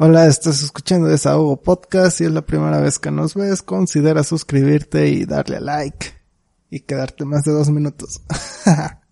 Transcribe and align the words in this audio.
Hola, 0.00 0.26
estás 0.26 0.62
escuchando 0.62 1.08
Desahogo 1.08 1.60
Podcast 1.60 2.20
y 2.20 2.24
es 2.26 2.30
la 2.30 2.42
primera 2.42 2.78
vez 2.78 3.00
que 3.00 3.10
nos 3.10 3.34
ves, 3.34 3.62
considera 3.62 4.22
suscribirte 4.22 5.08
y 5.08 5.24
darle 5.24 5.56
a 5.56 5.60
like 5.60 6.14
y 6.70 6.78
quedarte 6.78 7.24
más 7.24 7.42
de 7.42 7.50
dos 7.50 7.68
minutos. 7.68 8.22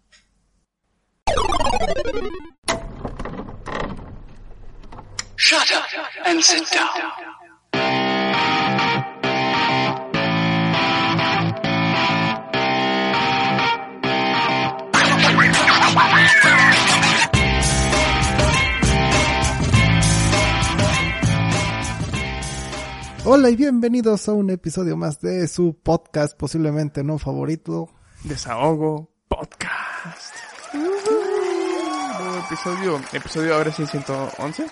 Hola 23.29 23.51
y 23.51 23.57
bienvenidos 23.57 24.29
a 24.29 24.33
un 24.33 24.51
episodio 24.51 24.97
más 24.97 25.21
de 25.21 25.49
su 25.49 25.77
podcast, 25.83 26.37
posiblemente 26.39 27.03
no 27.03 27.19
favorito. 27.19 27.89
Desahogo 28.25 29.11
Podcast. 29.29 30.35
Nuevo 30.73 32.39
episodio, 32.47 33.01
episodio 33.13 33.55
ahora 33.57 33.73
sí 33.73 33.85
111. 33.87 34.67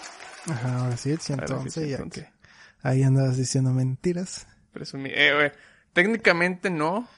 Ajá, 0.50 0.78
ahora 0.84 0.96
sí, 0.96 1.10
el 1.10 1.18
Ahora 1.18 1.46
sí, 1.46 1.70
111, 1.70 1.80
ya 1.88 1.96
111. 1.96 2.20
que 2.20 2.32
ahí 2.82 3.02
andabas 3.02 3.36
diciendo 3.36 3.70
mentiras. 3.72 4.46
Presumí- 4.72 5.10
eh, 5.12 5.46
eh, 5.46 5.52
técnicamente 5.92 6.70
no, 6.70 7.08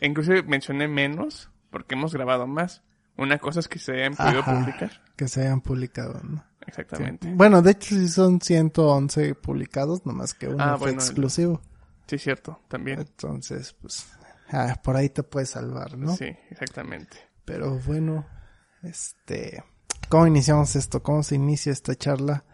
inclusive 0.00 0.42
mencioné 0.42 0.88
menos 0.88 1.50
porque 1.70 1.94
hemos 1.94 2.12
grabado 2.12 2.46
más. 2.46 2.82
Una 3.16 3.38
cosa 3.38 3.60
es 3.60 3.68
que 3.68 3.78
se 3.78 3.92
hayan 3.92 4.16
podido 4.16 4.40
Ajá, 4.40 4.58
publicar. 4.58 5.00
Que 5.16 5.28
se 5.28 5.42
hayan 5.42 5.60
publicado, 5.60 6.20
¿no? 6.24 6.44
Exactamente. 6.66 7.32
Bueno, 7.34 7.62
de 7.62 7.72
hecho 7.72 7.94
sí 7.94 8.08
son 8.08 8.40
111 8.40 9.34
publicados, 9.34 10.04
nomás 10.06 10.34
que 10.34 10.48
uno 10.48 10.62
Ah, 10.62 10.76
fue 10.78 10.88
bueno, 10.88 11.00
exclusivo. 11.02 11.60
Sí, 12.06 12.18
cierto, 12.18 12.60
también. 12.68 13.00
Entonces, 13.00 13.74
pues, 13.80 14.06
ah, 14.50 14.80
por 14.82 14.96
ahí 14.96 15.08
te 15.08 15.22
puedes 15.22 15.50
salvar, 15.50 15.96
¿no? 15.96 16.16
Sí, 16.16 16.26
exactamente. 16.50 17.16
Pero 17.44 17.78
bueno, 17.80 18.26
este, 18.82 19.62
¿cómo 20.08 20.26
iniciamos 20.26 20.76
esto? 20.76 21.02
¿Cómo 21.02 21.22
se 21.22 21.34
inicia 21.36 21.72
esta 21.72 21.94
charla? 21.94 22.44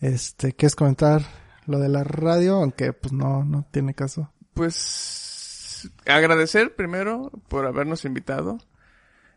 Este, 0.00 0.52
¿quieres 0.54 0.74
comentar 0.76 1.22
lo 1.66 1.78
de 1.78 1.88
la 1.88 2.04
radio? 2.04 2.56
Aunque, 2.56 2.92
pues, 2.92 3.12
no, 3.12 3.44
no 3.44 3.66
tiene 3.70 3.94
caso. 3.94 4.32
Pues 4.54 5.90
agradecer 6.06 6.74
primero 6.74 7.30
por 7.48 7.66
habernos 7.66 8.04
invitado. 8.04 8.58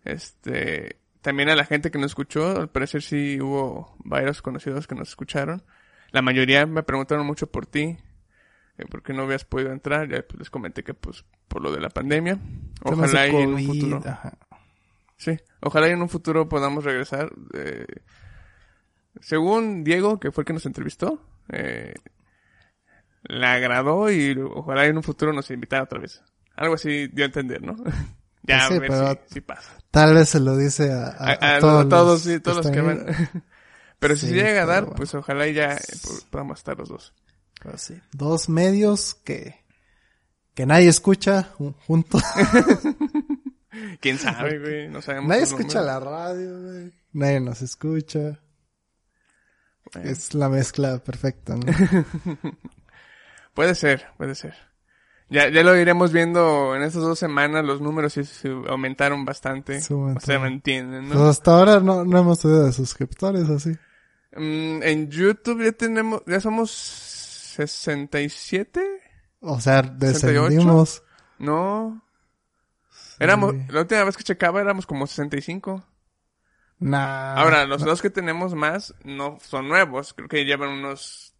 Este, 0.04 0.98
también 1.24 1.50
a 1.50 1.56
la 1.56 1.66
gente 1.66 1.90
que 1.90 1.98
nos 1.98 2.12
escuchó, 2.12 2.60
al 2.60 2.70
parecer 2.70 3.02
sí 3.02 3.40
hubo 3.42 3.96
varios 4.04 4.42
conocidos 4.42 4.88
que 4.88 4.94
nos 4.94 5.10
escucharon. 5.10 5.64
La 6.12 6.22
mayoría 6.22 6.66
me 6.66 6.84
preguntaron 6.84 7.26
mucho 7.26 7.48
por 7.48 7.66
ti, 7.66 7.98
eh, 8.78 8.86
por 8.90 9.02
qué 9.02 9.14
no 9.14 9.24
habías 9.24 9.46
podido 9.46 9.72
entrar, 9.72 10.10
ya 10.10 10.22
pues, 10.22 10.38
les 10.38 10.50
comenté 10.50 10.84
que 10.84 10.94
pues 10.94 11.26
por 11.48 11.62
lo 11.62 11.72
de 11.72 11.80
la 11.80 11.90
pandemia. 11.90 12.38
Ojalá 12.84 13.28
y 13.28 13.36
en 13.38 13.54
un 13.54 13.66
futuro. 13.66 14.02
ajá. 14.06 14.38
Sí, 15.16 15.38
ojalá 15.62 15.88
y 15.88 15.92
en 15.92 16.02
un 16.02 16.10
futuro 16.10 16.50
podamos 16.50 16.84
regresar. 16.84 17.32
eh, 17.54 17.86
según 19.22 19.86
Diego, 19.86 20.20
que 20.20 20.32
fue 20.32 20.42
el 20.42 20.46
que 20.46 20.54
nos 20.54 20.66
entrevistó, 20.66 21.26
eh, 21.50 21.94
le 23.24 23.46
agradó 23.46 24.12
y 24.12 24.38
ojalá 24.38 24.86
en 24.86 24.98
un 24.98 25.04
futuro 25.04 25.32
nos 25.32 25.50
invitara 25.52 25.84
otra 25.84 26.00
vez. 26.00 26.22
Algo 26.56 26.76
así 26.76 27.08
dio 27.08 27.24
a 27.24 27.28
entender, 27.28 27.62
¿no? 27.62 27.76
ya 28.44 28.68
Pues 28.68 28.68
sí, 28.68 28.74
a 28.76 28.80
ver 28.80 28.90
pero- 28.90 29.20
si, 29.28 29.34
si 29.34 29.42
pasa. 29.42 29.70
Tal 29.92 30.14
vez 30.16 30.30
se 30.30 30.40
lo 30.40 30.58
dice 30.58 30.92
a, 30.92 31.06
a- 31.08 31.10
A, 31.10 31.32
a 31.34 31.56
a- 31.56 31.60
todos, 31.60 31.90
todos, 31.90 32.08
los 32.08 32.22
sí, 32.34 32.40
todos 32.40 32.58
los 32.66 32.72
que 32.74 32.82
van. 32.82 33.06
pero 34.00 34.16
si 34.16 34.28
Sí, 34.28 34.34
llega 34.34 34.64
a 34.64 34.66
dar, 34.66 34.84
bueno. 34.84 34.96
pues 34.98 35.14
ojalá 35.14 35.48
ya 35.48 35.78
po- 36.04 36.20
podamos 36.32 36.60
estar 36.60 36.78
los 36.78 36.90
dos. 36.90 37.14
Pero 37.62 37.78
sí, 37.78 38.02
Dos 38.12 38.50
medios 38.50 39.14
que, 39.16 39.64
que 40.56 40.66
nadie 40.66 40.90
escucha 40.90 41.54
ju- 41.58 41.76
juntos. 41.86 42.22
¿Quién 44.02 44.18
sabe, 44.20 44.59
güey? 44.59 44.90
No 44.90 45.02
sabemos. 45.02 45.30
nadie 45.30 45.44
escucha 45.44 45.82
la 45.82 46.00
radio, 46.00 46.62
güey. 46.62 46.94
Nadie 47.14 47.40
nos 47.40 47.62
escucha. 47.62 48.40
Bueno. 49.94 50.09
Es 50.09 50.34
la 50.34 50.50
mezcla 50.50 50.98
perfecta, 51.00 51.56
¿no? 51.56 51.66
Puede 53.53 53.76
ser, 53.76 54.08
puede 54.18 54.34
ser. 54.36 54.56
Ya, 55.29 55.50
ya 55.50 55.63
lo 55.63 55.75
iremos 55.75 56.11
viendo 56.11 56.75
en 56.75 56.84
estas 56.84 57.01
dos 57.01 57.17
semanas, 57.17 57.66
los 57.66 57.81
números 57.81 58.13
sí, 58.13 58.23
sí 58.23 58.50
aumentaron 58.69 59.25
bastante. 59.25 59.81
Sí 59.81 59.94
o 59.94 60.19
sea, 60.19 60.39
me 60.39 60.47
entienden, 60.47 61.07
Pues 61.07 61.19
¿no? 61.19 61.28
hasta 61.28 61.51
ahora 61.51 61.79
no, 61.79 62.06
no 62.06 62.19
hemos 62.19 62.39
subido 62.39 62.66
de 62.66 62.72
suscriptores, 62.73 63.50
así. 63.50 63.72
Mm, 64.35 64.84
en 64.84 65.09
YouTube 65.09 65.63
ya 65.63 65.72
tenemos, 65.72 66.22
ya 66.28 66.39
somos 66.39 66.69
67, 66.72 68.81
O 69.41 69.59
sea, 69.59 69.81
68. 69.84 69.97
descendimos. 69.97 71.03
no. 71.40 72.01
Éramos, 73.19 73.53
la 73.69 73.81
última 73.81 74.03
vez 74.03 74.17
que 74.17 74.23
checaba 74.23 74.59
éramos 74.59 74.85
como 74.85 75.07
65. 75.07 75.84
Nah. 76.79 77.35
Ahora, 77.35 77.66
los 77.66 77.84
dos 77.84 78.01
que 78.01 78.09
tenemos 78.09 78.53
más 78.55 78.94
no 79.03 79.38
son 79.41 79.69
nuevos, 79.69 80.13
creo 80.13 80.28
que 80.28 80.44
llevan 80.45 80.69
unos 80.69 81.34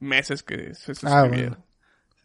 meses 0.00 0.42
que 0.42 0.74
se 0.74 0.92
Ah, 0.92 0.94
suscribieron. 0.94 1.50
bueno. 1.50 1.64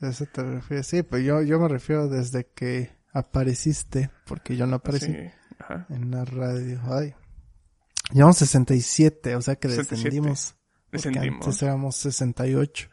¿A 0.01 0.09
eso 0.09 0.25
te 0.25 0.43
refieres? 0.43 0.87
Sí, 0.87 1.03
pues 1.03 1.23
yo, 1.25 1.41
yo 1.41 1.59
me 1.59 1.67
refiero 1.67 2.07
desde 2.07 2.47
que 2.47 2.91
apareciste, 3.11 4.09
porque 4.25 4.55
yo 4.55 4.65
no 4.67 4.77
aparecí 4.77 5.07
Sí, 5.07 5.17
ajá. 5.59 5.85
en 5.89 6.11
la 6.11 6.25
radio. 6.25 6.79
Ay. 6.89 7.13
Llevamos 8.11 8.37
67, 8.37 9.35
o 9.35 9.41
sea 9.41 9.55
que 9.55 9.67
67. 9.67 9.95
descendimos. 10.05 10.55
Descendimos. 10.91 11.45
Antes 11.45 11.61
éramos 11.63 11.95
68. 11.97 12.89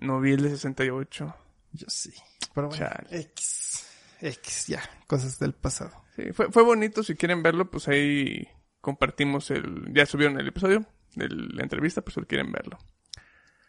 No 0.00 0.20
vi 0.20 0.32
el 0.32 0.42
de 0.42 0.50
68. 0.50 1.34
Yo 1.72 1.86
sí. 1.88 2.12
Pero 2.54 2.68
bueno, 2.68 2.84
Chale. 2.84 3.20
X. 3.20 3.86
X, 4.20 4.66
ya. 4.68 4.82
Cosas 5.06 5.38
del 5.38 5.54
pasado. 5.54 5.90
Sí, 6.14 6.32
fue, 6.32 6.50
fue 6.52 6.62
bonito. 6.62 7.02
Si 7.02 7.14
quieren 7.16 7.42
verlo, 7.42 7.70
pues 7.70 7.88
ahí 7.88 8.46
compartimos 8.80 9.50
el. 9.50 9.92
Ya 9.92 10.06
subieron 10.06 10.38
el 10.38 10.46
episodio 10.48 10.86
de 11.16 11.28
la 11.28 11.62
entrevista, 11.62 12.02
pues 12.02 12.14
si 12.14 12.20
quieren 12.22 12.52
verlo. 12.52 12.78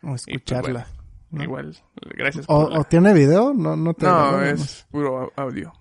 O 0.03 0.07
Y, 0.07 0.09
pues, 0.09 0.27
escucharla. 0.27 0.87
¿No? 1.33 1.43
Igual, 1.43 1.75
gracias 2.15 2.45
o, 2.47 2.63
por. 2.63 2.71
la- 2.71 2.79
o 2.79 2.83
tiene 2.85 3.13
video? 3.13 3.53
No, 3.53 3.75
no 3.75 3.93
te 3.93 4.05
No, 4.05 4.41
es 4.41 4.85
puro 4.91 5.27
au- 5.27 5.33
audio. 5.35 5.73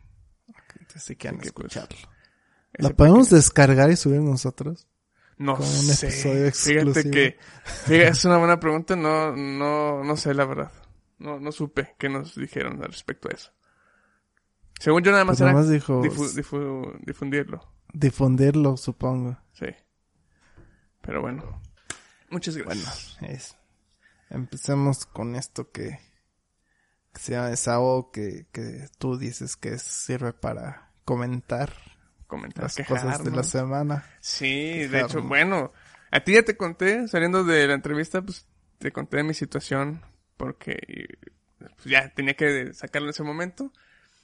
Así 0.94 1.16
que, 1.16 1.32
pues, 1.32 1.46
escucharlo. 1.46 1.96
Ese 1.96 2.82
¿La 2.82 2.90
podemos 2.90 3.28
pequeño- 3.28 3.36
descargar 3.36 3.90
y 3.90 3.96
subir 3.96 4.20
nosotros? 4.20 4.88
No 5.38 5.54
un 5.56 5.62
sé. 5.62 6.06
episodio 6.08 6.34
Fíjate 6.34 6.48
exclusivo? 6.48 7.10
que. 7.12 7.38
Fíjate, 7.64 8.08
es 8.08 8.24
una 8.24 8.38
buena 8.38 8.60
pregunta. 8.60 8.94
No, 8.96 9.34
no, 9.34 10.04
no 10.04 10.16
sé 10.16 10.34
la 10.34 10.44
verdad. 10.44 10.72
No, 11.18 11.38
no 11.40 11.52
supe 11.52 11.94
qué 11.98 12.08
nos 12.08 12.34
dijeron 12.34 12.82
al 12.82 12.90
respecto 12.92 13.28
a 13.28 13.32
eso. 13.34 13.50
Según 14.80 15.02
yo 15.02 15.12
nada 15.12 15.24
más 15.24 15.34
Pues 15.38 15.40
era 15.42 15.52
nomás 15.52 15.68
dijo 15.70 16.02
difu- 16.02 16.34
difu- 16.34 16.98
difundirlo. 17.04 17.72
difundirlo, 17.92 18.76
supongo. 18.76 19.38
Sí. 19.52 19.66
Pero 21.00 21.20
bueno. 21.22 21.60
Muchas 22.30 22.56
gracias. 22.56 23.16
Es. 23.22 23.56
Empecemos 24.32 25.04
con 25.04 25.36
esto 25.36 25.70
que, 25.70 25.98
que 27.12 27.20
se 27.20 27.32
llama 27.32 27.50
desahogo, 27.50 28.10
que, 28.10 28.46
que 28.50 28.86
tú 28.98 29.18
dices 29.18 29.56
que 29.56 29.78
sirve 29.78 30.32
para 30.32 30.90
comentar 31.04 31.72
comentar, 32.26 32.62
las 32.64 32.76
cosas 32.88 33.22
de 33.22 33.30
la 33.30 33.42
semana. 33.42 34.06
Sí, 34.20 34.86
de 34.86 35.02
hecho, 35.02 35.22
bueno, 35.22 35.70
a 36.10 36.20
ti 36.20 36.32
ya 36.32 36.42
te 36.42 36.56
conté, 36.56 37.06
saliendo 37.08 37.44
de 37.44 37.66
la 37.66 37.74
entrevista, 37.74 38.22
pues 38.22 38.46
te 38.78 38.90
conté 38.90 39.22
mi 39.22 39.34
situación, 39.34 40.00
porque 40.38 41.18
pues, 41.58 41.84
ya 41.84 42.08
tenía 42.14 42.34
que 42.34 42.72
sacarlo 42.72 43.08
en 43.08 43.10
ese 43.10 43.22
momento, 43.22 43.70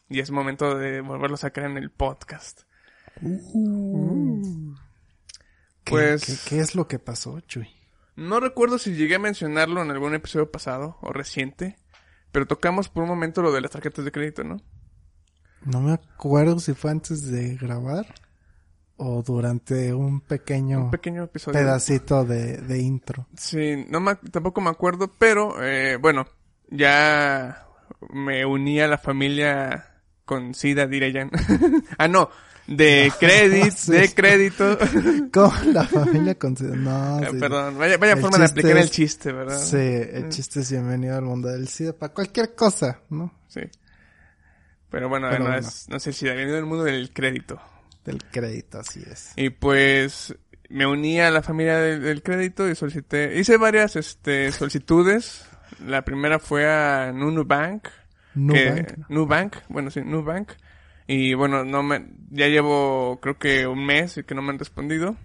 y 0.09 0.21
es 0.21 0.31
momento 0.31 0.79
de 0.79 1.03
volverlo 1.03 1.35
a 1.35 1.39
sacar 1.39 1.65
en 1.65 1.77
el 1.77 1.91
podcast. 1.91 2.63
¿Qué, 5.85 5.91
Pues- 5.91 6.25
qué, 6.25 6.37
qué 6.49 6.61
es 6.61 6.75
lo 6.75 6.89
que 6.89 6.99
pasó, 6.99 7.41
Chuy? 7.41 7.69
No 8.19 8.41
recuerdo 8.41 8.79
si 8.79 8.95
llegué 8.97 9.15
a 9.15 9.21
mencionarlo 9.21 9.81
en 9.81 9.93
algún 9.93 10.13
episodio 10.13 10.51
pasado 10.51 10.99
o 11.03 11.13
reciente, 11.13 11.79
pero 12.33 12.47
tocamos 12.49 12.89
por 12.89 13.05
un 13.05 13.09
momento 13.09 13.43
lo 13.43 13.53
de 13.53 13.61
las 13.61 13.71
tarjetas 13.71 14.05
de 14.05 14.11
crédito, 14.11 14.43
¿no? 14.43 14.57
No 15.65 15.81
me 15.81 15.93
acuerdo 15.93 16.59
si 16.59 16.75
fue 16.75 16.91
antes 16.91 17.31
de 17.31 17.55
grabar 17.57 18.13
o 18.97 19.23
durante 19.23 19.95
un 19.95 20.21
pequeño 20.21 20.81
Un 20.87 20.91
pequeño 20.91 21.23
episodio. 21.23 21.61
pedacito 21.61 22.25
de, 22.25 22.57
de 22.57 22.79
intro. 22.81 23.29
Sí, 23.37 23.87
no 23.89 24.01
me, 24.01 24.17
tampoco 24.17 24.61
me 24.61 24.71
acuerdo, 24.71 25.15
pero 25.17 25.63
eh, 25.63 25.97
bueno, 25.97 26.27
ya 26.71 27.69
me 28.13 28.45
uní 28.45 28.81
a 28.81 28.89
la 28.89 28.99
familia 28.99 29.95
con 30.25 30.55
SIDA, 30.55 30.89
diré 30.89 31.13
ya. 31.13 31.31
ah, 31.99 32.09
no, 32.09 32.31
de 32.69 33.13
crédito, 33.19 33.71
sí. 33.77 33.93
de 33.93 34.15
crédito. 34.15 34.79
¿Cómo 35.33 35.53
la 35.73 35.85
familia 35.85 36.37
considera? 36.39 36.77
No, 36.77 37.21
Eh, 37.23 37.29
sí. 37.33 37.39
Perdón, 37.39 37.77
vaya, 37.79 37.97
vaya 37.99 38.17
forma 38.17 38.39
de 38.39 38.45
aplicar 38.45 38.77
el 38.77 38.91
chiste, 38.91 39.33
¿verdad? 39.33 39.59
Sí, 39.59 39.77
el 39.77 40.29
chiste 40.29 40.61
es 40.61 40.71
bienvenido 40.71 41.17
al 41.17 41.23
mundo 41.25 41.49
del 41.49 41.67
SIDA 41.69 41.93
para 41.95 42.13
cualquier 42.13 42.55
cosa, 42.55 43.01
¿no? 43.11 43.35
Sí. 43.49 43.63
Pero 44.91 45.09
bueno, 45.09 45.29
Pero 45.31 45.45
no, 45.45 45.51
bueno. 45.51 45.67
Es, 45.67 45.89
no 45.89 45.99
sé 45.99 46.13
si 46.13 46.25
bienvenido 46.27 46.57
al 46.59 46.67
mundo 46.67 46.85
del 46.85 47.11
crédito. 47.13 47.61
Del 48.05 48.23
crédito, 48.25 48.79
así 48.81 49.03
es. 49.11 49.33
Y 49.37 49.51
pues 49.51 50.35
me 50.71 50.87
uní 50.87 51.21
a 51.21 51.31
la 51.31 51.43
familia 51.43 51.79
del, 51.79 52.03
del 52.03 52.23
crédito 52.23 52.69
y 52.69 52.75
solicité, 52.75 53.39
hice 53.39 53.57
varias 53.57 53.97
este, 53.97 54.51
solicitudes. 54.53 55.45
La 55.87 56.03
primera 56.03 56.39
fue 56.39 56.67
a 56.71 57.13
Nubank. 57.13 57.89
Nubank. 58.35 58.87
que- 58.87 58.97
Nubank, 59.09 59.57
bueno, 59.69 59.91
sí, 59.91 60.01
Nubank. 60.03 60.51
Y 61.09 61.35
bueno, 61.35 61.65
no 61.65 61.83
me, 61.83 62.07
ya 62.31 62.47
llevo 62.47 63.19
creo 63.21 63.37
que 63.39 63.67
un 63.67 63.85
mes 63.85 64.19
y 64.19 64.23
que 64.25 64.35
no 64.37 64.43
me 64.43 64.51
han 64.51 64.59
respondido. 64.61 65.17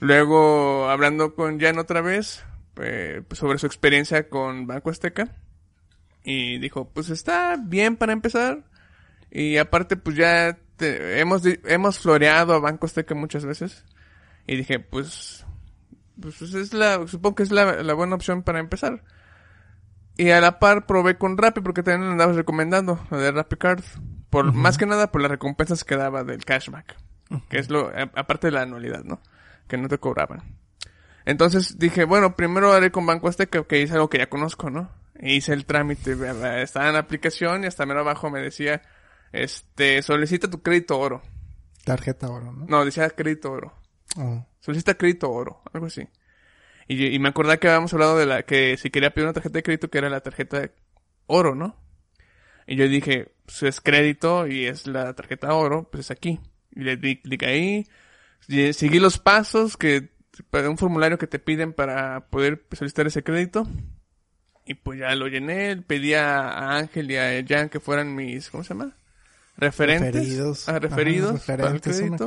Luego, 0.00 0.88
hablando 0.88 1.34
con 1.34 1.58
Jan 1.58 1.78
otra 1.78 2.00
vez, 2.00 2.44
eh, 2.80 3.22
pues, 3.26 3.38
sobre 3.38 3.58
su 3.58 3.66
experiencia 3.66 4.28
con 4.28 4.66
Banco 4.66 4.90
Azteca. 4.90 5.28
Y 6.22 6.58
dijo, 6.58 6.88
pues 6.90 7.10
está 7.10 7.56
bien 7.60 7.96
para 7.96 8.12
empezar. 8.12 8.64
Y 9.30 9.56
aparte, 9.56 9.96
pues 9.96 10.16
ya 10.16 10.58
te- 10.76 11.20
hemos, 11.20 11.42
hemos 11.64 11.98
floreado 11.98 12.54
a 12.54 12.60
Banco 12.60 12.86
Azteca 12.86 13.14
muchas 13.14 13.44
veces. 13.44 13.84
Y 14.46 14.56
dije, 14.56 14.78
pues, 14.78 15.44
pues 16.20 16.40
es 16.42 16.72
la, 16.74 17.06
supongo 17.08 17.36
que 17.36 17.42
es 17.42 17.50
la, 17.50 17.82
la 17.82 17.94
buena 17.94 18.14
opción 18.14 18.42
para 18.42 18.60
empezar. 18.60 19.02
Y 20.16 20.30
a 20.30 20.40
la 20.40 20.58
par 20.58 20.86
probé 20.86 21.16
con 21.16 21.38
Rappi 21.38 21.60
porque 21.60 21.82
también 21.82 22.06
lo 22.06 22.12
andabas 22.12 22.36
recomendando, 22.36 23.04
lo 23.10 23.18
de 23.18 23.30
Rappi 23.32 23.56
Card. 23.56 23.82
Por, 24.30 24.52
más 24.52 24.76
que 24.78 24.86
nada 24.86 25.10
por 25.10 25.20
las 25.22 25.30
recompensas 25.30 25.84
que 25.84 25.96
daba 25.96 26.24
del 26.24 26.44
cashback. 26.44 26.96
Que 27.48 27.58
es 27.58 27.70
lo, 27.70 27.88
a- 27.88 28.10
aparte 28.14 28.46
de 28.48 28.52
la 28.52 28.62
anualidad, 28.62 29.04
¿no? 29.04 29.20
Que 29.68 29.76
no 29.76 29.88
te 29.88 29.98
cobraban. 29.98 30.42
Entonces 31.24 31.78
dije, 31.78 32.04
bueno, 32.04 32.36
primero 32.36 32.72
haré 32.72 32.90
con 32.90 33.04
Banco 33.06 33.28
Azteca, 33.28 33.62
que 33.64 33.82
es 33.82 33.92
algo 33.92 34.08
que 34.08 34.18
ya 34.18 34.28
conozco, 34.28 34.70
¿no? 34.70 34.90
E 35.14 35.34
hice 35.34 35.52
el 35.52 35.66
trámite, 35.66 36.14
¿verdad? 36.14 36.62
estaba 36.62 36.86
en 36.88 36.94
la 36.94 37.00
aplicación 37.00 37.64
y 37.64 37.66
hasta 37.66 37.84
menos 37.84 38.00
abajo 38.02 38.30
me 38.30 38.40
decía, 38.40 38.82
este, 39.32 40.00
solicita 40.02 40.48
tu 40.48 40.62
crédito 40.62 40.98
oro. 40.98 41.22
Tarjeta 41.84 42.28
oro, 42.28 42.52
¿no? 42.52 42.66
No, 42.66 42.84
decía 42.84 43.10
crédito 43.10 43.50
oro. 43.50 43.74
Oh. 44.16 44.46
Solicita 44.60 44.94
crédito 44.94 45.30
oro, 45.30 45.60
algo 45.72 45.86
así. 45.86 46.08
Y, 46.86 47.14
y 47.14 47.18
me 47.18 47.28
acordé 47.28 47.58
que 47.58 47.68
habíamos 47.68 47.92
hablado 47.92 48.16
de 48.16 48.24
la 48.26 48.42
que 48.44 48.76
si 48.78 48.90
quería 48.90 49.10
pedir 49.10 49.26
una 49.26 49.34
tarjeta 49.34 49.58
de 49.58 49.62
crédito 49.62 49.90
que 49.90 49.98
era 49.98 50.08
la 50.08 50.20
tarjeta 50.20 50.70
oro, 51.26 51.54
¿no? 51.54 51.76
Y 52.68 52.76
yo 52.76 52.86
dije, 52.86 53.32
pues 53.46 53.62
es 53.62 53.80
crédito 53.80 54.46
y 54.46 54.66
es 54.66 54.86
la 54.86 55.14
tarjeta 55.14 55.54
oro, 55.54 55.88
pues 55.90 56.06
es 56.06 56.10
aquí. 56.10 56.38
Y 56.70 56.82
le 56.82 56.96
di 56.98 57.20
clic 57.20 57.42
ahí, 57.44 57.86
y 58.46 58.72
seguí 58.74 59.00
los 59.00 59.18
pasos 59.18 59.76
que, 59.76 60.10
para 60.50 60.68
un 60.68 60.78
formulario 60.78 61.18
que 61.18 61.26
te 61.26 61.38
piden 61.38 61.72
para 61.72 62.28
poder 62.28 62.66
solicitar 62.72 63.06
ese 63.06 63.24
crédito. 63.24 63.66
Y 64.66 64.74
pues 64.74 65.00
ya 65.00 65.14
lo 65.14 65.28
llené, 65.28 65.76
pedí 65.78 66.12
a, 66.12 66.40
a 66.40 66.76
Ángel 66.76 67.10
y 67.10 67.16
a 67.16 67.42
Jan 67.46 67.70
que 67.70 67.80
fueran 67.80 68.14
mis, 68.14 68.50
¿cómo 68.50 68.62
se 68.62 68.74
llama? 68.74 68.94
Referentes. 69.56 70.14
Referidos. 70.14 70.68
Ah, 70.68 70.78
referidos 70.78 71.36
Ajá, 71.36 71.46
para 71.46 71.68
el 71.68 71.80
referentes, 71.80 71.96
crédito 71.98 72.26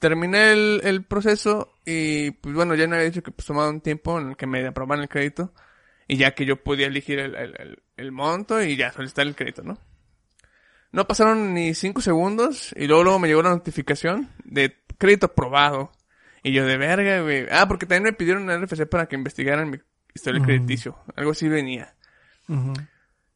terminé 0.00 0.52
el, 0.52 0.80
el 0.84 1.04
proceso 1.04 1.78
y 1.86 2.32
pues 2.32 2.54
bueno, 2.54 2.74
ya 2.74 2.86
no 2.86 2.94
había 2.96 3.06
dicho 3.06 3.22
que 3.22 3.30
pues 3.30 3.46
tomaba 3.46 3.70
un 3.70 3.80
tiempo 3.80 4.20
en 4.20 4.30
el 4.30 4.36
que 4.36 4.46
me 4.46 4.66
aprobaran 4.66 5.04
el 5.04 5.08
crédito 5.08 5.54
y 6.08 6.16
ya 6.16 6.34
que 6.34 6.44
yo 6.46 6.62
podía 6.62 6.86
elegir 6.86 7.18
el, 7.18 7.34
el, 7.34 7.54
el- 7.60 7.82
el 7.96 8.12
monto 8.12 8.60
y 8.62 8.76
ya 8.76 8.92
solicitar 8.92 9.26
el 9.26 9.36
crédito, 9.36 9.62
¿no? 9.62 9.78
No 10.92 11.06
pasaron 11.06 11.54
ni 11.54 11.74
cinco 11.74 12.00
segundos 12.00 12.72
y 12.76 12.86
luego, 12.86 13.04
luego 13.04 13.18
me 13.18 13.28
llegó 13.28 13.42
la 13.42 13.50
notificación 13.50 14.30
de 14.44 14.76
crédito 14.98 15.26
aprobado. 15.26 15.92
Y 16.42 16.52
yo 16.52 16.66
de 16.66 16.76
verga, 16.76 17.20
güey. 17.22 17.46
Ah, 17.50 17.66
porque 17.68 17.86
también 17.86 18.02
me 18.04 18.12
pidieron 18.12 18.42
un 18.44 18.50
RFC 18.50 18.86
para 18.86 19.06
que 19.06 19.16
investigaran 19.16 19.70
mi 19.70 19.78
historial 20.14 20.42
Ujú. 20.42 20.46
crediticio. 20.46 20.98
Algo 21.16 21.30
así 21.32 21.48
venía. 21.48 21.94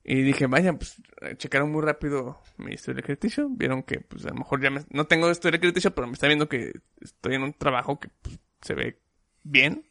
Y 0.05 0.23
dije, 0.23 0.47
vaya, 0.47 0.73
pues 0.73 0.97
checaron 1.37 1.71
muy 1.73 1.83
rápido 1.83 2.41
mi 2.59 2.73
historia 2.75 3.03
crediticio. 3.03 3.49
Vieron 3.51 3.83
que, 3.83 4.01
pues 4.01 4.25
a 4.27 4.29
lo 4.31 4.35
mejor 4.37 4.63
ya 4.63 4.71
me- 4.71 4.85
no 4.91 5.07
tengo 5.07 5.31
historia 5.31 5.59
crediticio, 5.61 5.95
pero 5.95 6.07
me 6.07 6.13
está 6.15 6.27
viendo 6.27 6.49
que 6.49 6.73
estoy 7.01 7.35
en 7.35 7.43
un 7.43 7.53
trabajo 7.55 7.99
que 8.01 8.09
pues, 8.23 8.39
se 8.63 8.75
ve 8.75 9.01
bien. 9.43 9.85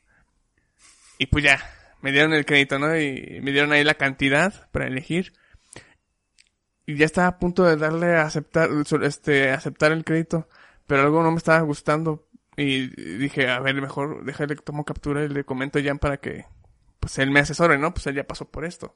Y 1.18 1.25
pues 1.27 1.44
ya, 1.44 1.59
me 2.01 2.11
dieron 2.11 2.33
el 2.33 2.45
crédito, 2.45 2.79
¿no? 2.79 2.97
Y 2.97 3.39
me 3.41 3.51
dieron 3.51 3.71
ahí 3.71 3.83
la 3.83 3.95
cantidad 3.95 4.69
para 4.71 4.88
elegir. 4.88 5.33
Y 6.85 6.95
ya 6.95 7.05
estaba 7.05 7.27
a 7.27 7.39
punto 7.39 7.63
de 7.63 7.75
darle 7.75 8.15
a 8.15 8.23
aceptar, 8.23 8.69
este, 9.03 9.51
aceptar 9.51 9.91
el 9.91 10.05
crédito. 10.05 10.47
Pero 10.85 11.01
algo 11.01 11.21
no 11.23 11.31
me 11.31 11.38
estaba 11.38 11.59
gustando. 11.61 12.27
Y 12.55 12.88
dije, 13.17 13.49
a 13.49 13.59
ver, 13.59 13.79
mejor 13.81 14.23
déjale 14.25 14.55
que 14.55 14.63
tomo 14.63 14.85
captura 14.85 15.23
y 15.23 15.29
le 15.29 15.44
comento 15.44 15.79
a 15.79 15.83
Jan 15.83 15.99
para 15.99 16.17
que, 16.17 16.45
pues 16.99 17.19
él 17.19 17.29
me 17.29 17.41
asesore, 17.41 17.77
¿no? 17.77 17.94
Pues 17.94 18.07
él 18.07 18.15
ya 18.15 18.23
pasó 18.25 18.50
por 18.50 18.65
esto. 18.65 18.93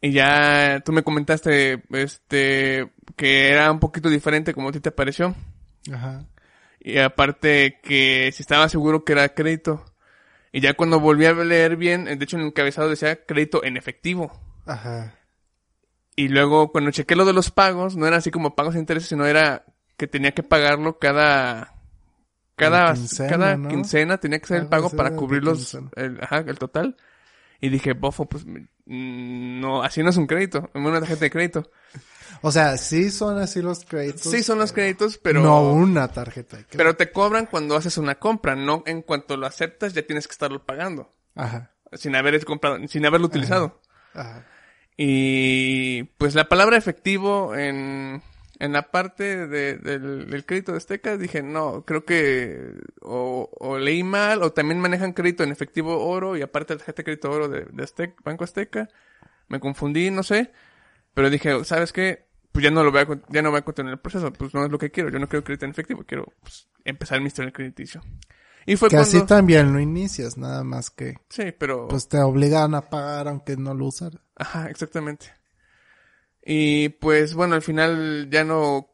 Y 0.00 0.12
ya 0.12 0.80
tú 0.84 0.92
me 0.92 1.02
comentaste, 1.02 1.82
este, 1.90 2.90
que 3.16 3.50
era 3.50 3.70
un 3.70 3.78
poquito 3.78 4.08
diferente 4.08 4.54
como 4.54 4.70
a 4.70 4.72
ti 4.72 4.80
te 4.80 4.90
pareció. 4.90 5.34
Ajá. 5.92 6.26
Y 6.80 6.98
aparte 6.98 7.78
que 7.82 8.30
si 8.32 8.42
estaba 8.42 8.68
seguro 8.68 9.04
que 9.04 9.12
era 9.12 9.34
crédito. 9.34 9.84
Y 10.52 10.60
ya 10.60 10.74
cuando 10.74 11.00
volví 11.00 11.24
a 11.24 11.32
leer 11.32 11.76
bien, 11.76 12.04
de 12.04 12.12
hecho 12.12 12.36
en 12.36 12.42
el 12.42 12.48
encabezado 12.48 12.90
decía 12.90 13.24
crédito 13.24 13.64
en 13.64 13.78
efectivo. 13.78 14.30
Ajá. 14.66 15.14
Y 16.14 16.28
luego 16.28 16.70
cuando 16.70 16.90
chequé 16.90 17.16
lo 17.16 17.24
de 17.24 17.32
los 17.32 17.50
pagos, 17.50 17.96
no 17.96 18.06
era 18.06 18.18
así 18.18 18.30
como 18.30 18.54
pagos 18.54 18.74
de 18.74 18.80
intereses, 18.80 19.08
sino 19.08 19.24
era 19.26 19.64
que 19.96 20.06
tenía 20.06 20.32
que 20.32 20.42
pagarlo 20.42 20.98
cada, 20.98 21.74
cada, 22.54 22.80
Cada 22.80 22.94
quincena, 22.94 23.30
cada 23.30 23.56
¿no? 23.56 23.68
quincena 23.70 24.18
tenía 24.18 24.38
que 24.38 24.46
ser 24.46 24.62
el 24.62 24.68
pago 24.68 24.90
para 24.90 25.16
cubrir 25.16 25.42
los, 25.42 25.74
el, 25.96 26.18
ajá, 26.20 26.38
el 26.46 26.58
total. 26.58 26.96
Y 27.60 27.70
dije, 27.70 27.94
bofo, 27.94 28.26
pues, 28.26 28.44
mm, 28.44 29.60
no, 29.60 29.82
así 29.82 30.02
no 30.02 30.10
es 30.10 30.16
un 30.16 30.26
crédito, 30.26 30.70
es 30.74 30.80
una 30.84 31.00
tarjeta 31.00 31.20
de 31.20 31.30
crédito. 31.30 31.70
O 32.40 32.50
sea, 32.50 32.76
sí 32.78 33.10
son 33.10 33.38
así 33.38 33.60
los 33.62 33.84
créditos. 33.84 34.22
Sí 34.22 34.42
son 34.42 34.58
los 34.58 34.72
créditos, 34.72 35.18
pero, 35.18 35.42
No 35.42 35.62
una 35.72 36.08
tarjeta 36.08 36.56
de 36.56 36.62
crédito. 36.64 36.78
pero 36.78 36.96
te 36.96 37.12
cobran 37.12 37.46
cuando 37.46 37.76
haces 37.76 37.98
una 37.98 38.16
compra, 38.16 38.56
no 38.56 38.82
en 38.86 39.02
cuanto 39.02 39.36
lo 39.36 39.46
aceptas 39.46 39.92
ya 39.92 40.02
tienes 40.06 40.26
que 40.26 40.32
estarlo 40.32 40.64
pagando, 40.64 41.10
Ajá. 41.36 41.70
sin 41.92 42.16
haber 42.16 42.42
comprado, 42.44 42.78
sin 42.88 43.04
haberlo 43.06 43.26
utilizado. 43.26 43.80
Ajá. 44.14 44.46
Y 44.96 46.04
pues 46.18 46.34
la 46.34 46.48
palabra 46.48 46.76
efectivo 46.76 47.54
en, 47.56 48.22
en 48.58 48.72
la 48.72 48.90
parte 48.90 49.46
de- 49.46 49.76
del, 49.78 50.28
del 50.30 50.44
crédito 50.46 50.72
de 50.72 50.78
Azteca 50.78 51.16
dije, 51.16 51.42
no, 51.42 51.84
creo 51.84 52.04
que 52.04 52.74
o, 53.00 53.48
o 53.58 53.78
leí 53.78 54.02
mal 54.02 54.42
o 54.42 54.52
también 54.52 54.80
manejan 54.80 55.12
crédito 55.12 55.42
en 55.44 55.50
efectivo 55.50 56.06
oro 56.06 56.36
y 56.36 56.42
aparte 56.42 56.74
la 56.74 56.78
tarjeta 56.78 56.98
de 56.98 57.04
crédito 57.04 57.30
oro 57.30 57.48
de, 57.48 57.66
de 57.72 57.82
Azteca, 57.82 58.14
Banco 58.24 58.44
Azteca. 58.44 58.88
Me 59.48 59.60
confundí, 59.60 60.10
no 60.10 60.22
sé. 60.22 60.52
Pero 61.14 61.30
dije, 61.30 61.64
¿sabes 61.64 61.92
qué? 61.92 62.26
Pues 62.52 62.62
ya 62.64 62.70
no 62.70 62.82
lo 62.84 62.92
voy 62.92 63.00
a, 63.00 63.06
ya 63.30 63.42
no 63.42 63.50
voy 63.50 63.58
a 63.60 63.64
continuar 63.64 63.94
el 63.94 64.00
proceso, 64.00 64.32
pues 64.32 64.52
no 64.54 64.64
es 64.64 64.70
lo 64.70 64.78
que 64.78 64.90
quiero. 64.90 65.10
Yo 65.10 65.18
no 65.18 65.28
quiero 65.28 65.44
crédito 65.44 65.64
en 65.64 65.70
efectivo, 65.70 66.04
quiero 66.06 66.26
pues, 66.42 66.68
empezar 66.84 67.20
mi 67.20 67.26
historial 67.28 67.52
crediticio. 67.52 68.02
Y 68.66 68.76
fue 68.76 68.88
Que 68.88 68.96
cuando... 68.96 69.08
así 69.18 69.26
también 69.26 69.72
lo 69.72 69.80
inicias, 69.80 70.36
nada 70.38 70.62
más 70.62 70.90
que 70.90 71.14
Sí, 71.30 71.52
pero... 71.58 71.88
pues 71.88 72.08
te 72.08 72.18
obligan 72.18 72.74
a 72.74 72.82
pagar 72.82 73.26
aunque 73.28 73.56
no 73.56 73.74
lo 73.74 73.86
usaras. 73.86 74.20
Ajá, 74.36 74.68
exactamente. 74.70 75.26
Y 76.44 76.90
pues 76.90 77.34
bueno, 77.34 77.54
al 77.54 77.62
final 77.62 78.28
ya 78.30 78.44
no 78.44 78.88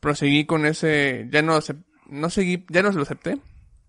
proseguí 0.00 0.46
con 0.46 0.66
ese, 0.66 1.28
ya 1.30 1.42
no 1.42 1.58
no 2.08 2.30
seguí, 2.30 2.64
ya 2.68 2.82
no 2.82 2.90
se 2.92 2.96
lo 2.96 3.02
acepté. 3.02 3.38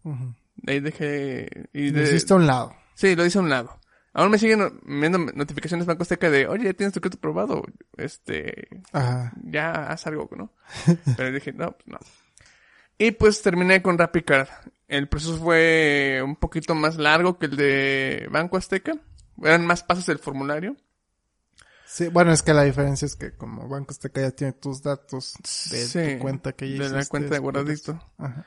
Ujú. 0.04 0.34
De 0.56 0.74
ahí 0.74 0.80
dejé 0.80 1.48
y 1.74 1.90
Lo 1.92 2.00
de- 2.00 2.04
hiciste 2.06 2.34
a 2.34 2.38
un 2.38 2.48
lado. 2.48 2.76
sí, 2.96 3.16
lo 3.16 3.26
hice 3.26 3.38
a 3.38 3.42
un 3.42 3.50
lado. 3.50 3.80
Aún 4.14 4.32
me 4.32 4.38
siguen 4.38 4.82
viendo 4.84 5.18
notificaciones 5.18 5.86
Banco 5.86 6.04
Azteca 6.04 6.30
de, 6.30 6.48
oye, 6.48 6.66
ya 6.66 6.74
tienes 6.74 6.94
tu 6.94 7.00
crédito 7.00 7.22
probado, 7.22 7.64
este, 7.96 8.68
Ajá. 8.92 9.32
ya 9.44 9.88
haz 9.88 10.06
algo, 10.06 10.30
¿no? 10.36 10.52
Pero 11.18 11.32
dije, 11.32 11.54
no, 11.54 11.72
pues 11.72 11.88
no. 11.88 12.00
Y 12.98 13.12
pues 13.12 13.42
terminé 13.42 13.82
con 13.82 13.98
RappiCard. 13.98 14.50
El 14.88 15.08
proceso 15.08 15.38
fue 15.38 16.22
un 16.24 16.36
poquito 16.36 16.76
más 16.76 16.98
largo 16.98 17.40
que 17.40 17.46
el 17.48 17.56
de 17.56 18.28
Banco 18.30 18.58
Azteca. 18.58 18.96
Eran 19.42 19.66
más 19.66 19.82
pasos 19.82 20.06
del 20.06 20.20
formulario. 20.20 20.76
Sí, 21.86 22.10
bueno, 22.10 22.32
es 22.32 22.44
que 22.44 22.54
la 22.54 22.64
diferencia 22.64 23.06
es 23.06 23.16
que 23.16 23.32
como 23.32 23.68
Banco 23.68 23.92
Azteca 23.92 24.22
ya 24.22 24.32
tiene 24.32 24.54
tus 24.54 24.84
datos 24.84 25.34
de 25.72 25.78
Sí, 25.78 26.14
tu 26.14 26.20
cuenta 26.20 26.52
que 26.52 26.78
ya 26.78 26.84
de 26.84 26.90
la 26.90 27.06
cuenta 27.06 27.34
de 27.34 27.40
guardadito. 27.40 28.00
Ajá. 28.18 28.46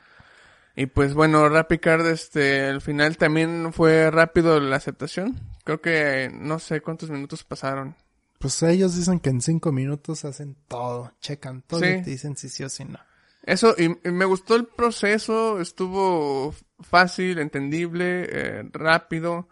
Y 0.75 0.87
pues 0.87 1.13
bueno, 1.13 1.47
RappiCard, 1.47 2.05
este, 2.07 2.65
al 2.65 2.81
final 2.81 3.17
también 3.17 3.71
fue 3.73 4.11
rápido 4.11 4.59
la 4.59 4.75
aceptación. 4.75 5.39
Creo 5.65 5.81
que 5.81 6.29
no 6.33 6.59
sé 6.59 6.79
cuántos 6.79 7.09
minutos 7.09 7.43
pasaron. 7.43 7.95
Pues 8.39 8.63
ellos 8.63 8.95
dicen 8.95 9.19
que 9.19 9.31
en 9.31 9.41
cinco 9.41 9.71
minutos 9.73 10.23
hacen 10.23 10.55
todo, 10.69 11.11
checan 11.19 11.61
todo 11.63 11.79
Sí. 11.81 11.87
y 11.87 12.01
te 12.03 12.09
dicen 12.11 12.37
si 12.37 12.47
sí 12.47 12.63
o 12.63 12.69
si 12.69 12.85
no. 12.85 12.99
Eso, 13.43 13.75
y, 13.77 13.85
y 14.07 14.11
me 14.11 14.25
gustó 14.25 14.55
el 14.55 14.65
proceso, 14.65 15.59
estuvo 15.59 16.53
fácil, 16.79 17.39
entendible, 17.39 18.27
eh, 18.29 18.63
rápido. 18.71 19.49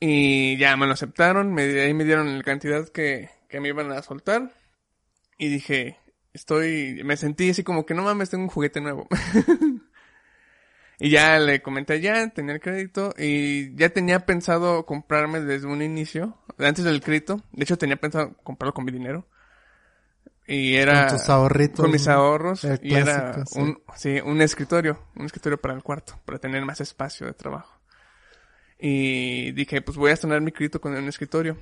Y 0.00 0.56
ya 0.56 0.76
me 0.76 0.86
lo 0.86 0.92
aceptaron, 0.94 1.52
me, 1.52 1.62
ahí 1.80 1.92
me 1.94 2.04
dieron 2.04 2.36
la 2.38 2.44
cantidad 2.44 2.88
que, 2.88 3.28
que 3.48 3.60
me 3.60 3.68
iban 3.68 3.90
a 3.92 4.02
soltar. 4.02 4.52
Y 5.38 5.48
dije, 5.48 5.98
estoy, 6.32 7.02
me 7.04 7.16
sentí 7.16 7.50
así 7.50 7.62
como 7.64 7.84
que 7.86 7.94
no 7.94 8.02
mames, 8.02 8.30
tengo 8.30 8.44
un 8.44 8.50
juguete 8.50 8.80
nuevo. 8.80 9.08
y 11.00 11.08
ya 11.08 11.38
le 11.38 11.62
comenté 11.62 12.00
ya, 12.02 12.28
tenía 12.28 12.54
el 12.54 12.60
crédito 12.60 13.14
y 13.16 13.74
ya 13.74 13.88
tenía 13.88 14.26
pensado 14.26 14.84
comprarme 14.84 15.40
desde 15.40 15.66
un 15.66 15.80
inicio, 15.80 16.36
antes 16.58 16.84
del 16.84 17.00
crédito. 17.00 17.42
De 17.52 17.64
hecho 17.64 17.78
tenía 17.78 17.96
pensado 17.96 18.34
comprarlo 18.42 18.74
con 18.74 18.84
mi 18.84 18.92
dinero. 18.92 19.26
Y 20.46 20.76
era... 20.76 21.06
Con 21.06 21.16
tus 21.16 21.28
ahorritos, 21.30 21.80
Con 21.80 21.90
mis 21.90 22.06
ahorros. 22.06 22.66
Y 22.82 22.94
era 22.94 23.46
sí. 23.46 23.58
un, 23.60 23.82
sí, 23.96 24.20
un 24.20 24.42
escritorio. 24.42 25.06
Un 25.16 25.24
escritorio 25.24 25.58
para 25.58 25.74
el 25.74 25.82
cuarto. 25.82 26.20
Para 26.26 26.38
tener 26.38 26.64
más 26.64 26.80
espacio 26.80 27.26
de 27.26 27.32
trabajo. 27.32 27.80
Y 28.78 29.52
dije, 29.52 29.80
pues 29.80 29.96
voy 29.96 30.10
a 30.10 30.14
estrenar 30.14 30.40
mi 30.40 30.52
crédito 30.52 30.80
con 30.80 30.94
un 30.94 31.08
escritorio. 31.08 31.56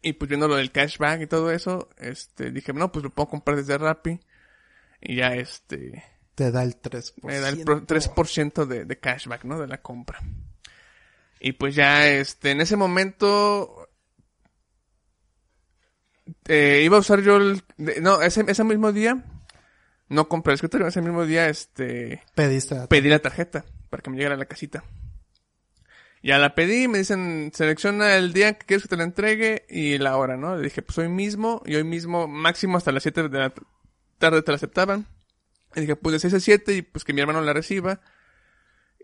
Y 0.00 0.12
pues 0.12 0.28
viendo 0.28 0.48
lo 0.48 0.56
del 0.56 0.70
cashback 0.70 1.22
y 1.22 1.26
todo 1.26 1.50
eso, 1.50 1.90
este, 1.98 2.52
dije, 2.52 2.72
no, 2.72 2.92
pues 2.92 3.02
lo 3.02 3.10
puedo 3.10 3.28
comprar 3.28 3.56
desde 3.56 3.76
Rappi. 3.76 4.20
Y 5.00 5.16
ya 5.16 5.34
este, 5.34 6.04
Te 6.38 6.52
da 6.52 6.62
el 6.62 6.76
3%. 6.80 7.26
me 7.26 7.40
da 7.40 7.48
el 7.48 7.64
pro- 7.64 7.84
3% 7.84 8.64
de, 8.64 8.84
de 8.84 8.98
cashback, 9.00 9.42
¿no? 9.42 9.58
De 9.60 9.66
la 9.66 9.82
compra. 9.82 10.20
Y 11.40 11.50
pues 11.52 11.74
ya, 11.74 12.06
este, 12.06 12.52
en 12.52 12.60
ese 12.60 12.76
momento, 12.76 13.88
eh, 16.46 16.82
iba 16.84 16.96
a 16.96 17.00
usar 17.00 17.22
yo 17.22 17.38
el, 17.38 17.62
no, 18.00 18.22
ese, 18.22 18.44
ese 18.46 18.62
mismo 18.64 18.92
día, 18.92 19.24
no 20.08 20.28
compré 20.28 20.52
el 20.52 20.54
escritorio, 20.56 20.86
ese 20.86 21.02
mismo 21.02 21.24
día, 21.26 21.48
este, 21.48 22.22
Pediste 22.36 22.76
a- 22.78 22.86
pedí 22.86 23.08
la 23.08 23.18
tarjeta 23.18 23.64
para 23.90 24.00
que 24.02 24.10
me 24.10 24.16
llegara 24.16 24.34
a 24.36 24.38
la 24.38 24.46
casita. 24.46 24.84
Ya 26.22 26.38
la 26.38 26.54
pedí, 26.54 26.88
me 26.88 26.98
dicen, 26.98 27.50
selecciona 27.54 28.16
el 28.16 28.32
día 28.32 28.54
que 28.58 28.66
quieres 28.66 28.82
que 28.84 28.88
te 28.88 28.96
la 28.96 29.04
entregue 29.04 29.64
y 29.68 29.98
la 29.98 30.16
hora, 30.16 30.36
¿no? 30.36 30.56
Le 30.56 30.62
dije, 30.64 30.82
pues 30.82 30.98
hoy 30.98 31.08
mismo, 31.08 31.62
y 31.64 31.76
hoy 31.76 31.84
mismo, 31.84 32.26
máximo 32.28 32.76
hasta 32.76 32.92
las 32.92 33.02
7 33.04 33.28
de 33.28 33.38
la 33.38 33.52
tarde 34.18 34.42
te 34.42 34.50
la 34.52 34.56
aceptaban. 34.56 35.06
Le 35.74 35.82
dije, 35.82 35.96
pues 35.96 36.12
de 36.14 36.18
6 36.20 36.34
a 36.34 36.40
7 36.40 36.74
y 36.74 36.82
pues 36.82 37.04
que 37.04 37.12
mi 37.12 37.20
hermano 37.20 37.40
la 37.40 37.52
reciba. 37.52 38.00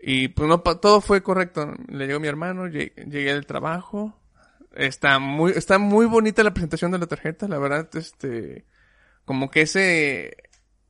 Y 0.01 0.27
pues 0.29 0.47
no, 0.49 0.59
todo 0.61 1.01
fue 1.01 1.23
correcto. 1.23 1.73
Le 1.87 2.05
llegó 2.07 2.19
mi 2.19 2.27
hermano, 2.27 2.67
lle- 2.67 2.93
llegué 3.09 3.31
al 3.31 3.45
trabajo. 3.45 4.19
Está 4.75 5.19
muy, 5.19 5.51
está 5.53 5.77
muy 5.77 6.05
bonita 6.05 6.43
la 6.43 6.53
presentación 6.53 6.91
de 6.91 6.99
la 6.99 7.07
tarjeta, 7.07 7.47
la 7.47 7.57
verdad, 7.59 7.87
este, 7.95 8.65
como 9.23 9.49
que 9.49 9.61
ese, 9.61 10.35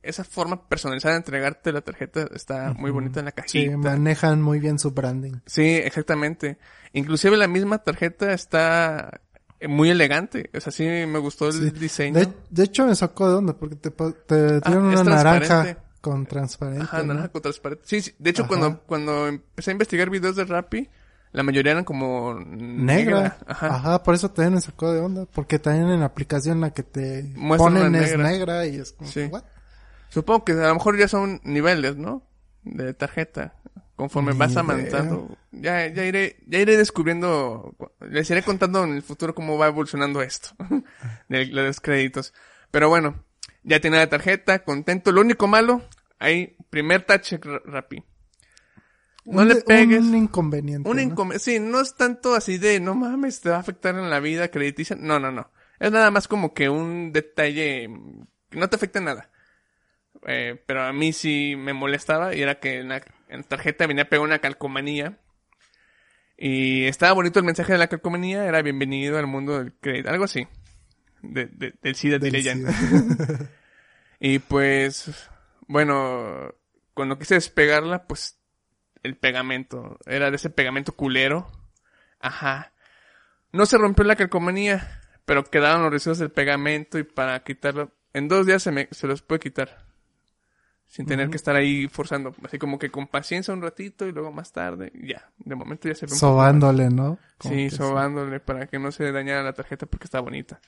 esa 0.02 0.24
forma 0.24 0.68
personalizada 0.68 1.14
de 1.14 1.18
entregarte 1.18 1.70
la 1.72 1.82
tarjeta 1.82 2.28
está 2.34 2.72
muy 2.74 2.90
bonita 2.90 3.20
en 3.20 3.26
la 3.26 3.30
Sí, 3.46 3.66
cajita. 3.66 3.76
manejan 3.76 4.42
muy 4.42 4.58
bien 4.58 4.80
su 4.80 4.90
branding. 4.90 5.34
Sí, 5.46 5.76
exactamente. 5.76 6.58
Inclusive 6.94 7.36
la 7.36 7.46
misma 7.46 7.78
tarjeta 7.78 8.32
está 8.32 9.20
muy 9.68 9.90
elegante. 9.90 10.50
O 10.54 10.60
sea, 10.60 10.72
sí 10.72 10.84
me 10.84 11.18
gustó 11.18 11.48
el 11.48 11.52
Sí. 11.54 11.70
diseño. 11.70 12.18
De, 12.20 12.28
de 12.50 12.64
hecho, 12.64 12.86
me 12.86 12.94
sacó 12.94 13.28
de 13.28 13.34
onda 13.36 13.52
porque 13.54 13.76
te, 13.76 13.90
te 13.90 14.60
dieron 14.60 14.94
Ah, 14.96 15.00
una 15.00 15.04
naranja 15.04 15.78
con 16.00 16.26
transparente. 16.26 16.84
Ajá, 16.84 16.98
¿no? 16.98 17.06
naranja 17.14 17.28
con 17.30 17.42
transparente. 17.42 17.84
Sí, 17.86 18.00
sí. 18.00 18.14
De 18.18 18.30
hecho, 18.30 18.42
Ajá. 18.42 18.48
cuando, 18.48 18.80
cuando 18.82 19.26
empecé 19.28 19.70
a 19.70 19.72
investigar 19.72 20.10
videos 20.10 20.36
de 20.36 20.44
Rappi, 20.44 20.88
la 21.32 21.42
mayoría 21.42 21.72
eran 21.72 21.84
como 21.84 22.34
Negra. 22.40 23.38
Ajá. 23.46 23.66
Ajá. 23.74 24.02
por 24.02 24.14
eso 24.14 24.30
también 24.30 24.54
me 24.54 24.60
sacó 24.60 24.92
de 24.92 25.00
onda. 25.00 25.26
Porque 25.26 25.58
también 25.58 25.88
en 25.90 26.00
la 26.00 26.06
aplicación 26.06 26.60
la 26.60 26.70
que 26.70 26.82
te 26.82 27.24
Muestran 27.34 27.74
ponen 27.74 27.94
es 27.96 28.10
negra. 28.12 28.30
negra 28.30 28.66
y 28.66 28.76
es 28.76 28.92
como, 28.92 29.10
Sí. 29.10 29.24
¿what? 29.24 29.42
Supongo 30.08 30.44
que 30.44 30.52
a 30.52 30.68
lo 30.68 30.74
mejor 30.74 30.96
ya 30.98 31.08
son 31.08 31.40
niveles, 31.44 31.96
¿no? 31.96 32.22
De 32.62 32.94
tarjeta. 32.94 33.54
Conforme 33.96 34.32
Ni 34.32 34.38
vas 34.38 34.52
idea. 34.52 34.60
avanzando. 34.62 35.36
Ya, 35.52 35.86
ya 35.88 36.04
iré, 36.04 36.36
ya 36.46 36.58
iré 36.58 36.76
descubriendo, 36.76 37.74
les 38.00 38.28
iré 38.30 38.42
contando 38.42 38.84
en 38.84 38.92
el 38.94 39.02
futuro 39.02 39.34
cómo 39.34 39.56
va 39.56 39.68
evolucionando 39.68 40.20
esto. 40.22 40.50
de, 41.28 41.38
de 41.38 41.46
los 41.46 41.80
créditos. 41.80 42.34
Pero 42.70 42.88
bueno, 42.90 43.24
ya 43.62 43.80
tenía 43.80 44.00
la 44.00 44.08
tarjeta, 44.08 44.64
contento. 44.64 45.12
Lo 45.12 45.22
único 45.22 45.46
malo, 45.48 45.82
ahí, 46.18 46.56
primer 46.68 47.02
touch 47.04 47.32
ra- 47.42 47.62
Rappi. 47.64 48.04
No 49.24 49.42
Un 49.42 49.48
le 49.48 49.56
pegues. 49.56 50.00
Un 50.04 50.14
inconveniente. 50.14 50.88
Un 50.88 50.96
¿no? 50.96 51.02
income- 51.02 51.38
sí, 51.38 51.58
no 51.58 51.80
es 51.80 51.96
tanto 51.96 52.34
así 52.34 52.58
de, 52.58 52.78
no 52.80 52.94
mames, 52.94 53.40
te 53.40 53.48
va 53.48 53.56
a 53.56 53.60
afectar 53.60 53.94
en 53.96 54.08
la 54.10 54.20
vida 54.20 54.48
crediticia. 54.50 54.94
No, 54.98 55.18
no, 55.18 55.32
no. 55.32 55.50
Es 55.80 55.90
nada 55.90 56.10
más 56.10 56.28
como 56.28 56.54
que 56.54 56.68
un 56.68 57.12
detalle 57.12 57.88
que 58.50 58.58
no 58.58 58.68
te 58.68 58.76
afecta 58.76 58.98
en 58.98 59.06
nada. 59.06 59.30
Eh, 60.26 60.62
pero 60.66 60.82
a 60.84 60.92
mí 60.92 61.12
sí 61.12 61.54
me 61.56 61.72
molestaba 61.72 62.34
y 62.34 62.42
era 62.42 62.60
que 62.60 62.78
en 62.80 62.88
la, 62.88 63.02
en 63.28 63.38
la 63.38 63.42
tarjeta 63.44 63.86
venía 63.86 64.08
pegada 64.08 64.24
una 64.26 64.38
calcomanía. 64.38 65.18
Y 66.38 66.84
estaba 66.84 67.12
bonito 67.14 67.38
el 67.38 67.46
mensaje 67.46 67.72
de 67.72 67.78
la 67.78 67.88
calcomanía, 67.88 68.44
era 68.44 68.60
bienvenido 68.62 69.18
al 69.18 69.26
mundo 69.26 69.58
del 69.58 69.72
crédito, 69.74 70.10
algo 70.10 70.24
así. 70.24 70.46
De, 71.22 71.46
de- 71.46 71.74
del 71.82 71.94
SIDA 71.94 72.18
de. 72.18 72.30
Y 74.20 74.38
pues, 74.38 75.28
bueno, 75.66 76.54
cuando 76.94 77.18
quise 77.18 77.34
despegarla, 77.34 78.06
pues 78.06 78.38
el 79.02 79.16
pegamento, 79.16 79.98
era 80.06 80.30
de 80.30 80.36
ese 80.36 80.48
pegamento 80.50 80.92
culero. 80.92 81.46
Ajá. 82.20 82.72
No 83.52 83.66
se 83.66 83.76
rompió 83.78 84.04
la 84.04 84.16
calcomanía, 84.16 85.00
pero 85.26 85.44
quedaron 85.44 85.82
los 85.82 85.92
residuos 85.92 86.18
del 86.18 86.30
pegamento 86.30 86.98
y 86.98 87.02
para 87.04 87.42
quitarlo, 87.44 87.92
en 88.14 88.28
dos 88.28 88.46
días 88.46 88.62
se, 88.62 88.72
me, 88.72 88.88
se 88.90 89.06
los 89.06 89.20
puede 89.22 89.40
quitar. 89.40 89.84
Sin 90.88 91.04
tener 91.04 91.28
que 91.30 91.36
estar 91.36 91.56
ahí 91.56 91.88
forzando, 91.88 92.34
así 92.44 92.58
como 92.58 92.78
que 92.78 92.90
con 92.90 93.08
paciencia 93.08 93.52
un 93.52 93.60
ratito 93.60 94.06
y 94.06 94.12
luego 94.12 94.32
más 94.32 94.52
tarde, 94.52 94.92
ya, 94.94 95.30
de 95.36 95.54
momento 95.54 95.88
ya 95.88 95.94
se 95.94 96.06
ve. 96.06 96.14
Sobándole, 96.14 96.88
¿no? 96.88 97.18
Como 97.38 97.54
Sí, 97.54 97.70
sobándole 97.70 98.40
para 98.40 98.66
que 98.66 98.78
no 98.78 98.92
se 98.92 99.10
dañara 99.10 99.42
la 99.42 99.52
tarjeta 99.52 99.86
porque 99.86 100.04
está 100.04 100.20
bonita. 100.20 100.60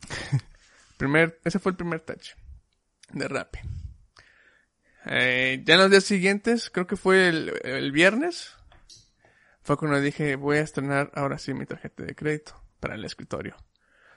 primer, 0.98 1.40
ese 1.44 1.58
fue 1.58 1.72
el 1.72 1.76
primer 1.76 2.00
touch 2.00 2.32
de 3.12 3.28
Rappi. 3.28 3.58
Eh, 5.06 5.62
ya 5.64 5.74
en 5.74 5.80
los 5.80 5.90
días 5.90 6.04
siguientes, 6.04 6.70
creo 6.70 6.86
que 6.86 6.96
fue 6.96 7.28
el, 7.28 7.52
el 7.64 7.90
viernes, 7.90 8.54
fue 9.62 9.76
cuando 9.76 10.00
dije 10.00 10.36
voy 10.36 10.58
a 10.58 10.62
estrenar 10.62 11.10
ahora 11.14 11.38
sí 11.38 11.54
mi 11.54 11.66
tarjeta 11.66 12.04
de 12.04 12.14
crédito 12.14 12.60
para 12.80 12.94
el 12.94 13.04
escritorio. 13.04 13.56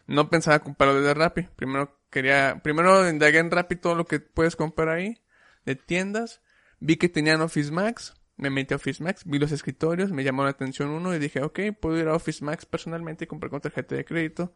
No 0.07 0.29
pensaba 0.29 0.59
comprarlo 0.59 1.01
desde 1.01 1.13
Rappi. 1.13 1.43
Primero 1.55 1.99
quería, 2.09 2.59
primero 2.63 3.09
indagué 3.09 3.39
en 3.39 3.51
Rappi 3.51 3.75
todo 3.75 3.95
lo 3.95 4.05
que 4.05 4.19
puedes 4.19 4.55
comprar 4.55 4.89
ahí, 4.89 5.19
de 5.65 5.75
tiendas. 5.75 6.41
Vi 6.79 6.97
que 6.97 7.09
tenían 7.09 7.41
Office 7.41 7.71
Max. 7.71 8.13
Me 8.37 8.49
metí 8.49 8.73
a 8.73 8.77
Office 8.77 9.01
Max, 9.01 9.21
vi 9.25 9.39
los 9.39 9.53
escritorios, 9.53 10.11
me 10.11 10.25
llamó 10.25 10.43
la 10.43 10.49
atención 10.49 10.89
uno 10.89 11.15
y 11.15 11.19
dije, 11.19 11.41
ok, 11.41 11.59
puedo 11.79 11.97
ir 11.97 12.09
a 12.09 12.15
Office 12.15 12.43
Max 12.43 12.65
personalmente 12.65 13.23
y 13.23 13.27
comprar 13.27 13.49
con 13.49 13.61
tarjeta 13.61 13.95
de 13.95 14.03
crédito. 14.03 14.53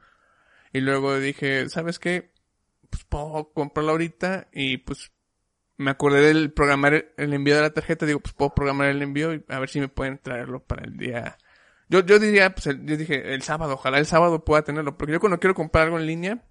Y 0.74 0.82
luego 0.82 1.18
dije, 1.18 1.70
¿sabes 1.70 1.98
qué? 1.98 2.34
Pues 2.90 3.06
puedo 3.06 3.52
comprarlo 3.54 3.92
ahorita 3.94 4.50
y 4.52 4.78
pues 4.78 5.12
me 5.78 5.92
acordé 5.92 6.22
del 6.22 6.52
programar 6.52 7.12
el, 7.16 7.34
envío 7.34 7.56
de 7.56 7.62
la 7.62 7.70
tarjeta. 7.70 8.06
Digo, 8.06 8.20
pues 8.20 8.34
puedo 8.34 8.54
programar 8.54 8.90
el 8.90 9.02
envío 9.02 9.34
y 9.34 9.46
a 9.48 9.60
ver 9.60 9.70
si 9.70 9.80
me 9.80 9.88
pueden 9.88 10.18
traerlo 10.18 10.62
para 10.62 10.84
el 10.84 10.98
día. 10.98 11.38
Yo, 11.88 12.02
yo 12.06 12.20
diría, 12.20 12.54
pues 12.54 12.68
el- 12.68 12.86
yo 12.86 12.98
dije, 12.98 13.34
el 13.34 13.42
sábado, 13.44 13.76
ojalá 13.76 13.98
el 13.98 14.06
sábado 14.06 14.44
pueda 14.44 14.62
tenerlo. 14.64 14.98
Porque 14.98 15.14
yo 15.14 15.20
cuando 15.22 15.40
quiero 15.40 15.56
comprar 15.56 15.86
algo 15.86 15.98
en 15.98 16.06
línea, 16.06 16.44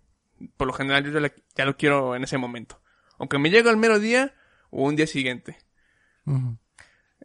por 0.57 0.67
lo 0.67 0.73
general 0.73 1.05
yo 1.05 1.13
ya, 1.13 1.21
la- 1.21 1.65
lo 1.67 1.77
quiero 1.77 2.17
en 2.17 2.25
ese 2.25 2.39
momento. 2.39 2.81
Aunque 3.19 3.39
me 3.39 3.51
llegue 3.51 3.69
al 3.69 3.77
mero 3.77 3.99
día 3.99 4.35
o 4.71 4.85
un 4.85 4.97
día 4.97 5.07
siguiente. 5.07 5.59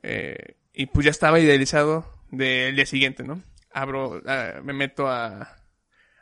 Eh, 0.01 0.57
y 0.73 0.85
pues 0.87 1.05
ya 1.05 1.11
estaba 1.11 1.39
idealizado 1.39 2.09
del 2.31 2.75
día 2.75 2.85
siguiente, 2.85 3.23
¿no? 3.23 3.41
Abro, 3.71 4.21
ah, 4.25 4.61
me 4.63 4.73
meto 4.73 5.07
a... 5.07 5.57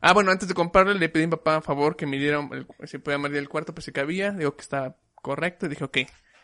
Ah, 0.02 0.14
bueno, 0.14 0.32
antes 0.32 0.48
de 0.48 0.56
comprarlo 0.56 0.94
le 0.94 1.10
pedí 1.10 1.24
a 1.24 1.28
mi 1.28 1.32
papá 1.32 1.58
a 1.58 1.62
favor 1.62 1.96
que 1.96 2.08
me 2.08 2.18
diera, 2.18 2.40
el, 2.52 2.66
si 2.86 2.98
podía 2.98 3.20
medir 3.20 3.38
el 3.38 3.50
cuarto, 3.50 3.74
pues 3.74 3.86
si 3.86 3.92
cabía. 3.92 4.32
Digo 4.32 4.56
que 4.56 4.62
estaba 4.62 4.98
correcto. 5.16 5.66
Y 5.66 5.70
dije, 5.70 5.84
ok, 5.84 5.98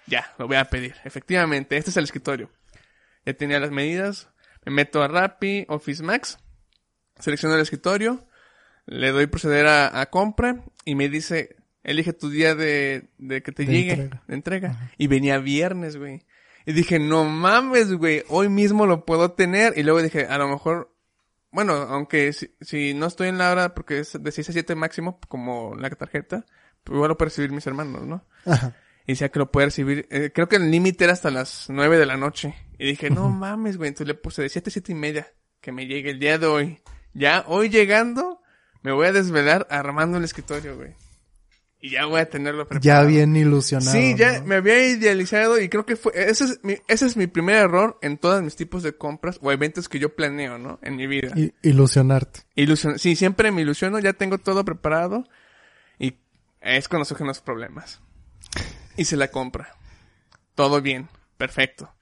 ya, 0.05 0.33
lo 0.37 0.47
voy 0.47 0.57
a 0.57 0.65
pedir. 0.65 0.95
Efectivamente, 1.03 1.75
este 1.77 1.89
es 1.89 1.97
el 1.97 2.03
escritorio. 2.03 2.51
Ya 3.25 3.33
tenía 3.33 3.59
las 3.59 3.71
medidas. 3.71 4.29
Me 4.65 4.71
meto 4.71 5.01
a 5.01 5.07
Rappi, 5.07 5.65
Office 5.69 6.03
Max. 6.03 6.37
Selecciono 7.19 7.55
el 7.55 7.61
escritorio. 7.61 8.27
Le 8.85 9.11
doy 9.11 9.27
proceder 9.27 9.65
a, 9.65 9.99
a 9.99 10.05
compra. 10.09 10.63
Y 10.85 10.95
me 10.95 11.09
dice, 11.09 11.55
elige 11.87 12.13
tu 12.13 12.29
día 12.29 12.53
de, 12.53 13.07
de 13.17 13.41
que 13.41 13.51
te 13.51 13.65
De 13.65 13.71
llegue, 13.71 13.91
entrega. 13.93 14.23
de 14.27 14.35
entrega. 14.35 14.91
Y 14.97 15.07
venía 15.07 15.39
viernes, 15.39 15.97
güey. 15.97 16.21
Y 16.65 16.73
dije, 16.73 16.99
no 16.99 17.23
mames, 17.23 17.93
güey, 17.93 18.23
hoy 18.27 18.49
mismo 18.49 18.85
lo 18.85 19.05
puedo 19.05 19.31
tener. 19.31 19.73
Y 19.77 19.83
luego 19.83 20.01
dije, 20.03 20.25
a 20.25 20.37
lo 20.37 20.49
mejor, 20.49 20.93
bueno, 21.49 21.73
aunque 21.73 22.33
si, 22.33 22.51
si 22.61 22.93
no 22.93 23.07
estoy 23.07 23.29
en 23.29 23.37
la 23.37 23.51
hora 23.51 23.73
porque 23.73 23.99
es 23.99 24.21
de 24.21 24.31
6 24.31 24.49
a 24.49 24.51
7 24.53 24.75
máximo, 24.75 25.19
como 25.29 25.75
la 25.75 25.89
tarjeta, 25.89 26.45
pues 26.83 26.95
igual 26.95 27.09
lo 27.09 27.17
pueden 27.17 27.29
recibir 27.29 27.51
mis 27.51 27.65
hermanos, 27.65 28.05
¿no? 28.05 28.25
Ajá. 28.45 28.75
Y 29.05 29.13
decía 29.13 29.29
que 29.29 29.39
lo 29.39 29.49
puede 29.49 29.67
recibir, 29.67 30.05
eh, 30.11 30.31
creo 30.35 30.49
que 30.49 30.57
el 30.57 30.69
límite 30.69 31.05
era 31.05 31.13
hasta 31.13 31.31
las 31.31 31.67
9 31.69 31.97
de 31.97 32.05
la 32.05 32.17
noche. 32.17 32.53
Y 32.77 32.85
dije, 32.87 33.09
no 33.09 33.29
mames, 33.29 33.77
güey, 33.77 33.87
entonces 33.87 34.07
le 34.07 34.15
puse 34.15 34.41
de 34.41 34.49
7 34.49 34.69
a 34.69 34.71
7 34.73 34.91
y 34.91 34.95
media, 34.95 35.27
que 35.61 35.71
me 35.71 35.87
llegue 35.87 36.09
el 36.11 36.19
día 36.19 36.37
de 36.37 36.47
hoy. 36.47 36.79
Ya, 37.13 37.45
hoy 37.47 37.69
llegando, 37.69 38.41
me 38.83 38.91
voy 38.91 39.07
a 39.07 39.13
desvelar 39.13 39.65
armando 39.69 40.17
el 40.17 40.25
escritorio, 40.25 40.75
güey. 40.75 40.93
Y 41.79 41.91
ya 41.91 42.05
voy 42.05 42.19
a 42.21 42.27
tenerlo 42.29 42.67
preparado. 42.67 42.83
Ya 43.03 43.07
bien 43.07 43.35
ilusionado. 43.35 43.91
Sí, 43.91 44.15
ya 44.17 44.39
¿no? 44.39 44.45
me 44.45 44.55
había 44.55 44.87
idealizado 44.87 45.59
y 45.61 45.69
creo 45.69 45.85
que 45.85 45.95
fue, 45.95 46.11
ese 46.15 46.45
es, 46.45 46.59
mi, 46.63 46.77
ese 46.87 47.05
es 47.05 47.15
mi 47.15 47.27
primer 47.27 47.55
error 47.57 47.99
en 48.01 48.17
todos 48.17 48.41
mis 48.41 48.55
tipos 48.55 48.81
de 48.81 48.97
compras 48.97 49.37
o 49.41 49.51
eventos 49.51 49.87
que 49.87 49.99
yo 49.99 50.15
planeo, 50.15 50.57
¿no? 50.57 50.79
En 50.81 50.95
mi 50.95 51.05
vida. 51.05 51.33
I- 51.35 51.53
ilusionarte. 51.61 52.41
Ilusión, 52.55 52.97
sí, 52.97 53.15
siempre 53.15 53.51
me 53.51 53.61
ilusiono, 53.61 53.99
ya 53.99 54.13
tengo 54.13 54.39
todo 54.39 54.65
preparado 54.65 55.23
y 55.99 56.15
es 56.61 56.87
cuando 56.87 57.05
surgen 57.05 57.27
los 57.27 57.41
problemas. 57.41 58.01
Hice 58.95 59.15
la 59.15 59.29
compra. 59.29 59.75
Todo 60.55 60.81
bien, 60.81 61.07
perfecto. 61.37 61.93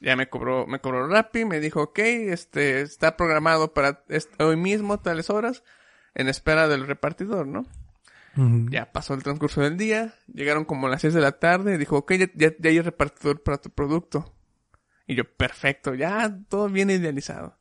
Ya 0.00 0.14
me 0.14 0.28
cobró, 0.28 0.66
me 0.68 0.78
cobró 0.80 1.08
Rappi, 1.08 1.44
me 1.44 1.58
dijo, 1.58 1.82
ok, 1.82 1.98
este, 1.98 2.82
está 2.82 3.16
programado 3.16 3.74
para 3.74 4.04
hoy 4.38 4.56
mismo, 4.56 5.00
tales 5.00 5.28
horas, 5.28 5.64
en 6.14 6.28
espera 6.28 6.68
del 6.68 6.86
repartidor, 6.86 7.48
¿no? 7.48 7.66
Ya 8.36 8.90
pasó 8.90 9.14
el 9.14 9.22
transcurso 9.22 9.60
del 9.60 9.76
día, 9.76 10.14
llegaron 10.32 10.64
como 10.64 10.86
a 10.86 10.90
las 10.90 11.02
6 11.02 11.14
de 11.14 11.20
la 11.20 11.38
tarde, 11.38 11.78
dijo, 11.78 11.98
ok, 11.98 12.14
ya, 12.14 12.26
ya, 12.34 12.52
ya 12.58 12.70
hay 12.70 12.80
repartidor 12.80 13.42
para 13.42 13.58
tu 13.58 13.70
producto. 13.70 14.34
Y 15.06 15.14
yo, 15.14 15.24
perfecto, 15.24 15.94
ya 15.94 16.36
todo 16.48 16.68
bien 16.68 16.90
idealizado. 16.90 17.58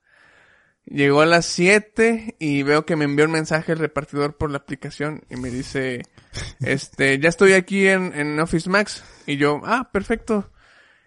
Llegó 0.85 1.21
a 1.21 1.25
las 1.25 1.45
7 1.45 2.35
y 2.39 2.63
veo 2.63 2.85
que 2.85 2.95
me 2.95 3.05
envió 3.05 3.25
un 3.25 3.31
mensaje 3.31 3.71
el 3.71 3.79
repartidor 3.79 4.37
por 4.37 4.51
la 4.51 4.57
aplicación 4.57 5.23
y 5.29 5.37
me 5.37 5.49
dice, 5.49 6.01
este, 6.61 7.19
ya 7.19 7.29
estoy 7.29 7.53
aquí 7.53 7.87
en, 7.87 8.13
en 8.13 8.39
Office 8.39 8.69
Max. 8.69 9.03
Y 9.25 9.37
yo, 9.37 9.61
ah, 9.63 9.89
perfecto. 9.91 10.51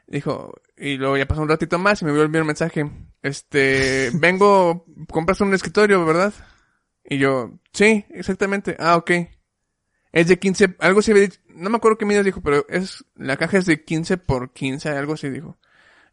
Dijo, 0.06 0.54
y 0.76 0.96
luego 0.96 1.16
ya 1.16 1.26
pasó 1.26 1.42
un 1.42 1.48
ratito 1.48 1.78
más 1.78 2.00
y 2.00 2.04
me 2.04 2.10
envió 2.12 2.40
un 2.40 2.46
mensaje, 2.46 2.90
este, 3.22 4.10
vengo, 4.14 4.86
compras 5.10 5.40
un 5.40 5.52
escritorio, 5.54 6.04
¿verdad? 6.04 6.32
Y 7.04 7.18
yo, 7.18 7.58
sí, 7.72 8.04
exactamente, 8.10 8.76
ah, 8.78 8.96
ok. 8.96 9.10
Es 10.16 10.28
de 10.28 10.38
15, 10.38 10.76
algo 10.78 11.00
así, 11.00 11.10
había 11.10 11.24
dicho, 11.24 11.38
no 11.54 11.68
me 11.68 11.76
acuerdo 11.76 11.98
qué 11.98 12.06
medidas 12.06 12.24
dijo, 12.24 12.40
pero 12.40 12.64
es, 12.70 13.04
la 13.16 13.36
caja 13.36 13.58
es 13.58 13.66
de 13.66 13.84
15 13.84 14.16
por 14.16 14.50
15, 14.54 14.88
algo 14.88 15.12
así 15.12 15.28
dijo. 15.28 15.58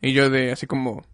Y 0.02 0.12
yo 0.12 0.30
de, 0.30 0.52
así 0.52 0.68
como, 0.68 1.06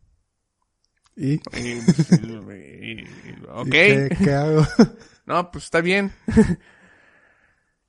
¿Y? 1.15 1.33
y- 1.33 1.39
y- 1.59 2.91
y- 2.91 3.05
ok. 3.47 3.67
¿Y 3.67 3.69
¿Qué, 3.69 4.09
qué 4.23 4.33
hago? 4.33 4.65
No, 5.27 5.51
pues 5.51 5.65
está 5.65 5.81
bien. 5.81 6.11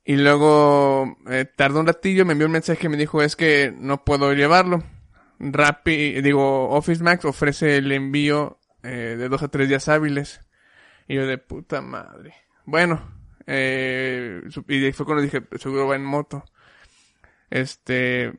y 0.05 0.15
luego 0.17 1.17
eh, 1.27 1.45
tardó 1.45 1.79
un 1.79 1.87
ratillo, 1.87 2.23
me 2.23 2.33
envió 2.33 2.45
un 2.45 2.53
mensaje 2.53 2.85
y 2.85 2.89
me 2.89 2.97
dijo, 2.97 3.23
es 3.23 3.35
que 3.35 3.73
no 3.75 4.03
puedo 4.05 4.33
llevarlo. 4.33 4.83
Rappi, 5.39 6.21
digo, 6.21 6.69
Office 6.69 7.03
Max 7.03 7.25
ofrece 7.25 7.77
el 7.77 7.91
envío 7.91 8.59
eh, 8.83 9.15
de 9.17 9.29
dos 9.29 9.41
a 9.41 9.47
tres 9.47 9.67
días 9.67 9.87
hábiles. 9.87 10.41
Y 11.07 11.15
yo 11.15 11.25
de 11.25 11.39
puta 11.39 11.81
madre. 11.81 12.35
Bueno, 12.65 13.01
eh, 13.47 14.41
y 14.67 14.91
fue 14.91 15.05
cuando 15.05 15.23
dije, 15.23 15.41
seguro 15.57 15.87
va 15.87 15.95
en 15.95 16.05
moto. 16.05 16.43
Este, 17.49 18.33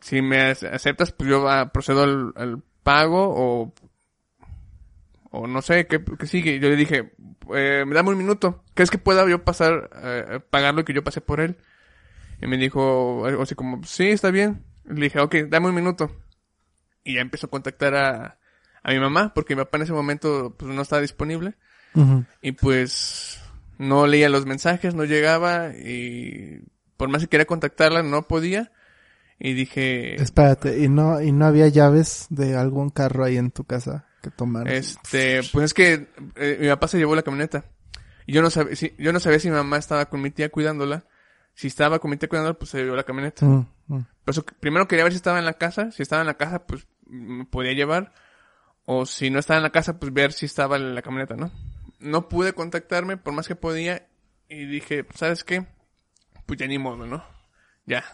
si 0.00 0.22
me 0.22 0.52
ac- 0.52 0.72
aceptas, 0.72 1.12
pues 1.12 1.28
yo 1.30 1.48
ah, 1.48 1.72
procedo 1.72 2.02
al, 2.04 2.32
al 2.36 2.62
pago 2.82 3.28
o 3.28 3.74
o 5.32 5.46
no 5.46 5.62
sé, 5.62 5.86
¿qué, 5.86 6.04
qué 6.18 6.26
sigue? 6.26 6.54
Y 6.56 6.58
yo 6.58 6.68
le 6.68 6.74
dije, 6.76 7.12
eh, 7.54 7.84
dame 7.86 8.10
un 8.10 8.18
minuto. 8.18 8.64
¿Crees 8.74 8.90
que 8.90 8.98
pueda 8.98 9.28
yo 9.28 9.44
pasar, 9.44 9.88
eh, 10.02 10.40
pagar 10.50 10.74
lo 10.74 10.84
que 10.84 10.92
yo 10.92 11.04
pasé 11.04 11.20
por 11.20 11.40
él? 11.40 11.56
Y 12.42 12.48
me 12.48 12.56
dijo 12.56 13.24
algo 13.26 13.42
así 13.42 13.54
como, 13.54 13.80
sí, 13.84 14.08
está 14.08 14.32
bien. 14.32 14.64
Le 14.86 15.02
dije, 15.04 15.20
ok, 15.20 15.36
dame 15.48 15.68
un 15.68 15.74
minuto. 15.76 16.10
Y 17.04 17.14
ya 17.14 17.20
empezó 17.20 17.46
a 17.46 17.50
contactar 17.50 17.94
a, 17.94 18.38
a 18.82 18.90
mi 18.92 18.98
mamá, 18.98 19.32
porque 19.32 19.54
mi 19.54 19.62
papá 19.62 19.76
en 19.78 19.84
ese 19.84 19.92
momento 19.92 20.56
pues 20.58 20.74
no 20.74 20.82
estaba 20.82 21.00
disponible. 21.00 21.54
Y 22.42 22.52
pues 22.52 23.29
no 23.80 24.06
leía 24.06 24.28
los 24.28 24.44
mensajes, 24.44 24.94
no 24.94 25.04
llegaba 25.04 25.70
y 25.74 26.60
por 26.98 27.08
más 27.08 27.22
que 27.22 27.28
quería 27.28 27.46
contactarla 27.46 28.02
no 28.02 28.28
podía. 28.28 28.70
Y 29.38 29.54
dije, 29.54 30.20
Espérate, 30.22 30.80
¿y 30.80 30.88
no, 30.90 31.22
¿y 31.22 31.32
no 31.32 31.46
había 31.46 31.66
llaves 31.68 32.26
de 32.28 32.56
algún 32.56 32.90
carro 32.90 33.24
ahí 33.24 33.38
en 33.38 33.50
tu 33.50 33.64
casa 33.64 34.06
que 34.22 34.30
tomaron? 34.30 34.70
Este, 34.70 35.40
pues 35.50 35.64
es 35.64 35.74
que 35.74 36.08
eh, 36.36 36.58
mi 36.60 36.68
papá 36.68 36.88
se 36.88 36.98
llevó 36.98 37.14
la 37.14 37.22
camioneta. 37.22 37.64
Y 38.26 38.34
yo 38.34 38.42
no 38.42 38.50
sabía, 38.50 38.76
si, 38.76 38.92
yo 38.98 39.14
no 39.14 39.20
sabía 39.20 39.40
si 39.40 39.48
mi 39.48 39.56
mamá 39.56 39.78
estaba 39.78 40.04
con 40.10 40.20
mi 40.20 40.30
tía 40.30 40.50
cuidándola. 40.50 41.06
Si 41.54 41.68
estaba 41.68 42.00
con 42.00 42.10
mi 42.10 42.18
tía 42.18 42.28
cuidándola, 42.28 42.58
pues 42.58 42.70
se 42.70 42.82
llevó 42.84 42.96
la 42.96 43.04
camioneta. 43.04 43.46
Mm, 43.46 43.66
mm. 43.86 44.06
Por 44.24 44.32
eso, 44.32 44.44
primero 44.60 44.86
quería 44.86 45.04
ver 45.04 45.14
si 45.14 45.16
estaba 45.16 45.38
en 45.38 45.46
la 45.46 45.54
casa. 45.54 45.90
Si 45.90 46.02
estaba 46.02 46.20
en 46.20 46.26
la 46.26 46.36
casa, 46.36 46.66
pues 46.66 46.86
me 47.06 47.46
podía 47.46 47.72
llevar. 47.72 48.12
O 48.84 49.06
si 49.06 49.30
no 49.30 49.38
estaba 49.38 49.56
en 49.56 49.62
la 49.62 49.70
casa, 49.70 49.98
pues 49.98 50.12
ver 50.12 50.34
si 50.34 50.44
estaba 50.44 50.76
en 50.76 50.94
la 50.94 51.00
camioneta, 51.00 51.34
¿no? 51.34 51.50
No 52.00 52.28
pude 52.28 52.52
contactarme 52.52 53.16
por 53.16 53.32
más 53.32 53.46
que 53.46 53.56
podía. 53.56 54.08
Y 54.48 54.66
dije, 54.66 55.06
¿sabes 55.14 55.44
qué? 55.44 55.66
Pues 56.46 56.58
ya 56.58 56.66
ni 56.66 56.78
modo, 56.78 57.06
¿no? 57.06 57.24
Ya. 57.86 58.04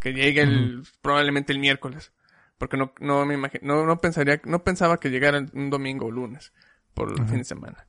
Que 0.00 0.12
llegue 0.12 0.42
el, 0.42 0.84
probablemente 1.00 1.52
el 1.52 1.58
miércoles. 1.58 2.12
Porque 2.58 2.76
no, 2.76 2.92
no 3.00 3.26
me 3.26 3.34
imagino, 3.34 3.74
no, 3.74 3.86
no 3.86 4.00
pensaría, 4.00 4.40
no 4.44 4.62
pensaba 4.62 4.98
que 4.98 5.10
llegara 5.10 5.44
un 5.52 5.70
domingo 5.70 6.06
o 6.06 6.10
lunes. 6.10 6.52
Por 6.94 7.10
el 7.10 7.26
fin 7.26 7.38
de 7.38 7.44
semana. 7.44 7.86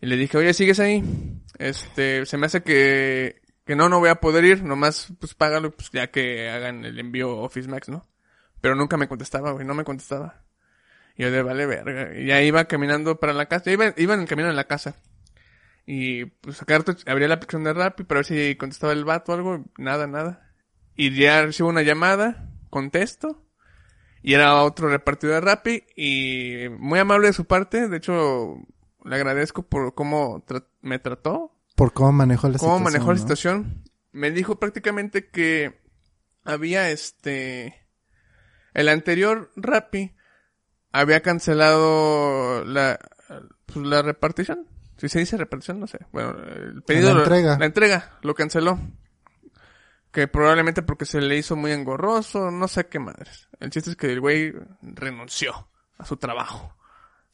Y 0.00 0.06
le 0.06 0.16
dije, 0.16 0.38
oye, 0.38 0.54
¿sigues 0.54 0.78
ahí? 0.78 1.02
Este, 1.58 2.24
se 2.24 2.36
me 2.36 2.46
hace 2.46 2.62
que, 2.62 3.42
que 3.64 3.76
no, 3.76 3.88
no 3.88 3.98
voy 3.98 4.10
a 4.10 4.20
poder 4.20 4.44
ir, 4.44 4.62
nomás, 4.62 5.12
pues 5.18 5.34
págalo, 5.34 5.74
pues 5.74 5.90
ya 5.90 6.10
que 6.10 6.48
hagan 6.50 6.84
el 6.84 6.98
envío 6.98 7.38
Office 7.38 7.68
Max, 7.68 7.88
¿no? 7.88 8.06
Pero 8.60 8.74
nunca 8.74 8.96
me 8.96 9.08
contestaba, 9.08 9.52
güey, 9.52 9.66
no 9.66 9.74
me 9.74 9.84
contestaba. 9.84 10.45
Y 11.16 11.22
yo 11.22 11.30
de 11.30 11.42
vale 11.42 11.66
verga. 11.66 12.18
Y 12.18 12.26
ya 12.26 12.42
iba 12.42 12.64
caminando 12.66 13.18
para 13.18 13.32
la 13.32 13.46
casa, 13.46 13.70
iba, 13.70 13.92
iba 13.96 14.14
en 14.14 14.20
el 14.20 14.28
camino 14.28 14.48
en 14.50 14.56
la 14.56 14.64
casa. 14.64 14.96
Y 15.86 16.24
pues 16.26 16.60
acá 16.62 16.82
abría 17.06 17.28
la 17.28 17.34
aplicación 17.34 17.64
de 17.64 17.72
Rappi 17.72 18.04
para 18.04 18.18
ver 18.18 18.26
si 18.26 18.56
contestaba 18.56 18.92
el 18.92 19.04
vato 19.04 19.32
o 19.32 19.34
algo, 19.34 19.64
nada, 19.78 20.06
nada. 20.06 20.52
Y 20.96 21.14
ya 21.14 21.42
recibo 21.42 21.68
una 21.68 21.82
llamada, 21.82 22.48
contesto. 22.70 23.42
Y 24.22 24.34
era 24.34 24.62
otro 24.62 24.88
repartidor 24.88 25.36
de 25.36 25.40
Rappi 25.42 25.84
y 25.94 26.68
muy 26.78 26.98
amable 26.98 27.28
de 27.28 27.32
su 27.32 27.44
parte, 27.44 27.88
de 27.88 27.96
hecho 27.98 28.56
le 29.04 29.14
agradezco 29.14 29.62
por 29.62 29.94
cómo 29.94 30.44
tra- 30.44 30.66
me 30.82 30.98
trató, 30.98 31.52
Por 31.76 31.92
cómo 31.92 32.10
manejó 32.12 32.48
la 32.48 32.58
cómo 32.58 32.78
situación. 32.78 32.82
manejó 32.82 33.12
la 33.12 33.18
situación. 33.18 33.84
Me 34.10 34.32
dijo 34.32 34.58
prácticamente 34.58 35.28
que 35.28 35.78
había 36.44 36.90
este 36.90 37.86
el 38.74 38.88
anterior 38.88 39.52
Rappi 39.54 40.16
había 41.00 41.20
cancelado 41.22 42.64
la 42.64 42.98
pues, 43.66 43.86
la 43.86 44.02
repartición. 44.02 44.66
Si 44.96 45.08
se 45.08 45.18
dice 45.18 45.36
repartición, 45.36 45.78
no 45.80 45.86
sé. 45.86 45.98
Bueno, 46.12 46.30
el 46.42 46.82
pedido 46.82 47.12
La 47.14 47.20
entrega. 47.20 47.58
la 47.58 47.66
entrega 47.66 48.18
lo 48.22 48.34
canceló. 48.34 48.78
Que 50.10 50.26
probablemente 50.28 50.82
porque 50.82 51.04
se 51.04 51.20
le 51.20 51.36
hizo 51.36 51.56
muy 51.56 51.72
engorroso, 51.72 52.50
no 52.50 52.68
sé 52.68 52.86
qué 52.86 52.98
madres. 52.98 53.48
El 53.60 53.68
chiste 53.70 53.90
es 53.90 53.96
que 53.96 54.10
el 54.10 54.20
güey 54.20 54.54
renunció 54.80 55.68
a 55.98 56.06
su 56.06 56.16
trabajo. 56.16 56.74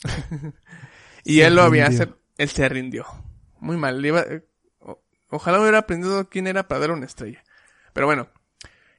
y 1.25 1.37
Se 1.37 1.47
él 1.47 1.55
lo 1.55 1.63
había 1.63 1.87
rindió. 1.89 2.19
él 2.39 2.49
se 2.49 2.69
rindió. 2.69 3.07
Muy 3.61 3.77
mal. 3.77 4.05
iba- 4.05 4.23
eh, 4.23 4.45
o- 4.81 5.01
ojalá 5.31 5.61
hubiera 5.61 5.79
aprendido 5.79 6.29
quién 6.29 6.49
era 6.49 6.67
para 6.67 6.81
dar 6.81 6.91
una 6.91 7.07
estrella. 7.07 7.43
Pero 7.93 8.07
bueno. 8.07 8.29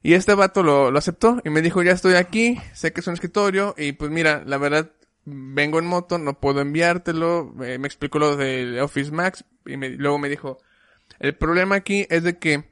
Y 0.04 0.12
este 0.12 0.34
vato 0.34 0.62
lo, 0.62 0.90
lo 0.90 0.98
aceptó 0.98 1.40
y 1.44 1.50
me 1.50 1.62
dijo, 1.62 1.82
ya 1.82 1.92
estoy 1.92 2.14
aquí, 2.14 2.60
sé 2.74 2.92
que 2.92 3.00
es 3.00 3.06
un 3.06 3.14
escritorio 3.14 3.74
y 3.76 3.92
pues 3.92 4.10
mira, 4.10 4.42
la 4.46 4.58
verdad, 4.58 4.90
vengo 5.24 5.78
en 5.78 5.86
moto, 5.86 6.18
no 6.18 6.38
puedo 6.38 6.60
enviártelo. 6.60 7.54
Eh, 7.64 7.78
me 7.78 7.86
explicó 7.88 8.18
lo 8.18 8.36
de 8.36 8.80
Office 8.82 9.10
Max 9.10 9.44
y 9.64 9.78
me- 9.78 9.88
luego 9.88 10.18
me 10.18 10.28
dijo, 10.28 10.58
el 11.18 11.34
problema 11.34 11.76
aquí 11.76 12.06
es 12.10 12.22
de 12.22 12.38
que 12.38 12.64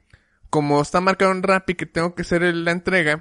como 0.51 0.79
está 0.79 1.01
marcado 1.01 1.31
en 1.31 1.41
Rappi 1.41 1.73
que 1.73 1.87
tengo 1.87 2.13
que 2.13 2.21
hacer 2.21 2.43
la 2.43 2.69
entrega, 2.71 3.19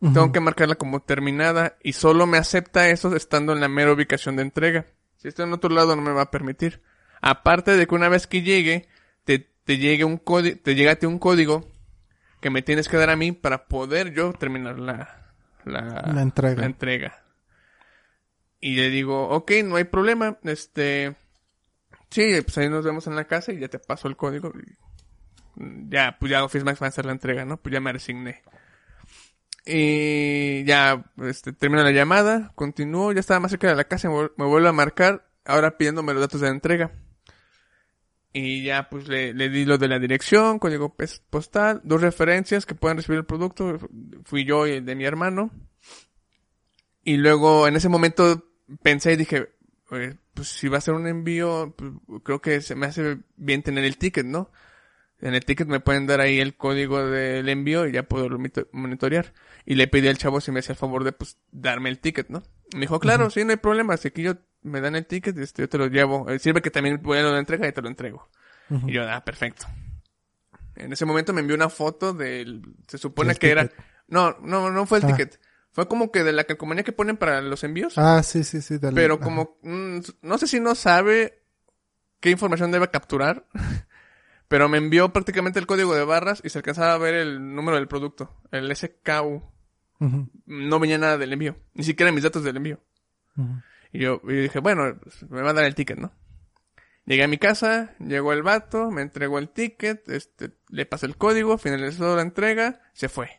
tengo 0.00 0.32
que 0.32 0.40
marcarla 0.40 0.74
como 0.74 1.00
terminada 1.02 1.76
y 1.84 1.92
solo 1.92 2.26
me 2.26 2.38
acepta 2.38 2.88
eso 2.88 3.14
estando 3.14 3.52
en 3.52 3.60
la 3.60 3.68
mera 3.68 3.92
ubicación 3.92 4.34
de 4.34 4.42
entrega. 4.42 4.86
Si 5.18 5.28
estoy 5.28 5.44
en 5.46 5.52
otro 5.52 5.70
lado 5.70 5.94
no 5.94 6.02
me 6.02 6.10
va 6.12 6.22
a 6.22 6.30
permitir. 6.30 6.80
Aparte 7.20 7.76
de 7.76 7.86
que 7.86 7.94
una 7.94 8.08
vez 8.08 8.26
que 8.26 8.42
llegue, 8.42 8.88
te, 9.24 9.38
te 9.64 9.76
llegue 9.78 10.04
un 10.04 10.16
código, 10.16 10.58
te 10.64 10.74
llega 10.74 10.92
a 10.92 10.96
ti 10.96 11.06
un 11.06 11.18
código 11.20 11.70
que 12.40 12.50
me 12.50 12.62
tienes 12.62 12.88
que 12.88 12.96
dar 12.96 13.10
a 13.10 13.16
mí 13.16 13.32
para 13.32 13.66
poder 13.66 14.12
yo 14.12 14.32
terminar 14.32 14.78
la, 14.78 15.32
la, 15.64 16.10
La 16.14 16.22
entrega. 16.22 16.60
la 16.60 16.66
entrega. 16.66 17.22
Y 18.60 18.76
le 18.76 18.90
digo, 18.90 19.28
ok, 19.28 19.52
no 19.64 19.76
hay 19.76 19.84
problema, 19.84 20.38
este, 20.44 21.16
sí, 22.10 22.32
pues 22.42 22.58
ahí 22.58 22.68
nos 22.68 22.84
vemos 22.84 23.06
en 23.06 23.16
la 23.16 23.24
casa 23.24 23.52
y 23.52 23.58
ya 23.58 23.68
te 23.68 23.78
paso 23.78 24.08
el 24.08 24.16
código. 24.16 24.52
Ya, 25.56 26.16
pues 26.18 26.30
ya 26.30 26.44
Office 26.44 26.64
Max 26.64 26.80
va 26.80 26.86
a 26.86 26.88
hacer 26.90 27.06
la 27.06 27.12
entrega, 27.12 27.44
¿no? 27.44 27.56
Pues 27.58 27.72
ya 27.72 27.80
me 27.80 27.92
resigné. 27.92 28.42
Y 29.66 30.64
ya, 30.64 31.04
este, 31.22 31.52
termina 31.52 31.82
la 31.82 31.90
llamada, 31.90 32.52
continúo, 32.54 33.12
ya 33.12 33.20
estaba 33.20 33.40
más 33.40 33.50
cerca 33.50 33.68
de 33.68 33.76
la 33.76 33.84
casa, 33.84 34.08
me, 34.08 34.14
vuel- 34.14 34.32
me 34.36 34.46
vuelve 34.46 34.68
a 34.68 34.72
marcar, 34.72 35.26
ahora 35.44 35.76
pidiéndome 35.76 36.12
los 36.14 36.22
datos 36.22 36.40
de 36.40 36.48
la 36.48 36.54
entrega. 36.54 36.92
Y 38.32 38.62
ya, 38.62 38.88
pues 38.88 39.08
le, 39.08 39.34
le 39.34 39.48
di 39.48 39.64
lo 39.64 39.76
de 39.76 39.88
la 39.88 39.98
dirección, 39.98 40.60
código 40.60 40.94
postal, 41.30 41.80
dos 41.82 42.00
referencias 42.00 42.64
que 42.64 42.76
pueden 42.76 42.98
recibir 42.98 43.18
el 43.18 43.24
producto, 43.26 43.78
fui 44.24 44.44
yo 44.44 44.66
y 44.66 44.72
el 44.72 44.84
de 44.84 44.94
mi 44.94 45.04
hermano. 45.04 45.50
Y 47.02 47.16
luego, 47.16 47.66
en 47.66 47.74
ese 47.74 47.88
momento, 47.88 48.44
pensé 48.82 49.14
y 49.14 49.16
dije, 49.16 49.52
"Oye, 49.90 50.16
pues 50.34 50.48
si 50.48 50.68
va 50.68 50.78
a 50.78 50.82
ser 50.82 50.94
un 50.94 51.08
envío, 51.08 51.74
pues, 51.76 52.22
creo 52.22 52.40
que 52.40 52.60
se 52.60 52.76
me 52.76 52.86
hace 52.86 53.18
bien 53.36 53.62
tener 53.62 53.84
el 53.84 53.96
ticket, 53.96 54.26
¿no? 54.26 54.50
En 55.20 55.34
el 55.34 55.44
ticket 55.44 55.66
me 55.66 55.80
pueden 55.80 56.06
dar 56.06 56.20
ahí 56.20 56.38
el 56.38 56.56
código 56.56 57.04
del 57.04 57.48
envío 57.48 57.86
y 57.86 57.92
ya 57.92 58.04
puedo 58.04 58.28
monitorear. 58.72 59.34
Y 59.66 59.74
le 59.74 59.88
pedí 59.88 60.08
al 60.08 60.18
chavo 60.18 60.40
si 60.40 60.52
me 60.52 60.60
hacía 60.60 60.72
el 60.74 60.78
favor 60.78 61.04
de, 61.04 61.12
pues, 61.12 61.36
darme 61.50 61.88
el 61.90 61.98
ticket, 61.98 62.28
¿no? 62.28 62.42
Me 62.74 62.82
dijo, 62.82 63.00
claro, 63.00 63.28
sí, 63.28 63.44
no 63.44 63.50
hay 63.50 63.56
problema. 63.56 63.96
Si 63.96 64.08
aquí 64.08 64.22
yo 64.22 64.36
me 64.62 64.80
dan 64.80 64.96
el 64.96 65.06
ticket, 65.06 65.36
este, 65.38 65.62
yo 65.62 65.68
te 65.68 65.78
lo 65.78 65.86
llevo. 65.86 66.28
Eh, 66.30 66.38
sirve 66.38 66.60
que 66.62 66.70
también 66.70 67.00
voy 67.02 67.18
a 67.18 67.22
la 67.22 67.38
entrega 67.38 67.66
y 67.68 67.72
te 67.72 67.82
lo 67.82 67.88
entrego. 67.88 68.28
Y 68.86 68.92
yo, 68.92 69.08
ah, 69.10 69.24
perfecto. 69.24 69.66
En 70.76 70.92
ese 70.92 71.04
momento 71.04 71.32
me 71.32 71.40
envió 71.40 71.56
una 71.56 71.68
foto 71.68 72.12
del, 72.14 72.62
se 72.86 72.96
supone 72.98 73.34
que 73.34 73.50
era, 73.50 73.68
no, 74.08 74.36
no, 74.40 74.70
no 74.70 74.86
fue 74.86 74.98
el 74.98 75.04
Ah. 75.04 75.08
ticket. 75.08 75.40
Fue 75.72 75.86
como 75.88 76.10
que 76.10 76.24
de 76.24 76.32
la 76.32 76.44
calcomanía 76.44 76.82
que 76.84 76.92
ponen 76.92 77.16
para 77.16 77.40
los 77.42 77.62
envíos. 77.64 77.96
Ah, 77.96 78.22
sí, 78.22 78.42
sí, 78.44 78.60
sí. 78.60 78.78
dale. 78.78 78.94
pero 78.94 79.20
como, 79.20 79.58
mm, 79.62 79.98
no 80.22 80.38
sé 80.38 80.46
si 80.46 80.58
no 80.60 80.74
sabe 80.74 81.42
qué 82.20 82.30
información 82.30 82.70
debe 82.70 82.88
capturar. 82.90 83.46
Pero 84.48 84.68
me 84.68 84.78
envió 84.78 85.12
prácticamente 85.12 85.60
el 85.60 85.66
código 85.68 85.94
de 85.94 86.02
barras 86.04 86.40
y 86.42 86.48
se 86.48 86.58
alcanzaba 86.58 86.94
a 86.94 86.98
ver 86.98 87.14
el 87.14 87.54
número 87.54 87.76
del 87.76 87.86
producto, 87.86 88.34
el 88.50 88.74
SKU. 88.74 89.44
No 90.46 90.80
venía 90.80 90.98
nada 90.98 91.18
del 91.18 91.32
envío, 91.32 91.56
ni 91.74 91.84
siquiera 91.84 92.10
mis 92.10 92.24
datos 92.24 92.42
del 92.42 92.56
envío. 92.56 92.80
ujú. 93.36 93.62
Y 93.92 94.00
yo, 94.00 94.20
y 94.24 94.34
dije, 94.34 94.60
bueno, 94.60 94.98
me 95.28 95.42
va 95.42 95.50
a 95.50 95.54
dar 95.54 95.64
el 95.64 95.74
ticket, 95.74 95.98
¿no? 95.98 96.12
Llegué 97.06 97.24
a 97.24 97.28
mi 97.28 97.38
casa, 97.38 97.94
llegó 97.98 98.32
el 98.32 98.42
vato, 98.42 98.90
me 98.90 99.02
entregó 99.02 99.38
el 99.38 99.48
ticket, 99.48 100.08
este, 100.08 100.52
le 100.68 100.86
pasé 100.86 101.06
el 101.06 101.16
código, 101.16 101.58
finalizó 101.58 102.14
la 102.14 102.22
entrega, 102.22 102.80
se 102.92 103.08
fue. 103.08 103.30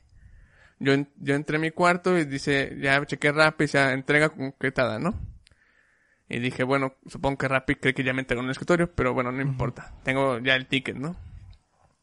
Yo, 0.80 0.94
yo 1.18 1.36
entré 1.36 1.58
a 1.58 1.60
mi 1.60 1.72
cuarto 1.72 2.18
y 2.18 2.26
dice, 2.26 2.76
ya 2.82 3.06
chequé 3.06 3.32
Rappi, 3.32 3.68
ya 3.68 3.94
entrega 3.94 4.30
concretada, 4.30 5.00
¿no? 5.00 5.16
Y 6.28 6.40
dije, 6.40 6.64
bueno, 6.64 6.96
supongo 7.06 7.38
que 7.38 7.48
Rappi 7.48 7.76
cree 7.76 7.94
que 7.94 8.04
ya 8.04 8.14
me 8.14 8.22
entregó 8.22 8.42
en 8.42 8.46
el 8.46 8.52
escritorio, 8.52 8.92
pero 8.94 9.14
bueno, 9.14 9.32
no 9.32 9.42
importa. 9.42 9.94
Tengo 10.04 10.40
ya 10.40 10.56
el 10.56 10.66
ticket, 10.66 10.96
¿no? 10.96 11.16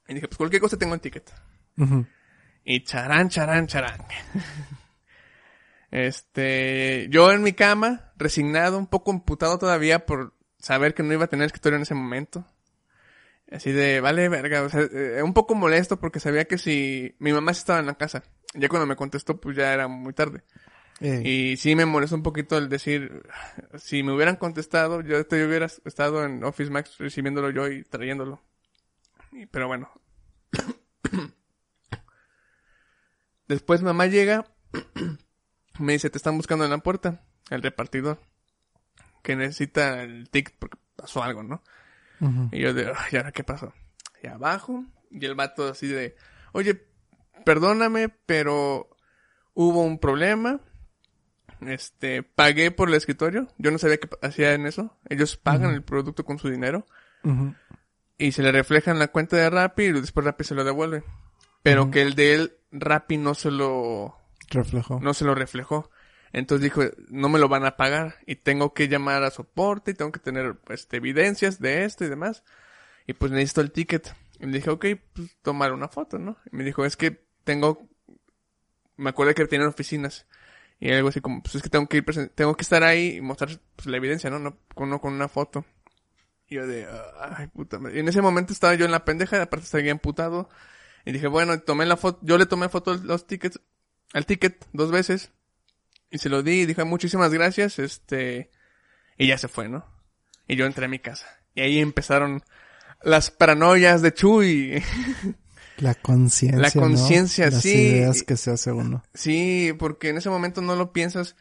Y 0.06 0.14
dije, 0.14 0.28
pues 0.28 0.38
cualquier 0.38 0.62
cosa 0.62 0.78
tengo 0.78 0.94
el 0.94 1.00
ticket. 1.00 1.30
Y 2.64 2.84
charán, 2.84 3.28
charán, 3.28 3.66
charán. 3.66 4.00
Este, 5.90 7.06
yo 7.10 7.32
en 7.32 7.42
mi 7.42 7.52
cama, 7.52 8.12
resignado, 8.16 8.78
un 8.78 8.86
poco 8.86 9.10
imputado 9.12 9.58
todavía 9.58 10.04
por 10.06 10.34
saber 10.58 10.94
que 10.94 11.02
no 11.02 11.12
iba 11.12 11.24
a 11.24 11.28
tener 11.28 11.46
escritorio 11.46 11.76
en 11.76 11.82
ese 11.82 11.94
momento. 11.94 12.46
Así 13.50 13.72
de, 13.72 14.00
vale, 14.00 14.28
verga, 14.28 14.62
o 14.62 14.68
sea, 14.68 14.82
eh, 14.82 15.22
un 15.22 15.32
poco 15.32 15.54
molesto 15.54 15.98
porque 15.98 16.20
sabía 16.20 16.44
que 16.44 16.58
si 16.58 17.14
mi 17.18 17.32
mamá 17.32 17.52
estaba 17.52 17.80
en 17.80 17.86
la 17.86 17.94
casa, 17.94 18.22
ya 18.52 18.68
cuando 18.68 18.86
me 18.86 18.96
contestó 18.96 19.40
pues 19.40 19.56
ya 19.56 19.72
era 19.72 19.88
muy 19.88 20.12
tarde. 20.12 20.42
Eh, 21.00 21.22
Y 21.24 21.56
sí 21.56 21.74
me 21.74 21.86
molestó 21.86 22.16
un 22.16 22.22
poquito 22.22 22.58
el 22.58 22.68
decir, 22.68 23.22
si 23.78 24.02
me 24.02 24.12
hubieran 24.12 24.36
contestado, 24.36 25.00
yo, 25.00 25.26
yo 25.26 25.46
hubiera 25.46 25.64
estado 25.66 26.24
en 26.24 26.44
Office 26.44 26.70
Max 26.70 26.96
recibiéndolo 26.98 27.50
yo 27.50 27.68
y 27.68 27.84
trayéndolo. 27.84 28.42
Y- 29.32 29.46
pero 29.46 29.66
bueno. 29.68 29.90
Después 33.48 33.80
mamá 33.82 34.06
llega, 34.06 34.44
me 35.78 35.92
dice, 35.94 36.10
te 36.10 36.18
están 36.18 36.36
buscando 36.36 36.64
en 36.64 36.70
la 36.70 36.78
puerta, 36.78 37.22
el 37.50 37.62
repartidor, 37.62 38.20
que 39.22 39.36
necesita 39.36 40.02
el 40.02 40.28
ticket 40.30 40.54
porque 40.58 40.78
pasó 40.96 41.22
algo, 41.22 41.42
¿no? 41.42 41.62
Y 42.52 42.60
yo 42.60 42.74
de, 42.74 42.86
"Ay, 42.88 43.10
¿y 43.12 43.16
ahora 43.16 43.32
qué 43.32 43.44
pasó? 43.44 43.72
Y 44.22 44.26
abajo, 44.26 44.84
y 45.10 45.24
el 45.24 45.34
vato 45.34 45.68
así 45.68 45.86
de, 45.86 46.16
oye, 46.52 46.84
perdóname, 47.44 48.08
pero 48.26 48.88
hubo 49.54 49.82
un 49.82 49.98
problema. 49.98 50.60
Este, 51.60 52.22
pagué 52.22 52.70
por 52.70 52.88
el 52.88 52.94
escritorio. 52.94 53.48
Yo 53.58 53.70
no 53.70 53.78
sabía 53.78 53.98
que 53.98 54.08
hacían 54.22 54.66
eso. 54.66 54.96
Ellos 55.08 55.36
pagan 55.36 55.72
el 55.74 55.82
producto 55.82 56.24
con 56.24 56.38
su 56.38 56.48
dinero. 56.50 56.86
Y 58.16 58.32
se 58.32 58.42
le 58.42 58.52
refleja 58.52 58.90
en 58.90 58.98
la 58.98 59.08
cuenta 59.08 59.36
de 59.36 59.48
Rappi 59.50 59.84
y 59.84 59.92
después 59.92 60.24
Rappi 60.26 60.44
se 60.44 60.54
lo 60.54 60.64
devuelve. 60.64 61.04
Pero 61.62 61.90
que 61.90 62.02
el 62.02 62.14
de 62.14 62.34
él, 62.34 62.52
Rappi 62.72 63.16
no 63.16 63.34
se 63.34 63.50
lo, 63.50 64.16
Reflejó. 64.50 65.00
no 65.00 65.14
se 65.14 65.24
lo 65.24 65.34
reflejó. 65.34 65.90
Entonces 66.32 66.62
dijo, 66.62 66.82
no 67.08 67.28
me 67.30 67.38
lo 67.38 67.48
van 67.48 67.64
a 67.64 67.76
pagar 67.76 68.16
y 68.26 68.36
tengo 68.36 68.74
que 68.74 68.88
llamar 68.88 69.22
a 69.22 69.30
soporte 69.30 69.92
y 69.92 69.94
tengo 69.94 70.12
que 70.12 70.20
tener 70.20 70.56
este, 70.68 70.98
evidencias 70.98 71.58
de 71.58 71.84
esto 71.84 72.04
y 72.04 72.08
demás. 72.08 72.44
Y 73.06 73.14
pues 73.14 73.32
necesito 73.32 73.62
el 73.62 73.72
ticket. 73.72 74.14
Y 74.38 74.46
le 74.46 74.58
dije, 74.58 74.70
ok, 74.70 74.84
pues 75.14 75.36
tomar 75.42 75.72
una 75.72 75.88
foto, 75.88 76.18
¿no? 76.18 76.36
Y 76.52 76.56
me 76.56 76.64
dijo, 76.64 76.84
es 76.84 76.96
que 76.96 77.24
tengo, 77.44 77.88
me 78.96 79.10
acuerdo 79.10 79.34
que 79.34 79.46
tienen 79.46 79.68
oficinas. 79.68 80.26
Y 80.80 80.92
algo 80.92 81.08
así 81.08 81.20
como, 81.20 81.42
pues 81.42 81.54
es 81.56 81.62
que 81.62 81.70
tengo 81.70 81.88
que 81.88 81.96
ir 81.96 82.04
presen- 82.04 82.30
tengo 82.34 82.54
que 82.56 82.62
estar 82.62 82.84
ahí 82.84 83.16
y 83.16 83.20
mostrar 83.20 83.50
pues, 83.76 83.86
la 83.86 83.96
evidencia, 83.96 84.28
¿no? 84.30 84.38
No 84.38 84.58
con, 84.74 84.90
no 84.90 85.00
con 85.00 85.14
una 85.14 85.28
foto. 85.28 85.64
Y 86.46 86.56
yo 86.56 86.66
de, 86.66 86.86
ay, 87.20 87.46
puta 87.48 87.78
madre. 87.78 87.96
Y 87.96 88.00
en 88.00 88.08
ese 88.08 88.22
momento 88.22 88.52
estaba 88.52 88.74
yo 88.74 88.84
en 88.84 88.92
la 88.92 89.04
pendeja, 89.04 89.42
aparte 89.42 89.66
seguía 89.66 89.90
emputado. 89.90 90.48
Y 91.04 91.12
dije, 91.12 91.26
bueno, 91.26 91.58
tomé 91.60 91.86
la 91.86 91.96
foto, 91.96 92.20
yo 92.22 92.36
le 92.38 92.46
tomé 92.46 92.68
foto 92.68 92.92
a 92.92 92.96
los 92.96 93.26
tickets, 93.26 93.60
al 94.12 94.26
ticket 94.26 94.66
dos 94.72 94.90
veces. 94.90 95.30
Y 96.10 96.18
se 96.18 96.28
lo 96.28 96.42
di 96.42 96.62
y 96.62 96.66
dije, 96.66 96.84
muchísimas 96.84 97.32
gracias, 97.32 97.78
este, 97.78 98.50
y 99.18 99.26
ya 99.26 99.36
se 99.36 99.48
fue, 99.48 99.68
¿no? 99.68 99.84
Y 100.46 100.56
yo 100.56 100.64
entré 100.64 100.86
a 100.86 100.88
mi 100.88 100.98
casa. 100.98 101.26
Y 101.54 101.60
ahí 101.60 101.80
empezaron 101.80 102.42
las 103.02 103.30
paranoias 103.30 104.00
de 104.02 104.14
Chuy. 104.14 104.82
La 105.76 105.94
conciencia. 105.94 106.60
La 106.60 106.70
conciencia, 106.70 107.46
¿no? 107.46 107.52
Las 107.52 107.62
sí. 107.62 107.72
ideas 107.72 108.22
que 108.24 108.36
se 108.36 108.50
hace 108.50 108.72
uno. 108.72 109.04
Sí, 109.14 109.72
porque 109.78 110.08
en 110.08 110.16
ese 110.16 110.28
momento 110.28 110.60
no 110.60 110.74
lo 110.74 110.92
piensas. 110.92 111.36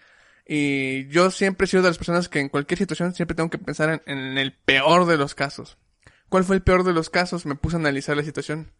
Y 0.48 1.08
yo 1.08 1.32
siempre 1.32 1.66
he 1.66 1.68
sido 1.68 1.82
de 1.82 1.90
las 1.90 1.98
personas 1.98 2.30
que 2.30 2.40
en 2.40 2.50
cualquier 2.50 2.78
situación 2.78 3.16
siempre 3.16 3.36
tengo 3.36 3.50
que 3.50 3.58
pensar 3.58 3.90
en, 4.06 4.18
en 4.18 4.38
el 4.38 4.54
peor 4.54 5.06
de 5.06 5.18
los 5.18 5.34
casos. 5.34 5.80
¿Cuál 6.30 6.44
fue 6.44 6.56
el 6.56 6.62
peor 6.62 6.84
de 6.84 6.94
los 6.94 7.10
casos? 7.10 7.46
Me 7.46 7.56
puse 7.56 7.78
a 7.78 7.80
analizar 7.80 8.16
la 8.16 8.24
situación. 8.24 8.72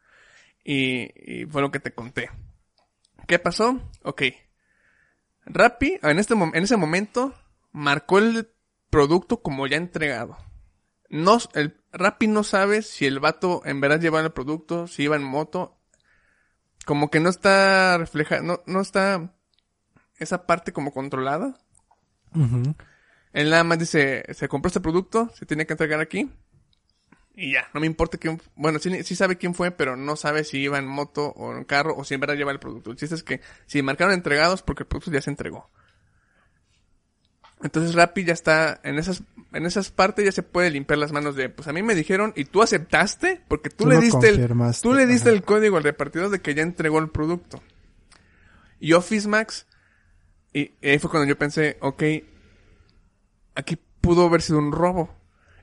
Y, 0.64 1.10
y 1.16 1.46
fue 1.46 1.62
lo 1.62 1.72
que 1.72 1.80
te 1.80 1.92
conté. 1.92 2.30
¿Qué 3.28 3.40
pasó? 3.40 3.80
Ok. 4.04 4.24
Rappi, 5.46 6.00
en, 6.02 6.20
este, 6.20 6.34
en 6.34 6.64
ese 6.64 6.78
momento, 6.78 7.36
marcó 7.72 8.20
el 8.20 8.50
producto 8.90 9.42
como 9.42 9.68
ya 9.68 9.78
entregado. 9.78 10.38
No, 11.10 11.38
el 11.54 11.80
Rappi 11.92 12.28
no 12.28 12.44
sabe 12.44 12.82
si 12.82 13.06
el 13.06 13.20
vato 13.20 13.62
en 13.66 13.80
verdad 13.80 14.00
llevaba 14.00 14.26
el 14.26 14.32
producto, 14.32 14.88
si 14.88 15.04
iba 15.04 15.16
en 15.16 15.24
moto. 15.24 15.78
Como 16.86 17.10
que 17.10 17.20
no 17.20 17.30
está 17.30 17.98
refleja, 17.98 18.42
no, 18.42 18.62
no 18.66 18.82
está 18.82 19.34
esa 20.18 20.46
parte 20.46 20.72
como 20.72 20.94
controlada. 20.94 21.58
Ujú. 22.34 22.76
Él 23.34 23.50
nada 23.50 23.64
más 23.64 23.80
dice, 23.80 24.24
se 24.34 24.48
compró 24.48 24.68
este 24.68 24.80
producto, 24.80 25.30
se 25.36 25.46
tiene 25.46 25.66
que 25.66 25.74
entregar 25.74 26.00
aquí. 26.00 26.32
Y 27.40 27.52
ya, 27.52 27.70
no 27.72 27.80
me 27.80 27.86
importa 27.86 28.18
quién, 28.18 28.42
bueno, 28.56 28.80
sí, 28.80 29.04
sí 29.04 29.16
sabe 29.16 29.38
quién 29.38 29.54
fue, 29.54 29.70
pero 29.70 29.96
no 29.96 30.16
sabe 30.16 30.44
si 30.44 30.58
iba 30.58 30.80
en 30.80 30.88
moto 30.88 31.28
o 31.36 31.56
en 31.56 31.66
carro 31.66 31.96
o 31.96 32.04
si 32.04 32.16
en 32.16 32.20
verdad 32.20 32.34
lleva 32.34 32.52
el 32.52 32.60
producto. 32.60 32.90
El 32.90 32.98
chiste 32.98 33.14
es 33.14 33.22
que 33.22 33.42
si 33.68 33.84
marcaron 33.84 34.16
entregados 34.16 34.64
porque 34.64 34.82
el 34.82 34.88
producto 34.88 35.12
ya 35.12 35.22
se 35.22 35.30
entregó. 35.30 35.70
Entonces 37.62 37.94
Rappi 37.94 38.24
ya 38.24 38.34
está, 38.34 38.80
en 38.84 38.98
esas, 38.98 39.22
en 39.54 39.68
esas 39.68 39.92
partes 39.92 40.26
ya 40.26 40.32
se 40.32 40.42
puede 40.42 40.72
limpiar 40.72 40.98
las 40.98 41.12
manos 41.12 41.36
de, 41.36 41.50
pues 41.50 41.68
a 41.68 41.74
mí 41.74 41.84
me 41.84 41.94
dijeron 41.94 42.34
y 42.36 42.46
tú 42.46 42.64
aceptaste 42.64 43.40
porque 43.48 43.70
tú, 43.70 43.84
Tú 43.84 43.90
le 43.92 44.00
diste 44.00 44.30
el, 44.30 44.48
tú 44.82 44.96
le 44.96 45.06
diste 45.06 45.30
ajá. 45.30 45.38
el 45.38 45.44
código 45.44 45.78
al 45.78 45.84
repartidor 45.84 46.32
de 46.32 46.42
que 46.42 46.56
ya 46.56 46.64
entregó 46.64 46.98
el 46.98 47.10
producto. 47.10 47.62
Y 48.80 48.94
Office 48.94 49.28
Max, 49.28 49.68
y 50.54 50.72
ahí 50.82 50.98
fue 50.98 51.12
cuando 51.12 51.30
yo 51.30 51.38
pensé, 51.38 51.78
ok, 51.82 52.04
aquí 53.54 53.78
pudo 54.02 54.26
haber 54.26 54.42
sido 54.42 54.58
un 54.58 54.72
robo. 54.72 55.17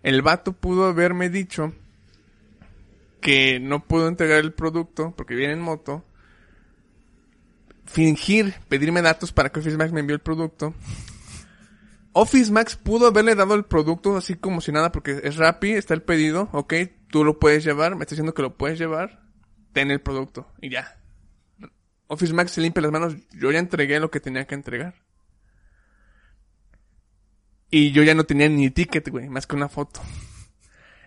El 0.04 0.20
vato 0.20 0.52
pudo 0.52 0.84
haberme 0.84 1.30
dicho 1.30 1.72
que 3.22 3.58
no 3.58 3.86
pudo 3.86 4.06
entregar 4.06 4.38
el 4.38 4.52
producto 4.52 5.14
porque 5.16 5.34
viene 5.34 5.54
en 5.54 5.62
moto. 5.62 6.04
Fingir, 7.86 8.54
pedirme 8.68 9.00
datos 9.00 9.32
para 9.32 9.50
que 9.50 9.60
Office 9.60 9.78
Max 9.78 9.92
me 9.92 10.00
envió 10.00 10.14
el 10.14 10.20
producto. 10.20 10.74
Office 12.12 12.52
Max 12.52 12.76
pudo 12.76 13.06
haberle 13.06 13.34
dado 13.34 13.54
el 13.54 13.64
producto 13.64 14.18
así 14.18 14.34
como 14.34 14.60
si 14.60 14.72
nada 14.72 14.92
porque 14.92 15.22
es 15.24 15.36
Rappi, 15.36 15.72
está 15.72 15.94
el 15.94 16.02
pedido, 16.02 16.50
ok, 16.52 16.74
tú 17.08 17.24
lo 17.24 17.38
puedes 17.38 17.64
llevar, 17.64 17.96
me 17.96 18.02
está 18.02 18.14
diciendo 18.14 18.34
que 18.34 18.42
lo 18.42 18.58
puedes 18.58 18.78
llevar, 18.78 19.22
ten 19.72 19.90
el 19.90 20.02
producto 20.02 20.52
y 20.60 20.68
ya. 20.68 21.00
Office 22.08 22.34
Max 22.34 22.52
se 22.52 22.60
limpia 22.60 22.82
las 22.82 22.92
manos, 22.92 23.16
yo 23.32 23.50
ya 23.50 23.58
entregué 23.58 23.98
lo 24.00 24.10
que 24.10 24.20
tenía 24.20 24.46
que 24.46 24.54
entregar. 24.54 25.03
Y 27.76 27.90
yo 27.90 28.04
ya 28.04 28.14
no 28.14 28.22
tenía 28.22 28.48
ni 28.48 28.70
ticket, 28.70 29.08
güey, 29.08 29.28
más 29.28 29.48
que 29.48 29.56
una 29.56 29.68
foto. 29.68 30.00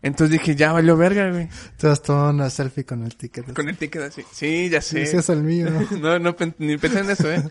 Entonces 0.02 0.38
dije, 0.38 0.54
ya 0.54 0.74
valió 0.74 0.98
verga, 0.98 1.32
güey. 1.32 1.48
Te 1.78 1.88
has 1.88 2.04
tomado 2.04 2.32
una 2.32 2.50
selfie 2.50 2.84
con 2.84 3.06
el 3.06 3.16
ticket. 3.16 3.54
Con 3.54 3.70
el 3.70 3.78
ticket 3.78 4.02
así. 4.02 4.26
Sí, 4.34 4.68
ya 4.68 4.82
sé. 4.82 5.04
Ese 5.04 5.20
es 5.20 5.30
el 5.30 5.44
mío, 5.44 5.70
¿no? 5.92 5.98
no, 5.98 6.20
no, 6.20 6.36
ni 6.58 6.76
pensé 6.76 7.00
en 7.00 7.10
eso, 7.10 7.32
eh. 7.32 7.42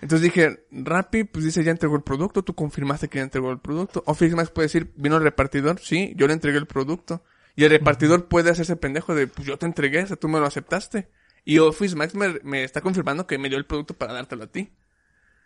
Entonces 0.00 0.22
dije, 0.22 0.64
Rappi, 0.70 1.24
pues 1.24 1.44
dice, 1.44 1.64
ya 1.64 1.72
entregó 1.72 1.96
el 1.96 2.04
producto, 2.04 2.44
tú 2.44 2.54
confirmaste 2.54 3.08
que 3.08 3.18
ya 3.18 3.24
entregó 3.24 3.50
el 3.50 3.58
producto. 3.58 4.04
Office 4.06 4.36
Max 4.36 4.50
puede 4.50 4.66
decir, 4.66 4.92
vino 4.94 5.16
el 5.16 5.24
repartidor, 5.24 5.80
sí, 5.80 6.12
yo 6.14 6.28
le 6.28 6.32
entregué 6.32 6.58
el 6.58 6.66
producto. 6.66 7.24
Y 7.56 7.64
el 7.64 7.70
repartidor 7.70 8.28
puede 8.28 8.50
hacerse 8.50 8.76
pendejo 8.76 9.12
de, 9.12 9.26
pues 9.26 9.44
yo 9.44 9.58
te 9.58 9.66
entregué, 9.66 10.04
o 10.04 10.06
sea, 10.06 10.14
tú 10.14 10.28
me 10.28 10.38
lo 10.38 10.46
aceptaste. 10.46 11.08
Y 11.44 11.58
Office 11.58 11.96
Max 11.96 12.14
me, 12.14 12.38
me 12.44 12.62
está 12.62 12.80
confirmando 12.80 13.26
que 13.26 13.38
me 13.38 13.48
dio 13.48 13.58
el 13.58 13.66
producto 13.66 13.94
para 13.94 14.12
dártelo 14.12 14.44
a 14.44 14.46
ti. 14.46 14.70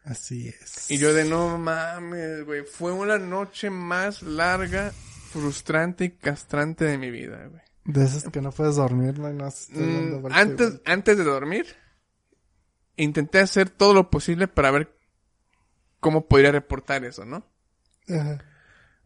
Así 0.05 0.49
es. 0.49 0.90
Y 0.90 0.99
yo 0.99 1.14
de, 1.14 1.25
no 1.25 1.57
mames, 1.59 2.45
güey, 2.45 2.62
fue 2.62 2.93
una 2.93 3.19
noche 3.19 3.71
más 3.71 4.23
larga, 4.23 4.93
frustrante 5.33 6.05
y 6.05 6.11
castrante 6.11 6.85
de 6.85 6.99
mi 6.99 7.11
vida, 7.11 7.47
güey. 7.49 7.62
De 7.87 8.05
esas 8.05 8.25
que 8.25 8.40
no 8.40 8.51
puedes 8.51 8.77
dormir, 8.77 9.19
no, 9.19 9.31
no 9.33 9.51
Mm, 9.71 10.27
antes, 10.31 10.81
antes 10.85 11.19
de 11.19 11.25
dormir, 11.25 11.67
intenté 12.97 13.40
hacer 13.40 13.69
todo 13.71 13.93
lo 13.93 14.11
posible 14.11 14.49
para 14.49 14.71
ver 14.71 14.97
cómo 16.01 16.27
podría 16.27 16.53
reportar 16.53 17.05
eso, 17.05 17.25
¿no? 17.25 17.47
Ajá. 18.09 18.45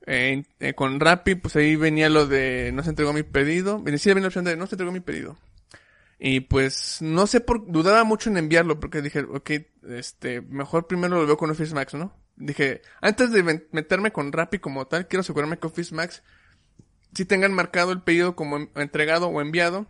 Eh, 0.06 0.42
eh, 0.60 0.74
con 0.74 1.00
Rappi, 1.00 1.34
pues 1.34 1.54
ahí 1.56 1.76
venía 1.76 2.08
lo 2.08 2.26
de 2.26 2.70
no 2.72 2.82
se 2.82 2.90
entregó 2.90 3.12
mi 3.12 3.24
pedido. 3.24 3.82
Venía 3.82 4.00
la 4.14 4.26
opción 4.26 4.44
de 4.44 4.56
no 4.56 4.66
se 4.66 4.74
entregó 4.74 4.90
mi 4.90 5.00
pedido. 5.00 5.36
Y 6.18 6.40
pues 6.40 6.98
no 7.00 7.26
sé 7.26 7.40
por, 7.40 7.70
dudaba 7.70 8.02
mucho 8.04 8.28
en 8.30 8.36
enviarlo 8.38 8.80
porque 8.80 9.02
dije, 9.02 9.20
ok, 9.20 9.50
este, 9.88 10.40
mejor 10.40 10.86
primero 10.88 11.16
lo 11.20 11.26
veo 11.26 11.36
con 11.36 11.50
Office 11.50 11.74
Max, 11.74 11.94
¿no? 11.94 12.16
Dije, 12.36 12.82
antes 13.00 13.30
de 13.32 13.42
meterme 13.72 14.10
con 14.12 14.32
Rappi 14.32 14.58
como 14.58 14.86
tal, 14.86 15.06
quiero 15.08 15.20
asegurarme 15.20 15.58
que 15.58 15.66
Office 15.68 15.94
Max 15.94 16.22
si 17.14 17.24
tengan 17.24 17.52
marcado 17.54 17.92
el 17.92 18.02
pedido 18.02 18.36
como 18.36 18.56
en- 18.58 18.70
entregado 18.74 19.28
o 19.28 19.40
enviado. 19.40 19.86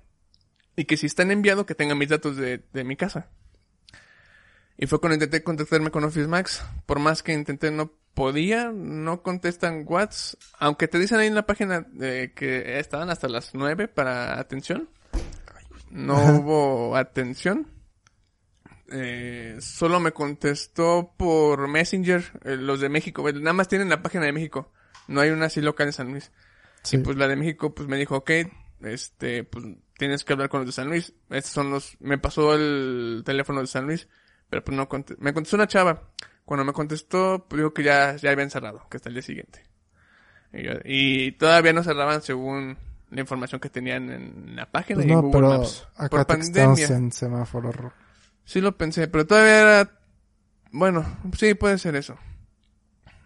Y 0.76 0.84
que 0.84 0.96
si 0.96 1.06
están 1.06 1.32
enviado, 1.32 1.66
que 1.66 1.74
tengan 1.74 1.98
mis 1.98 2.08
datos 2.08 2.36
de, 2.36 2.62
de 2.72 2.84
mi 2.84 2.94
casa. 2.94 3.28
Y 4.76 4.86
fue 4.86 5.00
cuando 5.00 5.14
intenté 5.14 5.42
contactarme 5.42 5.90
con 5.90 6.04
Office 6.04 6.28
Max. 6.28 6.64
Por 6.86 7.00
más 7.00 7.24
que 7.24 7.32
intenté, 7.32 7.72
no 7.72 7.92
podía, 8.14 8.70
no 8.72 9.22
contestan 9.22 9.82
WhatsApp. 9.86 10.40
Aunque 10.60 10.86
te 10.86 11.00
dicen 11.00 11.18
ahí 11.18 11.26
en 11.26 11.34
la 11.34 11.46
página 11.46 11.86
eh, 12.00 12.32
que 12.36 12.78
estaban 12.78 13.10
hasta 13.10 13.28
las 13.28 13.54
9 13.54 13.88
para 13.88 14.38
atención. 14.38 14.88
No 15.90 16.16
hubo 16.36 16.96
atención. 16.96 17.66
Eh, 18.90 19.56
solo 19.60 20.00
me 20.00 20.12
contestó 20.12 21.12
por 21.16 21.68
Messenger, 21.68 22.24
eh, 22.44 22.56
los 22.56 22.80
de 22.80 22.88
México. 22.88 23.30
Nada 23.32 23.52
más 23.52 23.68
tienen 23.68 23.88
la 23.90 24.02
página 24.02 24.24
de 24.24 24.32
México. 24.32 24.72
No 25.08 25.20
hay 25.20 25.30
una 25.30 25.46
así 25.46 25.60
local 25.60 25.88
en 25.88 25.92
San 25.92 26.10
Luis. 26.10 26.32
Sí. 26.82 26.96
Y 26.96 27.00
pues 27.00 27.16
la 27.16 27.28
de 27.28 27.36
México 27.36 27.74
pues 27.74 27.88
me 27.88 27.96
dijo, 27.96 28.16
ok, 28.16 28.30
este, 28.80 29.44
pues 29.44 29.64
tienes 29.98 30.24
que 30.24 30.32
hablar 30.32 30.48
con 30.48 30.60
los 30.60 30.66
de 30.68 30.72
San 30.72 30.88
Luis. 30.88 31.12
Estos 31.30 31.52
son 31.52 31.70
los, 31.70 31.96
me 32.00 32.18
pasó 32.18 32.54
el 32.54 33.22
teléfono 33.26 33.60
de 33.60 33.66
San 33.66 33.84
Luis, 33.86 34.08
pero 34.48 34.64
pues 34.64 34.76
no 34.76 34.88
conte- 34.88 35.16
me 35.18 35.34
contestó 35.34 35.56
una 35.56 35.66
chava. 35.68 36.10
Cuando 36.44 36.64
me 36.64 36.72
contestó, 36.72 37.46
pues 37.48 37.58
dijo 37.58 37.74
que 37.74 37.82
ya, 37.82 38.16
ya 38.16 38.30
habían 38.30 38.50
cerrado, 38.50 38.86
que 38.90 38.96
hasta 38.96 39.10
el 39.10 39.14
día 39.16 39.22
siguiente. 39.22 39.64
Y, 40.52 40.62
yo- 40.62 40.80
y 40.84 41.32
todavía 41.32 41.74
no 41.74 41.82
cerraban 41.82 42.22
según 42.22 42.78
la 43.10 43.20
información 43.20 43.60
que 43.60 43.70
tenían 43.70 44.10
en 44.10 44.56
la 44.56 44.70
página 44.70 44.96
Pues 44.96 45.06
y 45.06 45.10
en 45.10 45.14
no, 45.16 45.22
Google 45.22 45.40
pero 45.40 45.58
Maps. 45.58 45.88
acá 45.96 46.08
Por 46.08 46.26
pandemia. 46.26 46.86
en 46.88 47.12
semáforo. 47.12 47.92
Sí 48.44 48.60
lo 48.60 48.76
pensé, 48.76 49.08
pero 49.08 49.26
todavía 49.26 49.60
era... 49.60 50.00
Bueno, 50.70 51.18
sí, 51.36 51.54
puede 51.54 51.78
ser 51.78 51.96
eso. 51.96 52.16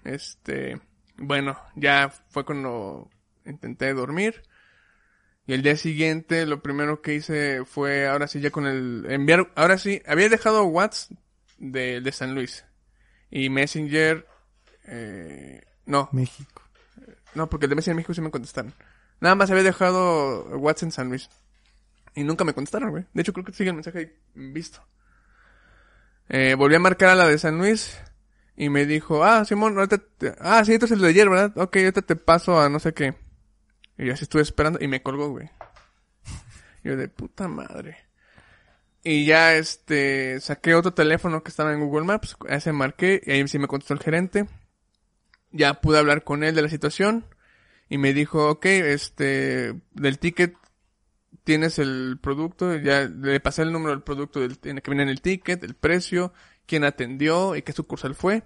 Este... 0.05 0.81
Bueno, 1.17 1.59
ya 1.77 2.09
fue 2.29 2.45
cuando 2.45 3.09
intenté 3.45 3.93
dormir. 3.95 4.43
Y 5.47 5.55
el 5.55 5.63
día 5.63 5.77
siguiente 5.77 6.47
lo 6.47 6.63
primero 6.63 7.03
que 7.03 7.15
hice 7.15 7.65
fue, 7.65 8.07
ahora 8.07 8.29
sí, 8.29 8.41
ya 8.41 8.51
con 8.51 8.67
el... 8.67 9.05
Enviar... 9.09 9.51
Ahora 9.57 9.79
sí, 9.79 10.01
había 10.07 10.29
dejado 10.29 10.65
WhatsApp 10.65 11.19
de, 11.59 12.01
de 12.01 12.13
San 12.13 12.35
Luis. 12.35 12.65
Y 13.31 13.49
Messenger... 13.51 14.27
Eh, 14.85 15.63
no, 15.87 16.09
México. 16.13 16.63
no, 17.35 17.49
porque 17.49 17.67
el 17.67 17.71
de 17.71 17.77
Messenger 17.77 17.97
México 17.97 18.15
sí 18.15 18.21
me 18.21 18.31
contestaron. 18.31 18.73
Nada 19.23 19.37
más 19.37 19.49
había 19.53 19.63
dejado 19.63 20.49
WhatsApp 20.59 20.83
en 20.83 20.91
San 20.91 21.09
Luis. 21.09 21.31
Y 22.17 22.25
nunca 22.25 22.43
me 22.43 22.55
contestaron, 22.55 22.91
güey. 22.91 23.05
De 23.15 23.23
hecho, 23.23 23.33
creo 23.33 23.45
que 23.45 23.53
sigue 23.53 23.71
el 23.71 23.77
mensaje 23.77 23.99
ahí 24.01 24.13
visto. 24.35 24.85
Eh, 26.29 26.57
volví 26.57 26.75
a 26.75 26.81
marcar 26.81 27.11
a 27.11 27.15
la 27.15 27.29
de 27.29 27.39
San 27.39 27.57
Luis. 27.57 28.01
Y 28.57 28.69
me 28.69 28.85
dijo, 28.85 29.23
ah, 29.23 29.45
Simón, 29.45 29.79
ahorita 29.79 29.99
te... 30.19 30.35
Ah, 30.41 30.65
sí, 30.65 30.73
entonces 30.73 30.97
el 30.97 31.05
de 31.05 31.11
ayer, 31.11 31.29
¿verdad? 31.29 31.57
Ok, 31.57 31.77
ahorita 31.77 32.03
te 32.03 32.17
paso 32.17 32.61
a 32.61 32.69
no 32.69 32.81
sé 32.81 32.95
qué. 32.95 33.15
Y 33.97 34.11
así 34.11 34.25
estuve 34.25 34.43
esperando 34.43 34.81
y 34.83 34.89
me 34.89 35.05
colgó, 35.05 35.29
güey. 35.29 35.49
Yo 36.83 36.97
de 36.97 37.07
puta 37.07 37.47
madre. 37.47 37.99
Y 39.05 39.25
ya, 39.25 39.55
este, 39.55 40.41
saqué 40.41 40.75
otro 40.75 40.95
teléfono 40.95 41.45
que 41.45 41.51
estaba 41.51 41.73
en 41.73 41.79
Google 41.79 42.07
Maps. 42.07 42.37
Ese 42.49 42.73
marqué 42.73 43.23
y 43.25 43.31
ahí 43.31 43.47
sí 43.47 43.61
me 43.61 43.69
contestó 43.69 43.95
el 43.95 44.01
gerente. 44.01 44.49
Ya 45.53 45.75
pude 45.75 46.01
hablar 46.01 46.25
con 46.25 46.43
él 46.43 46.57
de 46.57 46.63
la 46.63 46.69
situación. 46.69 47.25
Y 47.89 47.99
me 47.99 48.13
dijo, 48.15 48.49
ok, 48.49 48.65
este, 48.67 49.75
del 49.93 50.19
ticket 50.19 50.55
tienes 51.45 51.79
el 51.79 52.19
producto, 52.23 52.77
ya 52.77 53.03
le 53.03 53.41
pasé 53.41 53.63
el 53.63 53.73
número 53.73 53.91
del 53.91 54.03
producto 54.03 54.41
del, 54.41 54.59
en 54.63 54.77
el 54.77 54.83
que 54.83 54.91
viene 54.91 55.03
en 55.05 55.09
el 55.09 55.21
ticket, 55.21 55.63
el 55.65 55.75
precio, 55.75 56.33
quién 56.67 56.85
atendió 56.85 57.57
y 57.57 57.63
qué 57.63 57.73
sucursal 57.73 58.15
fue. 58.15 58.45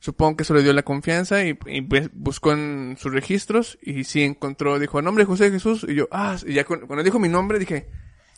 Supongo 0.00 0.36
que 0.36 0.42
eso 0.42 0.52
le 0.52 0.62
dio 0.62 0.72
la 0.74 0.82
confianza 0.82 1.44
y, 1.46 1.58
y 1.66 1.80
buscó 2.12 2.52
en 2.52 2.96
sus 2.98 3.10
registros 3.12 3.78
y 3.80 4.04
sí 4.04 4.22
encontró, 4.22 4.78
dijo, 4.78 5.00
nombre 5.00 5.24
José 5.24 5.50
Jesús 5.50 5.86
y 5.88 5.94
yo, 5.94 6.08
ah, 6.10 6.36
y 6.46 6.52
ya 6.54 6.64
cu- 6.64 6.86
cuando 6.86 7.02
dijo 7.02 7.18
mi 7.18 7.28
nombre 7.28 7.58
dije, 7.58 7.88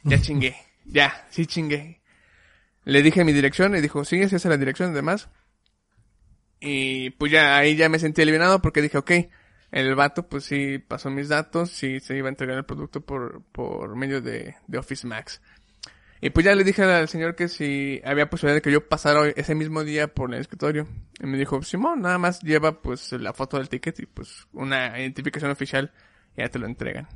ya 0.05 0.21
chingué, 0.21 0.55
ya, 0.85 1.27
sí 1.31 1.47
chingué. 1.47 2.03
Le 2.85 3.03
dije 3.03 3.25
mi 3.25 3.33
dirección 3.33 3.75
y 3.75 3.81
dijo, 3.81 4.05
sí, 4.05 4.21
esa 4.21 4.37
es 4.37 4.45
la 4.45 4.57
dirección, 4.57 4.93
además. 4.93 5.29
Y 6.61 7.11
pues 7.11 7.33
ya 7.33 7.57
ahí 7.57 7.75
ya 7.75 7.89
me 7.89 7.99
sentí 7.99 8.23
aliviado 8.23 8.63
porque 8.63 8.81
dije, 8.83 8.99
ok, 8.99 9.11
el 9.77 9.95
vato 9.95 10.27
pues 10.27 10.45
sí 10.45 10.79
pasó 10.79 11.11
mis 11.11 11.29
datos, 11.29 11.71
sí 11.71 12.01
se 12.01 12.17
iba 12.17 12.29
a 12.29 12.31
entregar 12.31 12.57
el 12.57 12.65
producto 12.65 13.03
por, 13.03 13.43
por 13.53 13.95
medio 13.95 14.23
de, 14.23 14.57
de 14.67 14.79
Office 14.79 15.07
Max. 15.07 15.43
Y 16.23 16.31
pues 16.31 16.47
ya 16.47 16.55
le 16.55 16.65
dije 16.65 16.83
al 16.83 17.09
señor 17.09 17.35
que 17.35 17.47
si 17.49 18.01
había 18.03 18.31
posibilidad 18.31 18.57
de 18.57 18.63
que 18.63 18.73
yo 18.73 18.89
pasara 18.89 19.29
ese 19.29 19.55
mismo 19.55 19.85
día 19.85 20.09
por 20.09 20.33
el 20.33 20.41
escritorio. 20.41 20.89
Y 21.21 21.27
me 21.27 21.37
dijo, 21.37 21.63
Simón, 21.63 22.01
nada 22.01 22.17
más 22.17 22.41
lleva 22.41 22.81
pues 22.81 23.13
la 23.13 23.35
foto 23.35 23.59
del 23.59 23.69
ticket 23.69 24.01
y 24.01 24.07
pues 24.07 24.47
una 24.55 24.99
identificación 24.99 25.51
oficial 25.51 25.93
y 26.35 26.41
ya 26.41 26.49
te 26.49 26.59
lo 26.59 26.65
entregan. 26.65 27.07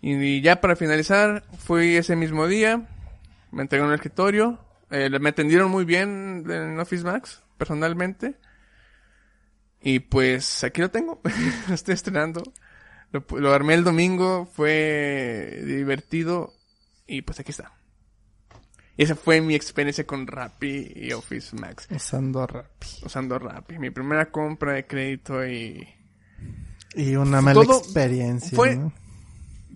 Y 0.00 0.40
ya 0.40 0.62
para 0.62 0.74
finalizar, 0.74 1.44
fui 1.58 1.96
ese 1.96 2.16
mismo 2.16 2.46
día, 2.46 2.88
me 3.52 3.60
entregaron 3.60 3.92
el 3.92 3.96
escritorio, 3.96 4.58
eh, 4.90 5.10
me 5.20 5.28
atendieron 5.28 5.70
muy 5.70 5.84
bien 5.84 6.46
en 6.48 6.80
Office 6.80 7.04
Max, 7.04 7.42
personalmente. 7.58 8.36
Y 9.80 10.00
pues 10.00 10.64
aquí 10.64 10.80
lo 10.80 10.90
tengo, 10.90 11.20
lo 11.68 11.74
estoy 11.74 11.94
estrenando. 11.94 12.42
Lo, 13.12 13.52
armé 13.54 13.74
el 13.74 13.84
domingo, 13.84 14.46
fue 14.46 15.62
divertido 15.64 16.52
y 17.06 17.22
pues 17.22 17.40
aquí 17.40 17.52
está. 17.52 17.72
Y 18.96 19.04
esa 19.04 19.14
fue 19.14 19.40
mi 19.40 19.54
experiencia 19.54 20.04
con 20.06 20.26
Rappi 20.26 20.92
y 20.94 21.12
Office 21.12 21.54
Max, 21.56 21.86
Usando 21.90 22.46
Rappi. 22.46 22.86
usando 23.04 23.38
Rappi. 23.38 23.78
Mi 23.78 23.90
primera 23.90 24.30
compra 24.30 24.72
de 24.74 24.86
crédito 24.86 25.46
y... 25.46 25.88
Y 26.94 27.14
una 27.16 27.40
mala 27.40 27.62
Todo 27.62 27.78
experiencia. 27.78 28.56
fue- 28.56 28.76
¿no? 28.76 28.92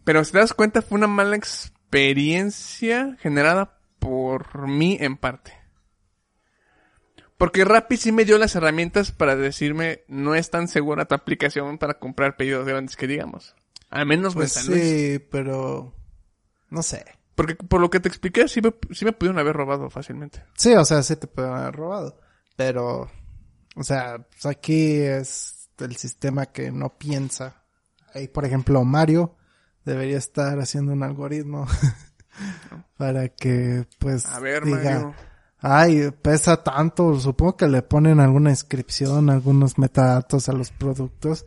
Pero 0.05 0.25
si 0.25 0.33
te 0.33 0.39
das 0.39 0.53
cuenta, 0.53 0.83
fue 0.83 0.99
una 0.99 1.07
mala 1.07 1.37
experiencia 1.37 3.17
generada 3.21 3.79
por 4.01 4.67
mí 4.67 4.97
en 5.01 5.17
parte. 5.17 5.53
Porque 7.43 7.65
Rappi 7.65 7.97
sí 7.97 8.13
me 8.13 8.25
dio 8.25 8.39
las 8.39 8.55
herramientas 8.55 9.11
para 9.11 9.35
decirme 9.35 10.05
no 10.07 10.37
es 10.37 10.49
tan 10.49 10.69
segura 10.69 11.07
tu 11.07 11.17
aplicación 11.17 11.77
para 11.77 11.95
comprar 11.95 12.37
pedidos 12.37 12.65
grandes 12.69 12.95
que 12.95 13.09
digamos. 13.09 13.57
Al 13.91 14.07
menos 14.07 14.35
Pues 14.35 14.57
en 14.57 14.63
San 14.63 14.73
Luis. 14.73 14.85
sí, 14.85 15.19
pero... 15.19 15.93
No 16.71 16.85
sé. 16.85 17.05
Porque 17.35 17.57
por 17.57 17.81
lo 17.81 17.91
que 17.91 17.99
te 17.99 18.09
expliqué, 18.09 18.47
sí 18.47 18.61
me, 18.63 18.73
sí 18.93 19.05
me 19.05 19.11
pudieron 19.11 19.41
haber 19.41 19.57
robado 19.57 19.91
fácilmente. 19.91 20.45
Sí, 20.57 20.73
o 20.75 20.85
sea, 20.85 21.03
sí 21.03 21.17
te 21.17 21.27
pueden 21.27 21.53
haber 21.53 21.75
robado. 21.75 22.21
Pero... 22.55 23.11
O 23.75 23.83
sea, 23.83 24.19
pues 24.19 24.47
aquí 24.47 24.99
es 24.99 25.69
el 25.79 25.97
sistema 25.97 26.47
que 26.47 26.71
no 26.71 26.97
piensa. 26.97 27.65
Ahí, 28.15 28.29
por 28.29 28.45
ejemplo, 28.45 28.85
Mario 28.85 29.35
debería 29.85 30.17
estar 30.17 30.61
haciendo 30.61 30.93
un 30.93 31.03
algoritmo 31.03 31.67
para 32.97 33.31
que, 33.31 33.85
pues, 33.99 34.27
A 34.27 34.39
ver, 34.39 34.65
diga, 34.65 34.79
Mario. 34.79 35.32
Ay, 35.63 36.11
pesa 36.23 36.63
tanto, 36.63 37.19
supongo 37.19 37.57
que 37.57 37.69
le 37.69 37.83
ponen 37.83 38.21
alguna 38.21 38.51
inscripción, 38.51 39.31
algunos 39.31 39.79
metadatos 39.79 40.49
a 40.49 40.53
los 40.53 40.71
productos. 40.73 41.47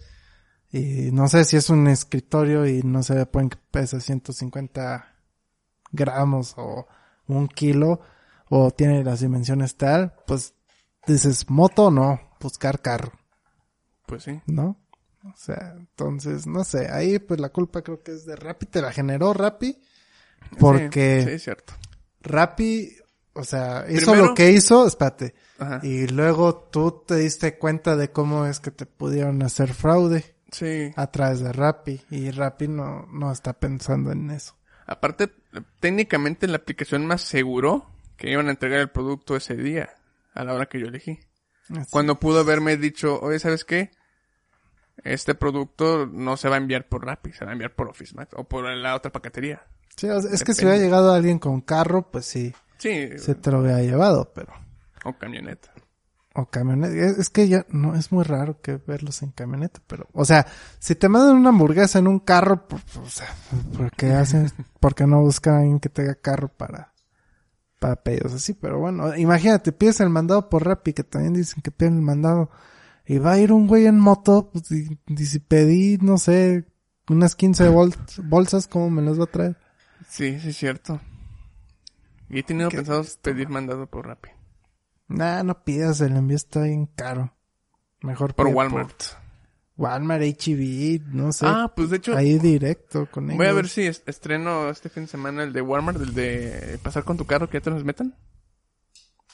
Y 0.71 1.11
no 1.11 1.27
sé 1.27 1.43
si 1.45 1.57
es 1.57 1.69
un 1.69 1.87
escritorio 1.87 2.65
y 2.65 2.81
no 2.81 3.03
se 3.03 3.25
ponen 3.27 3.49
que 3.49 3.57
pesa 3.71 3.99
150 3.99 5.15
gramos 5.91 6.53
o 6.57 6.87
un 7.27 7.47
kilo 7.47 8.01
o 8.49 8.71
tiene 8.71 9.03
las 9.03 9.19
dimensiones 9.19 9.75
tal, 9.75 10.13
pues 10.25 10.53
dices 11.07 11.49
moto 11.49 11.91
no, 11.91 12.19
buscar 12.39 12.81
carro, 12.81 13.11
Pues 14.05 14.23
sí. 14.23 14.41
¿no? 14.47 14.77
O 15.23 15.35
sea, 15.35 15.73
entonces, 15.77 16.45
no 16.45 16.63
sé, 16.63 16.89
ahí 16.91 17.17
pues 17.19 17.39
la 17.39 17.49
culpa 17.49 17.81
creo 17.81 18.03
que 18.03 18.11
es 18.11 18.25
de 18.25 18.35
Rappi, 18.35 18.67
te 18.67 18.81
la 18.81 18.91
generó 18.91 19.33
Rappi, 19.33 19.81
porque 20.59 21.21
Sí, 21.21 21.27
sí, 21.29 21.35
es 21.35 21.43
cierto. 21.43 21.73
Rappi, 22.21 22.95
o 23.35 23.43
sea, 23.43 23.85
hizo 23.89 24.11
Primero- 24.11 24.29
lo 24.29 24.33
que 24.33 24.51
hizo, 24.51 24.87
espérate, 24.87 25.35
Ajá. 25.59 25.79
y 25.83 26.07
luego 26.07 26.55
tú 26.71 27.03
te 27.05 27.15
diste 27.17 27.57
cuenta 27.57 27.95
de 27.95 28.11
cómo 28.11 28.45
es 28.45 28.59
que 28.59 28.71
te 28.71 28.85
pudieron 28.85 29.43
hacer 29.43 29.73
fraude 29.73 30.35
Sí. 30.51 30.91
a 30.95 31.07
través 31.11 31.41
de 31.41 31.51
Rappi, 31.51 32.01
y 32.09 32.31
Rappi 32.31 32.67
no, 32.67 33.05
no 33.11 33.31
está 33.31 33.53
pensando 33.53 34.11
en 34.11 34.31
eso. 34.31 34.55
Aparte, 34.87 35.29
técnicamente 35.79 36.47
la 36.47 36.57
aplicación 36.57 37.05
me 37.05 37.15
aseguró 37.15 37.89
que 38.17 38.31
iban 38.31 38.47
a 38.47 38.51
entregar 38.51 38.79
el 38.79 38.89
producto 38.89 39.35
ese 39.35 39.55
día, 39.55 39.89
a 40.33 40.43
la 40.43 40.53
hora 40.53 40.67
que 40.67 40.79
yo 40.79 40.87
elegí. 40.87 41.19
Así. 41.69 41.89
Cuando 41.91 42.19
pudo 42.19 42.39
haberme 42.41 42.77
dicho, 42.77 43.19
oye, 43.21 43.39
¿sabes 43.39 43.65
qué? 43.65 43.91
Este 45.03 45.35
producto 45.35 46.05
no 46.05 46.37
se 46.37 46.47
va 46.47 46.55
a 46.55 46.59
enviar 46.59 46.87
por 46.87 47.05
Rappi, 47.05 47.33
se 47.33 47.43
va 47.43 47.51
a 47.51 47.53
enviar 47.53 47.73
por 47.75 47.89
Office 47.89 48.15
Max 48.15 48.31
o 48.35 48.43
por 48.45 48.65
la 48.65 48.95
otra 48.95 49.11
paquetería. 49.11 49.63
Sí, 49.97 50.07
es 50.07 50.43
que 50.43 50.53
si 50.53 50.65
hubiera 50.65 50.81
llegado 50.81 51.13
alguien 51.13 51.39
con 51.39 51.61
carro, 51.61 52.09
pues 52.11 52.25
sí, 52.25 52.53
Sí, 52.77 53.09
se 53.17 53.35
te 53.35 53.51
lo 53.51 53.61
hubiera 53.61 53.81
llevado, 53.81 54.31
pero... 54.33 54.53
o 55.03 55.17
camioneta. 55.17 55.71
O 56.33 56.45
camioneta. 56.47 56.93
Es, 56.93 57.29
que 57.29 57.47
ya 57.47 57.65
no 57.69 57.95
es 57.95 58.11
muy 58.11 58.23
raro 58.25 58.59
que 58.61 58.75
verlos 58.77 59.21
en 59.23 59.31
camioneta, 59.31 59.79
pero, 59.87 60.07
o 60.13 60.25
sea, 60.25 60.45
si 60.79 60.95
te 60.95 61.07
mandan 61.07 61.37
una 61.37 61.49
hamburguesa 61.49 61.99
en 61.99 62.07
un 62.07 62.19
carro, 62.19 62.67
pues, 62.67 62.83
o 62.97 63.09
sea, 63.09 63.27
¿por 63.77 63.91
qué 63.91 64.11
hacen, 64.13 64.51
por 64.81 64.93
qué 64.95 65.07
no 65.07 65.21
buscan 65.21 65.53
a 65.53 65.57
alguien 65.59 65.79
que 65.79 65.87
tenga 65.89 66.13
carro 66.15 66.49
para, 66.49 66.93
para 67.79 67.95
pedidos 67.95 68.33
así? 68.33 68.53
Pero 68.53 68.79
bueno, 68.79 69.15
imagínate, 69.15 69.71
pides 69.71 70.01
el 70.01 70.09
mandado 70.09 70.49
por 70.49 70.65
Rappi, 70.65 70.91
que 70.93 71.03
también 71.05 71.33
dicen 71.33 71.61
que 71.61 71.71
piden 71.71 71.95
el 71.95 72.01
mandado, 72.01 72.49
y 73.05 73.17
va 73.17 73.33
a 73.33 73.39
ir 73.39 73.53
un 73.53 73.67
güey 73.67 73.85
en 73.85 73.97
moto, 73.99 74.49
pues, 74.51 74.69
y, 74.71 74.99
y 75.07 75.25
si 75.25 75.39
pedí, 75.39 75.97
no 76.01 76.17
sé, 76.17 76.65
unas 77.07 77.35
15 77.37 77.69
bol- 77.69 77.95
bolsas, 78.25 78.67
¿cómo 78.67 78.89
me 78.89 79.01
las 79.01 79.17
va 79.17 79.23
a 79.23 79.27
traer? 79.27 79.55
Sí, 80.09 80.37
sí 80.41 80.49
es 80.49 80.57
cierto. 80.57 80.99
Y 82.29 82.39
he 82.39 82.43
tenido 82.43 82.69
¿Qué 82.69 82.77
pensado 82.77 83.01
es 83.01 83.07
esto, 83.09 83.21
pedir 83.21 83.49
mandado 83.49 83.87
por 83.87 84.07
Rappi. 84.07 84.29
Nah, 85.07 85.43
no 85.43 85.63
pidas, 85.63 86.01
el 86.01 86.15
envío 86.15 86.35
está 86.37 86.63
bien 86.63 86.87
caro. 86.87 87.33
Mejor 88.01 88.33
Por 88.33 88.47
Walmart. 88.47 89.03
Walmart, 89.77 90.23
HB, 90.23 91.01
no 91.13 91.31
sé. 91.33 91.45
Ah, 91.47 91.71
pues 91.75 91.89
de 91.89 91.97
hecho, 91.97 92.15
ahí 92.15 92.39
directo 92.39 93.09
con 93.11 93.25
ellos. 93.25 93.37
voy 93.37 93.47
a 93.47 93.53
ver 93.53 93.67
si 93.67 93.81
es- 93.83 94.03
estreno 94.05 94.69
este 94.69 94.89
fin 94.89 95.03
de 95.03 95.07
semana 95.09 95.43
el 95.43 95.51
de 95.53 95.61
Walmart, 95.61 95.99
el 96.01 96.13
de 96.13 96.79
pasar 96.81 97.03
con 97.03 97.17
tu 97.17 97.25
carro 97.25 97.49
que 97.49 97.57
ya 97.59 97.63
te 97.63 97.69
los 97.71 97.83
metan. 97.83 98.15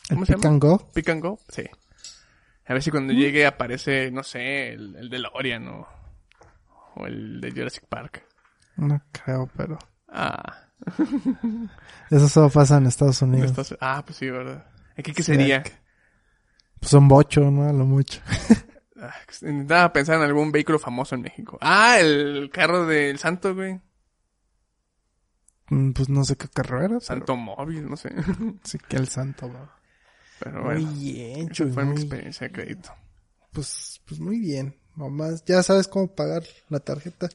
¿El 0.09 0.15
¿cómo 0.15 0.25
se 0.25 0.33
pick 0.33 0.43
llama? 0.43 0.53
and 0.55 0.61
go? 0.63 0.89
Pick 0.93 1.09
and 1.09 1.21
Go, 1.21 1.39
sí. 1.49 1.63
A 2.65 2.73
ver 2.73 2.81
si 2.83 2.89
Mm. 2.89 2.93
cuando 2.93 3.13
llegue 3.13 3.45
aparece, 3.45 4.11
no 4.11 4.23
sé, 4.23 4.69
el, 4.73 4.95
el 4.95 5.09
de 5.09 5.19
Lorian 5.19 5.67
o, 5.67 5.87
o 6.95 7.05
el 7.05 7.39
de 7.39 7.51
Jurassic 7.51 7.85
Park. 7.87 8.25
No 8.77 9.01
creo, 9.11 9.47
pero... 9.55 9.77
Ah, 10.09 10.70
Eso 12.09 12.27
solo 12.29 12.49
pasa 12.49 12.77
en 12.77 12.87
Estados 12.87 13.21
Unidos. 13.21 13.51
Estados- 13.51 13.77
ah, 13.81 14.03
pues 14.05 14.17
sí, 14.17 14.29
¿verdad? 14.29 14.65
¿Aquí 14.97 15.13
qué 15.13 15.23
sería? 15.23 15.63
Pues 16.79 16.89
son 16.91 17.07
bocho, 17.07 17.41
¿no? 17.51 17.67
A 17.69 17.73
lo 17.73 17.85
mucho. 17.85 18.21
Ah, 19.03 19.15
intentaba 19.41 19.91
pensar 19.91 20.17
en 20.17 20.21
algún 20.21 20.51
vehículo 20.51 20.77
famoso 20.77 21.15
en 21.15 21.21
México. 21.23 21.57
Ah, 21.59 21.97
el 21.99 22.51
carro 22.53 22.85
del 22.85 23.17
Santo, 23.17 23.55
güey. 23.55 23.81
Mm, 25.71 25.91
Pues 25.93 26.07
no 26.07 26.23
sé 26.23 26.35
qué 26.35 26.47
carrera, 26.47 26.87
pero 26.87 26.99
Santo 27.01 27.35
móvil, 27.35 27.89
no 27.89 27.97
sé. 27.97 28.11
sí 28.63 28.77
que 28.87 28.97
el 28.97 29.07
santo, 29.07 29.51
va. 29.51 29.75
Pero 30.39 30.63
Muy 30.63 30.83
bueno, 30.83 30.91
bien, 30.99 31.49
esa 31.51 31.65
fue 31.69 31.83
mi 31.83 31.93
muy- 31.93 32.01
experiencia 32.01 32.47
de 32.47 32.53
crédito. 32.53 32.93
Pues, 33.51 33.99
pues 34.05 34.19
muy 34.19 34.39
bien. 34.39 34.75
Nomás, 34.95 35.43
ya 35.45 35.63
sabes 35.63 35.87
cómo 35.87 36.13
pagar 36.13 36.43
la 36.69 36.79
tarjeta. 36.79 37.27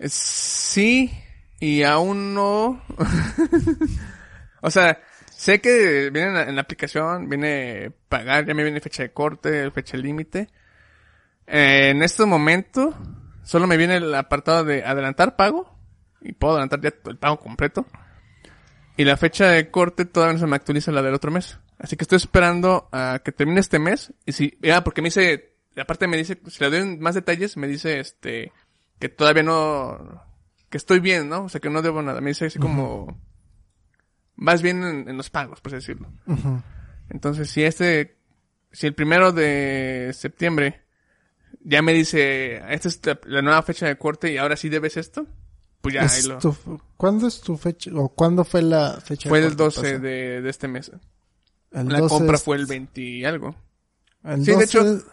Eh, 0.00 0.08
Sí, 0.08 1.12
y 1.60 1.82
aún 1.82 2.34
no. 2.34 2.82
o 4.62 4.70
sea, 4.70 5.00
sé 5.30 5.60
que 5.60 6.10
viene 6.10 6.42
en 6.42 6.56
la, 6.56 6.62
aplicación, 6.62 7.28
viene 7.28 7.92
pagar, 8.08 8.46
ya 8.46 8.54
me 8.54 8.62
viene 8.62 8.80
fecha 8.80 9.02
de 9.02 9.12
corte, 9.12 9.70
fecha 9.70 9.98
límite. 9.98 10.48
Eh, 11.46 11.90
en 11.90 12.02
este 12.02 12.24
momento, 12.24 12.96
solo 13.44 13.66
me 13.66 13.76
viene 13.76 13.96
el 13.96 14.14
apartado 14.14 14.64
de 14.64 14.82
adelantar 14.84 15.36
pago, 15.36 15.78
y 16.22 16.32
puedo 16.32 16.54
adelantar 16.54 16.80
ya 16.80 16.92
el 17.04 17.18
pago 17.18 17.38
completo. 17.38 17.86
Y 18.96 19.04
la 19.04 19.16
fecha 19.16 19.48
de 19.48 19.70
corte 19.70 20.04
todavía 20.04 20.34
no 20.34 20.40
se 20.40 20.46
me 20.46 20.56
actualiza 20.56 20.92
la 20.92 21.02
del 21.02 21.14
otro 21.14 21.30
mes. 21.30 21.58
Así 21.78 21.96
que 21.96 22.04
estoy 22.04 22.16
esperando 22.16 22.88
a 22.92 23.20
que 23.24 23.32
termine 23.32 23.60
este 23.60 23.78
mes. 23.78 24.12
Y 24.26 24.32
si, 24.32 24.58
ya, 24.60 24.84
porque 24.84 25.00
me 25.00 25.06
dice, 25.06 25.54
aparte 25.76 26.06
me 26.06 26.16
dice, 26.16 26.38
si 26.48 26.64
le 26.64 26.70
doy 26.70 26.98
más 26.98 27.14
detalles, 27.14 27.56
me 27.56 27.66
dice 27.66 28.00
este, 28.00 28.52
que 28.98 29.08
todavía 29.08 29.42
no, 29.42 30.22
que 30.70 30.76
estoy 30.78 31.00
bien, 31.00 31.28
¿no? 31.28 31.44
O 31.44 31.48
sea, 31.48 31.60
que 31.60 31.68
no 31.70 31.82
debo 31.82 32.00
nada. 32.02 32.20
Me 32.20 32.30
dice 32.30 32.46
así 32.46 32.58
como, 32.58 33.20
vas 34.36 34.62
bien 34.62 34.82
en, 34.84 35.08
en 35.08 35.16
los 35.16 35.28
pagos, 35.30 35.60
por 35.60 35.74
así 35.74 35.92
decirlo. 35.94 36.10
Entonces, 37.08 37.50
si 37.50 37.62
este, 37.64 38.16
si 38.72 38.86
el 38.86 38.94
primero 38.94 39.32
de 39.32 40.10
septiembre 40.14 40.82
ya 41.62 41.82
me 41.82 41.92
dice, 41.92 42.62
esta 42.72 42.88
es 42.88 43.04
la, 43.04 43.20
la 43.24 43.42
nueva 43.42 43.62
fecha 43.62 43.86
de 43.86 43.98
corte 43.98 44.32
y 44.32 44.36
ahora 44.38 44.56
sí 44.56 44.68
debes 44.68 44.96
esto, 44.96 45.26
pues 45.80 45.94
ya 45.94 46.02
ahí 46.02 46.22
lo, 46.22 46.38
tu- 46.38 46.80
¿Cuándo 46.96 47.26
es 47.26 47.40
tu 47.40 47.56
fecha? 47.56 47.90
¿O 47.94 48.08
cuándo 48.10 48.44
fue 48.44 48.62
la 48.62 49.00
fecha? 49.00 49.28
fue 49.28 49.40
de 49.40 49.46
el 49.48 49.52
corte 49.56 49.64
12 49.64 49.80
pasada? 49.80 49.98
de, 49.98 50.40
de 50.42 50.50
este 50.50 50.68
mes. 50.68 50.92
El 51.72 51.88
La 51.88 51.98
12 52.00 52.14
compra 52.14 52.36
es- 52.36 52.42
fue 52.44 52.56
el 52.56 52.66
20 52.66 53.00
y 53.00 53.24
algo. 53.24 53.56
el 54.24 54.40
Sí, 54.44 54.52
de 54.52 54.52
12 54.52 54.64
hecho- 54.64 55.04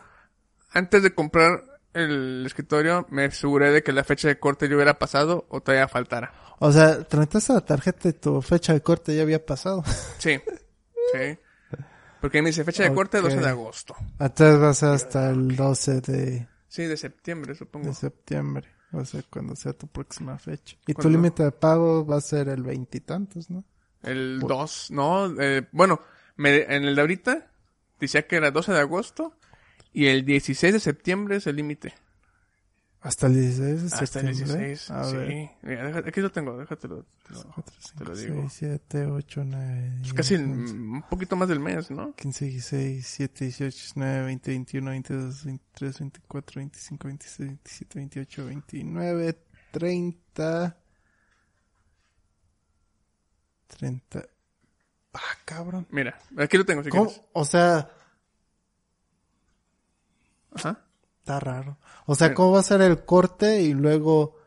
Antes 0.69 1.01
de 1.01 1.15
comprar 1.15 1.63
el 1.99 2.43
escritorio, 2.45 3.05
me 3.09 3.25
aseguré 3.25 3.71
de 3.71 3.83
que 3.83 3.91
la 3.91 4.03
fecha 4.03 4.27
de 4.27 4.39
corte 4.39 4.67
ya 4.69 4.75
hubiera 4.75 4.97
pasado 4.99 5.45
o 5.49 5.61
todavía 5.61 5.87
faltara. 5.87 6.33
O 6.59 6.71
sea, 6.71 7.03
tramitaste 7.03 7.53
la 7.53 7.61
tarjeta 7.61 8.09
y 8.09 8.13
tu 8.13 8.41
fecha 8.41 8.73
de 8.73 8.81
corte 8.81 9.15
ya 9.15 9.21
había 9.23 9.45
pasado. 9.45 9.83
Sí, 10.19 10.39
sí. 11.13 11.37
Porque 12.19 12.41
me 12.41 12.49
dice 12.49 12.63
fecha 12.63 12.83
de 12.83 12.93
corte 12.93 13.19
Ok. 13.19 13.25
12 13.25 13.37
de 13.37 13.47
agosto. 13.47 13.95
Entonces 14.19 14.59
va 14.61 14.69
a 14.69 14.73
ser 14.73 14.89
hasta 14.89 15.29
el 15.29 15.55
12 15.55 16.01
de, 16.01 16.47
Sí, 16.67 16.83
de 16.85 16.97
septiembre, 16.97 17.53
supongo. 17.55 17.87
de 17.87 17.93
septiembre. 17.93 18.67
O 18.91 19.05
sea, 19.05 19.21
cuando 19.29 19.55
sea 19.55 19.73
tu 19.73 19.87
próxima 19.87 20.37
fecha. 20.39 20.75
Y 20.87 20.93
tu 20.93 21.01
¿Cuándo? 21.01 21.09
límite 21.11 21.43
de 21.43 21.51
pago 21.51 22.05
va 22.05 22.17
a 22.17 22.21
ser 22.21 22.49
el 22.49 22.63
veintitantos, 22.63 23.49
¿no? 23.51 23.63
El 24.01 24.39
2, 24.39 24.91
no, 24.91 25.39
eh, 25.41 25.67
bueno, 25.71 25.99
me, 26.37 26.61
en 26.63 26.85
el 26.85 26.95
de 26.95 27.01
ahorita 27.01 27.51
decía 27.99 28.25
que 28.27 28.37
era 28.37 28.49
12 28.51 28.71
de 28.73 28.79
agosto 28.79 29.33
y 29.97 30.07
el 30.07 30.25
16 30.25 30.73
de 30.73 30.79
septiembre 30.79 31.37
es 31.37 31.47
el 31.47 31.55
límite. 31.55 31.93
Hasta 32.99 33.27
el 33.27 33.33
16 33.35 33.81
de 33.81 33.87
Hasta 33.87 33.99
el 34.01 34.07
septiembre. 34.35 34.67
16, 34.67 34.91
A 34.91 35.11
ver. 35.11 35.29
sí. 35.31 35.49
Mira, 35.61 35.85
deja- 35.87 35.99
aquí 36.09 36.19
lo 36.21 36.31
tengo, 36.31 36.57
déjatelo. 36.57 37.05
te 37.27 37.33
lo- 37.33 37.43
4, 37.53 37.63
Te 37.63 37.81
5, 37.89 38.03
lo 38.03 38.15
6, 38.15 38.27
digo. 38.27 38.49
7, 38.49 39.05
8, 39.05 39.43
9, 39.45 39.87
Es 39.97 40.01
10, 40.01 40.13
casi 40.13 40.35
11, 40.35 40.73
mm, 40.73 40.93
un 40.95 41.01
poquito 41.03 41.35
más 41.35 41.47
del 41.47 41.59
mes, 41.59 41.89
¿no? 41.91 42.13
15, 42.15 42.45
16, 42.45 42.93
17, 42.95 43.45
18, 43.45 43.77
19, 43.77 44.25
20, 44.25 44.51
21, 44.51 44.91
22, 44.91 45.45
23, 45.45 45.99
24, 45.99 46.59
25, 46.59 47.07
26, 47.07 47.47
27, 47.49 47.99
28, 47.99 48.45
29, 48.45 49.37
30. 49.71 50.77
30. 53.67 54.25
Ah, 55.13 55.19
cabrón. 55.45 55.87
Mira, 55.91 56.17
aquí 56.37 56.57
lo 56.57 56.65
tengo, 56.65 56.83
si 56.83 56.89
¿Cómo? 56.89 57.05
quieres. 57.07 57.23
O 57.33 57.45
sea, 57.45 57.89
Ajá, 60.53 60.85
está 61.19 61.39
raro. 61.39 61.77
O 62.05 62.15
sea. 62.15 62.33
¿cómo 62.33 62.53
va 62.53 62.59
a 62.59 62.63
ser 62.63 62.81
el 62.81 63.03
corte 63.05 63.61
y 63.61 63.73
luego 63.73 64.37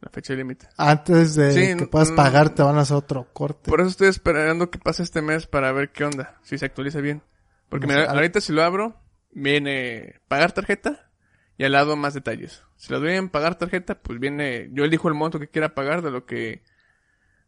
la 0.00 0.10
fecha 0.10 0.34
límite. 0.34 0.66
antes 0.76 1.34
de 1.34 1.52
Sí, 1.52 1.76
que 1.76 1.86
puedas 1.86 2.10
pagar 2.12 2.54
te 2.54 2.62
van 2.62 2.78
a 2.78 2.82
hacer 2.82 2.96
otro 2.96 3.28
corte? 3.32 3.70
Por 3.70 3.80
eso 3.80 3.90
estoy 3.90 4.08
esperando 4.08 4.70
que 4.70 4.78
pase 4.78 5.02
este 5.02 5.20
mes 5.20 5.46
para 5.46 5.72
ver 5.72 5.92
qué 5.92 6.04
onda, 6.04 6.38
si 6.42 6.56
se 6.56 6.66
actualiza 6.66 7.00
bien. 7.00 7.22
Porque 7.68 7.86
No 7.86 7.94
mira, 7.94 8.10
ahorita 8.10 8.40
si 8.40 8.52
lo 8.52 8.62
abro, 8.62 9.00
viene 9.30 10.20
pagar 10.28 10.52
tarjeta 10.52 11.10
y 11.58 11.64
al 11.64 11.72
lado 11.72 11.96
más 11.96 12.14
detalles. 12.14 12.62
Si 12.76 12.90
lo 12.92 13.00
doy 13.00 13.12
en 13.12 13.28
pagar 13.28 13.56
tarjeta, 13.56 14.00
pues 14.00 14.18
viene, 14.18 14.70
yo 14.72 14.84
elijo 14.84 15.08
el 15.08 15.14
monto 15.14 15.38
que 15.38 15.48
quiera 15.48 15.74
pagar 15.74 16.00
de 16.00 16.10
lo 16.10 16.24
que, 16.24 16.62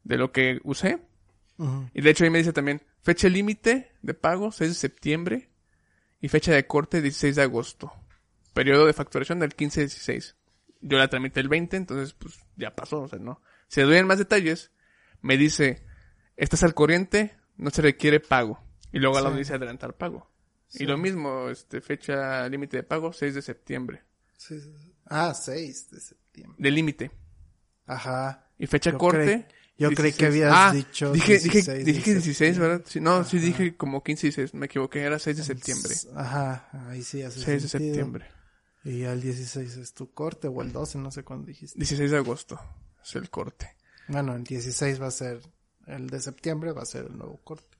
de 0.04 0.18
lo 0.18 0.30
que 0.32 0.60
usé. 0.64 1.02
Ujú. 1.56 1.88
Y 1.94 2.02
de 2.02 2.10
hecho 2.10 2.24
ahí 2.24 2.30
me 2.30 2.38
dice 2.38 2.52
también, 2.52 2.82
fecha 3.00 3.28
límite 3.28 3.92
de 4.02 4.12
pago, 4.12 4.52
6 4.52 4.70
de 4.70 4.74
septiembre, 4.74 5.50
y 6.22 6.28
fecha 6.28 6.52
de 6.52 6.66
corte, 6.66 7.02
16 7.02 7.36
de 7.36 7.42
agosto. 7.42 7.92
Periodo 8.54 8.86
de 8.86 8.94
facturación 8.94 9.38
del 9.40 9.54
15-16. 9.54 10.34
Yo 10.80 10.96
la 10.96 11.08
tramité 11.08 11.40
el 11.40 11.48
20, 11.48 11.76
entonces 11.76 12.14
pues 12.14 12.38
ya 12.56 12.74
pasó, 12.74 13.02
o 13.02 13.08
sea, 13.08 13.18
no. 13.18 13.42
Si 13.68 13.80
le 13.80 13.86
doy 13.86 13.96
en 13.96 14.06
más 14.06 14.18
detalles, 14.18 14.70
me 15.20 15.36
dice, 15.36 15.84
estás 16.36 16.62
al 16.62 16.74
corriente, 16.74 17.36
no 17.56 17.70
se 17.70 17.82
requiere 17.82 18.20
pago. 18.20 18.62
Y 18.92 18.98
luego 18.98 19.16
al 19.18 19.24
lado 19.24 19.36
Sí. 19.36 19.40
dice 19.40 19.54
adelantar 19.54 19.94
pago. 19.96 20.30
Sí. 20.68 20.84
Y 20.84 20.86
lo 20.86 20.96
mismo, 20.98 21.48
este, 21.50 21.80
fecha 21.80 22.48
límite 22.48 22.78
de 22.78 22.82
pago, 22.82 23.12
6 23.12 23.34
de 23.34 23.42
septiembre. 23.42 24.02
Sí, 24.38 24.60
sí, 24.60 24.72
sí. 24.80 24.92
Ah, 25.06 25.34
6 25.34 25.90
de 25.90 26.00
septiembre. 26.00 26.56
De 26.58 26.70
límite. 26.70 27.10
Ajá. 27.86 28.46
Y 28.58 28.66
fecha 28.66 28.90
Yo 28.92 28.98
corte. 28.98 29.46
Yo 29.82 29.90
creí 29.96 30.12
que 30.12 30.30
16. 30.30 30.44
habías 30.44 30.52
Ah, 30.54 30.72
dicho 30.72 31.12
Dije, 31.12 31.32
dije, 31.38 31.48
16 31.50 31.66
de 31.78 31.84
dije 31.84 32.02
que 32.02 32.10
16, 32.12 32.36
septiembre. 32.36 32.68
¿verdad? 32.68 32.84
Sí, 32.88 33.00
no, 33.00 33.24
sí 33.24 33.36
Ajá. 33.38 33.46
dije 33.46 33.76
como 33.76 34.02
15 34.02 34.26
y 34.26 34.30
16. 34.30 34.54
Me 34.54 34.66
equivoqué, 34.66 35.00
era 35.02 35.18
6 35.18 35.36
de 35.36 35.44
septiembre. 35.44 35.94
Ajá, 36.16 36.68
ahí 36.88 37.02
sí 37.02 37.22
hace 37.22 37.40
6 37.40 37.62
de 37.62 37.68
sentido. 37.68 37.94
septiembre. 37.94 38.26
Y 38.84 39.04
al 39.04 39.20
16 39.20 39.76
es 39.76 39.94
tu 39.94 40.12
corte 40.12 40.48
o 40.48 40.60
el 40.62 40.72
12, 40.72 40.98
no 40.98 41.10
sé 41.10 41.22
cuándo 41.22 41.46
dijiste. 41.46 41.78
16 41.78 42.10
de 42.10 42.16
agosto 42.16 42.58
es 43.04 43.14
el 43.14 43.30
corte. 43.30 43.76
Bueno, 44.08 44.34
el 44.34 44.42
16 44.44 45.00
va 45.00 45.06
a 45.06 45.10
ser 45.12 45.40
el 45.86 46.08
de 46.10 46.20
septiembre, 46.20 46.72
va 46.72 46.82
a 46.82 46.86
ser 46.86 47.06
el 47.06 47.16
nuevo 47.16 47.40
corte. 47.44 47.78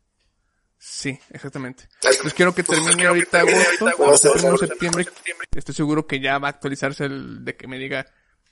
Sí, 0.78 1.16
exactamente. 1.30 1.88
Pues 2.22 2.34
quiero 2.34 2.54
que 2.54 2.62
termine 2.64 3.06
ahorita 3.06 3.40
agosto. 3.40 3.86
Cuando 3.96 4.16
se 4.18 4.30
termine 4.30 5.04
septiembre, 5.04 5.46
estoy 5.54 5.74
seguro 5.74 6.06
que 6.06 6.20
ya 6.20 6.38
va 6.38 6.48
a 6.48 6.50
actualizarse 6.50 7.04
el 7.04 7.44
de 7.44 7.56
que 7.56 7.68
me 7.68 7.78
diga 7.78 8.06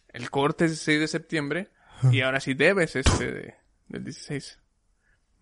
el 0.08 0.30
corte 0.30 0.66
es 0.66 0.78
6 0.80 1.00
de 1.00 1.08
septiembre 1.08 1.70
y 2.12 2.20
ahora 2.22 2.40
sí 2.40 2.54
debes 2.54 2.96
este 2.96 3.32
de- 3.32 3.54
del 3.88 4.04
16. 4.04 4.58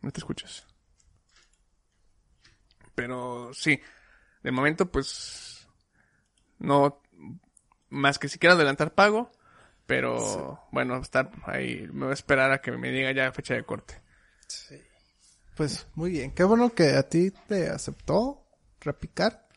No 0.02 0.10
te 0.10 0.20
escuchas. 0.20 0.66
Pero 2.94 3.50
sí, 3.54 3.80
de 4.42 4.50
momento 4.50 4.90
pues 4.90 5.68
no 6.58 7.00
más 7.90 8.18
que 8.18 8.28
si 8.28 8.38
quiero 8.38 8.54
adelantar 8.54 8.94
pago, 8.94 9.30
pero 9.86 10.60
bueno, 10.72 10.96
estar 10.98 11.30
ahí, 11.46 11.86
me 11.92 12.04
voy 12.06 12.10
a 12.10 12.14
esperar 12.14 12.50
a 12.52 12.60
que 12.60 12.72
me 12.72 12.90
diga 12.90 13.12
ya 13.12 13.32
fecha 13.32 13.54
de 13.54 13.64
corte. 13.64 14.00
Sí. 14.48 14.80
Pues 15.56 15.86
muy 15.94 16.10
bien, 16.10 16.32
qué 16.32 16.44
bueno 16.44 16.74
que 16.74 16.90
a 16.96 17.08
ti 17.08 17.30
te 17.30 17.68
aceptó 17.68 18.44
repicar. 18.80 19.47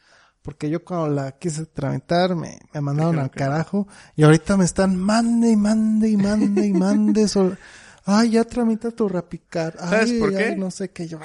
Porque 0.41 0.69
yo 0.69 0.83
cuando 0.83 1.09
la 1.09 1.33
quise 1.33 1.65
tramitar 1.67 2.35
me, 2.35 2.59
me 2.73 2.81
mandaron 2.81 3.19
al 3.19 3.29
carajo 3.31 3.87
y 4.15 4.23
ahorita 4.23 4.57
me 4.57 4.65
están 4.65 4.97
mande 4.97 5.51
y 5.51 5.55
mande 5.55 6.09
y 6.09 6.17
mande 6.17 6.65
y 6.65 6.73
mande. 6.73 7.27
Ay, 8.05 8.31
ya 8.31 8.43
tramita 8.45 8.91
tu 8.91 9.07
repicar. 9.07 9.75
Ay, 9.79 9.89
¿Sabes 9.89 10.13
por 10.13 10.29
ay, 10.29 10.35
qué? 10.35 10.55
no 10.55 10.71
sé 10.71 10.89
qué, 10.91 11.07
yo 11.07 11.19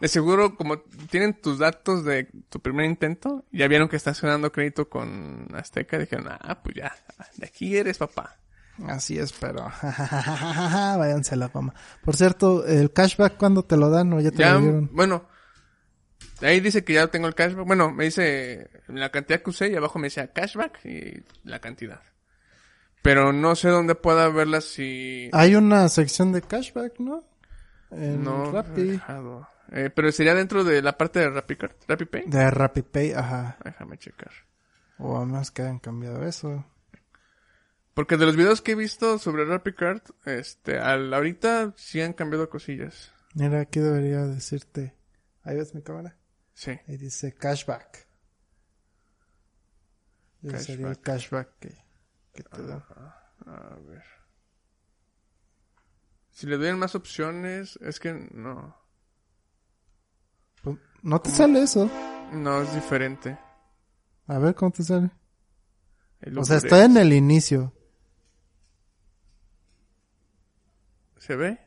De 0.00 0.08
seguro, 0.08 0.56
como 0.56 0.78
tienen 1.10 1.40
tus 1.40 1.58
datos 1.58 2.04
de 2.04 2.28
tu 2.48 2.60
primer 2.60 2.86
intento, 2.86 3.44
ya 3.52 3.68
vieron 3.68 3.88
que 3.88 3.96
estás 3.96 4.20
ganando 4.20 4.50
crédito 4.52 4.88
con 4.88 5.46
Azteca, 5.54 5.98
dijeron, 5.98 6.28
ah, 6.30 6.62
pues 6.62 6.76
ya, 6.76 6.94
de 7.36 7.46
aquí 7.46 7.76
eres 7.76 7.98
papá. 7.98 8.38
Así 8.88 9.18
es, 9.18 9.32
pero 9.32 9.70
váyanse 10.98 11.34
a 11.34 11.36
la 11.38 11.48
fama. 11.48 11.74
Por 12.02 12.16
cierto, 12.16 12.66
el 12.66 12.92
cashback 12.92 13.36
cuándo 13.36 13.64
te 13.64 13.76
lo 13.76 13.88
dan 13.90 14.12
o 14.12 14.20
ya 14.20 14.32
te 14.32 14.38
Ya, 14.38 14.46
lo 14.46 14.56
dieron? 14.56 14.90
bueno, 14.90 15.28
ahí 16.46 16.60
dice 16.60 16.84
que 16.84 16.94
ya 16.94 17.06
tengo 17.08 17.26
el 17.26 17.34
cashback. 17.34 17.66
Bueno, 17.66 17.90
me 17.90 18.04
dice 18.04 18.70
la 18.88 19.10
cantidad 19.10 19.40
que 19.42 19.50
usé 19.50 19.70
y 19.70 19.76
abajo 19.76 19.98
me 19.98 20.06
decía 20.06 20.32
cashback 20.32 20.84
y 20.84 21.22
la 21.44 21.60
cantidad. 21.60 22.00
Pero 23.02 23.32
no 23.32 23.54
sé 23.54 23.68
dónde 23.68 23.94
pueda 23.94 24.28
verla 24.30 24.60
si... 24.60 25.28
Hay 25.32 25.54
una 25.56 25.88
sección 25.88 26.32
de 26.32 26.40
cashback, 26.40 26.98
¿no? 27.00 27.22
En 27.90 28.24
no, 28.24 28.50
Rappi. 28.50 28.82
dejado. 28.82 29.46
Eh, 29.72 29.90
pero 29.94 30.10
sería 30.10 30.34
dentro 30.34 30.64
de 30.64 30.82
la 30.82 30.96
parte 30.96 31.20
de 31.20 31.30
RappiCard, 31.30 31.72
RappiPay. 31.86 32.24
De 32.26 32.50
RappiPay, 32.50 33.12
ajá. 33.12 33.58
Déjame 33.64 33.98
checar. 33.98 34.30
O 34.98 35.16
a 35.16 35.26
menos 35.26 35.50
que 35.50 35.62
hayan 35.62 35.78
cambiado 35.78 36.26
eso. 36.26 36.64
Porque 37.94 38.16
de 38.16 38.26
los 38.26 38.36
videos 38.36 38.60
que 38.60 38.72
he 38.72 38.76
visto 38.76 39.18
sobre 39.18 39.44
RappiCard, 39.44 40.02
este, 40.24 40.78
al 40.78 41.12
ahorita 41.12 41.74
sí 41.76 42.00
han 42.00 42.12
cambiado 42.12 42.48
cosillas. 42.50 43.12
Mira, 43.34 43.60
aquí 43.60 43.80
debería 43.80 44.26
decirte. 44.26 44.94
Ahí 45.42 45.56
ves 45.56 45.74
mi 45.74 45.82
cámara. 45.82 46.16
Sí. 46.54 46.70
Ahí 46.88 46.96
dice 46.96 47.34
cashback. 47.34 48.06
Ese 50.42 50.58
sería 50.60 50.88
el 50.88 51.00
cashback 51.00 51.58
que, 51.58 51.84
que 52.32 52.42
te 52.42 52.62
dan. 52.62 52.84
A 53.46 53.76
ver. 53.86 54.02
Si 56.30 56.46
le 56.46 56.56
doy 56.56 56.72
más 56.74 56.94
opciones, 56.94 57.76
es 57.76 58.00
que 58.00 58.12
no. 58.32 58.76
Pues, 60.62 60.78
no 61.02 61.20
te 61.20 61.30
sale 61.30 61.62
eso. 61.62 61.90
No, 62.32 62.62
es 62.62 62.74
diferente. 62.74 63.38
A 64.26 64.38
ver 64.38 64.54
cómo 64.54 64.72
te 64.72 64.82
sale. 64.82 65.10
O 66.36 66.44
sea, 66.44 66.56
está 66.56 66.84
en 66.84 66.96
el 66.96 67.12
inicio. 67.12 67.72
¿Se 71.18 71.36
ve? 71.36 71.58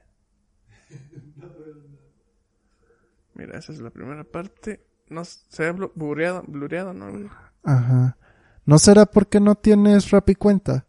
Mira, 3.37 3.57
esa 3.59 3.71
es 3.71 3.79
la 3.79 3.91
primera 3.91 4.23
parte. 4.23 4.83
No, 5.09 5.23
se 5.23 5.63
ve 5.63 5.73
blu- 5.73 5.91
blureado, 5.95 6.43
blureado, 6.47 6.93
¿no? 6.93 7.11
güey? 7.11 7.29
Ajá. 7.63 8.17
¿No 8.65 8.79
será 8.79 9.05
porque 9.05 9.39
no 9.39 9.55
tienes 9.55 10.09
Rappi 10.11 10.35
cuenta? 10.35 10.87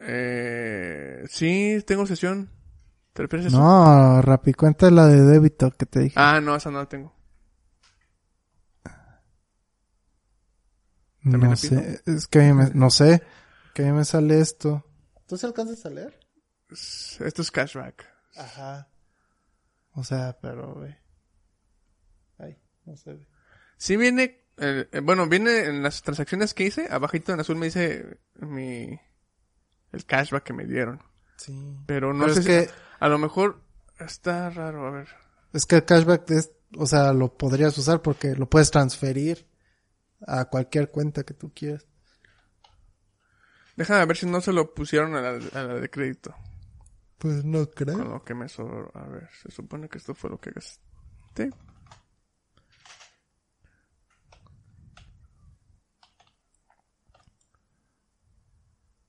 Eh, 0.00 1.24
sí, 1.28 1.82
tengo 1.86 2.06
sesión. 2.06 2.50
¿Te 3.12 3.22
refieres 3.22 3.46
a 3.46 3.48
eso? 3.48 3.58
No, 3.58 4.22
Rappi 4.22 4.52
cuenta 4.54 4.86
es 4.86 4.92
la 4.92 5.06
de 5.06 5.20
débito 5.22 5.70
que 5.70 5.86
te 5.86 6.00
dije. 6.00 6.14
Ah, 6.18 6.40
no, 6.40 6.56
esa 6.56 6.70
no 6.70 6.78
la 6.78 6.88
tengo. 6.88 7.14
¿también 11.22 11.50
no 11.50 11.56
sé, 11.56 12.00
es 12.06 12.26
que 12.28 12.40
a 12.40 12.42
mí 12.44 12.52
me, 12.52 12.70
no 12.74 12.88
sé, 12.90 13.22
que 13.74 13.82
a 13.82 13.86
mí 13.86 13.92
me 13.92 14.04
sale 14.04 14.38
esto. 14.40 14.84
¿Tú 15.26 15.36
se 15.36 15.46
alcanzas 15.46 15.84
a 15.84 15.90
leer? 15.90 16.20
Es- 16.70 17.20
Esto 17.20 17.42
es 17.42 17.50
cashback. 17.50 18.04
Ajá. 18.36 18.88
O 19.96 20.04
sea, 20.04 20.38
pero, 20.40 20.74
güey. 20.74 20.94
Ay, 22.38 22.56
no 22.84 22.96
se 22.96 23.14
ve. 23.14 23.26
Sí 23.78 23.96
viene, 23.96 24.44
eh, 24.58 24.88
eh, 24.92 25.00
bueno, 25.00 25.26
viene 25.26 25.64
en 25.64 25.82
las 25.82 26.02
transacciones 26.02 26.52
que 26.52 26.64
hice, 26.64 26.86
abajito 26.90 27.32
en 27.32 27.40
azul 27.40 27.56
me 27.56 27.66
dice 27.66 28.18
mi, 28.34 29.00
el 29.92 30.04
cashback 30.06 30.44
que 30.44 30.52
me 30.52 30.66
dieron. 30.66 31.02
Sí. 31.38 31.52
Pero 31.86 32.12
no 32.12 32.24
Pero 32.24 32.34
sé 32.34 32.40
es 32.40 32.46
si, 32.46 32.50
que, 32.52 32.70
a 33.00 33.08
lo 33.08 33.18
mejor 33.18 33.62
está 33.98 34.50
raro, 34.50 34.86
a 34.86 34.90
ver. 34.90 35.08
es 35.54 35.64
que 35.64 35.76
el 35.76 35.84
cashback 35.86 36.30
es, 36.30 36.52
o 36.76 36.86
sea, 36.86 37.14
lo 37.14 37.34
podrías 37.36 37.76
usar 37.78 38.02
porque 38.02 38.34
lo 38.34 38.48
puedes 38.50 38.70
transferir 38.70 39.48
a 40.26 40.44
cualquier 40.46 40.90
cuenta 40.90 41.24
que 41.24 41.34
tú 41.34 41.52
quieras. 41.54 41.86
Déjame 43.76 44.04
ver 44.04 44.16
si 44.16 44.26
no 44.26 44.42
se 44.42 44.52
lo 44.52 44.74
pusieron 44.74 45.14
a 45.16 45.20
la, 45.22 45.30
a 45.54 45.62
la 45.64 45.74
de 45.74 45.88
crédito. 45.88 46.34
Pues 47.18 47.44
no 47.44 47.66
creo. 47.70 47.98
Con 47.98 48.10
lo 48.10 48.24
que 48.24 48.34
me 48.34 48.48
sobró. 48.48 48.90
A 48.94 49.06
ver, 49.06 49.28
se 49.42 49.50
supone 49.50 49.88
que 49.88 49.98
esto 49.98 50.14
fue 50.14 50.30
lo 50.30 50.38
que 50.38 50.50
gasté. 50.50 51.50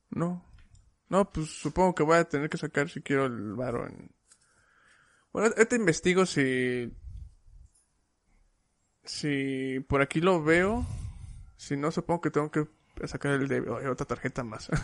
No. 0.09 0.43
No, 1.09 1.31
pues 1.31 1.49
supongo 1.49 1.95
que 1.95 2.03
voy 2.03 2.17
a 2.17 2.25
tener 2.25 2.49
que 2.49 2.57
sacar 2.57 2.89
si 2.89 3.01
quiero 3.01 3.25
el 3.25 3.53
varo 3.53 3.87
en... 3.87 4.11
Bueno, 5.31 5.49
ahorita 5.55 5.75
investigo 5.75 6.25
si... 6.25 6.91
Si 9.03 9.79
por 9.87 10.01
aquí 10.01 10.19
lo 10.19 10.43
veo. 10.43 10.85
Si 11.55 11.77
no, 11.77 11.91
supongo 11.91 12.21
que 12.21 12.31
tengo 12.31 12.51
que 12.51 12.67
sacar 13.05 13.33
el. 13.33 13.51
Ay, 13.51 13.85
otra 13.87 14.05
tarjeta 14.07 14.43
más. 14.43 14.69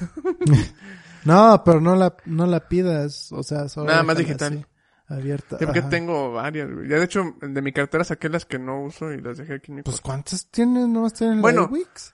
No, 1.26 1.62
pero 1.64 1.80
no 1.80 1.96
la, 1.96 2.16
no 2.26 2.46
la 2.46 2.68
pidas, 2.68 3.32
o 3.32 3.44
sea, 3.44 3.70
solo 3.70 3.88
Nada 3.88 4.04
más 4.04 4.18
digital. 4.18 4.54
así, 4.58 4.66
abierta. 5.08 5.58
Porque 5.58 5.80
ajá. 5.80 5.90
tengo 5.90 6.34
varias. 6.34 6.68
Ya 6.90 6.98
de 6.98 7.04
hecho, 7.06 7.24
de 7.42 7.62
mi 7.62 7.72
cartera 7.72 8.04
saqué 8.04 8.28
las 8.28 8.44
que 8.46 8.60
no 8.60 8.84
uso 8.84 9.12
y 9.14 9.22
las 9.22 9.38
dejé 9.38 9.54
aquí 9.56 9.72
en 9.72 9.76
mi 9.78 9.82
Pues. 9.84 10.02
¿cuántas 10.02 10.48
tienes? 10.52 10.88
¿No 10.90 11.10
tienes 11.10 11.40
Bueno, 11.40 11.62
la 11.62 11.68
de 11.68 11.74
Wix? 11.74 12.14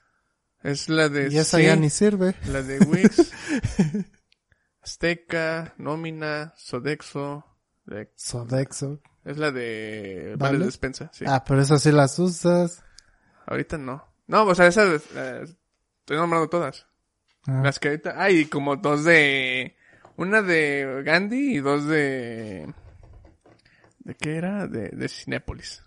Es 0.61 0.89
la 0.89 1.09
de... 1.09 1.29
Y 1.31 1.37
esa 1.39 1.57
sí, 1.57 1.63
ya 1.63 1.75
ni 1.75 1.89
sirve. 1.89 2.35
La 2.51 2.61
de 2.61 2.77
Wix, 2.79 3.31
Azteca, 4.83 5.73
Nómina, 5.77 6.53
Sodexo. 6.57 7.45
de- 7.85 8.11
Sodexo. 8.15 8.99
es 9.25 9.37
la 9.37 9.51
de... 9.51 10.35
¿Vale? 10.37 10.59
de 10.59 10.65
despensa, 10.65 11.09
sí. 11.13 11.25
Ah, 11.27 11.43
pero 11.47 11.61
esas 11.61 11.81
sí 11.81 11.91
las 11.91 12.17
usas. 12.19 12.83
Ahorita 13.47 13.77
no. 13.77 14.05
No, 14.27 14.43
o 14.45 14.53
sea, 14.55 14.67
esas... 14.67 15.01
eh, 15.15 15.45
estoy 16.10 16.18
nombrando 16.18 16.49
todas. 16.49 16.88
Ah, 17.45 17.62
Las 17.64 17.78
que 17.80 17.89
ahorita... 17.89 18.16
Hay 18.22 18.45
como 18.45 18.76
dos 18.78 19.03
de... 19.03 19.76
Una 20.18 20.41
de 20.41 21.03
Gandhi 21.05 21.57
y 21.57 21.60
dos 21.60 21.86
de... 21.86 22.74
¿De 23.99 24.16
qué 24.16 24.38
era? 24.38 24.66
De, 24.68 24.89
de 24.89 25.07
Cinépolis. 25.07 25.84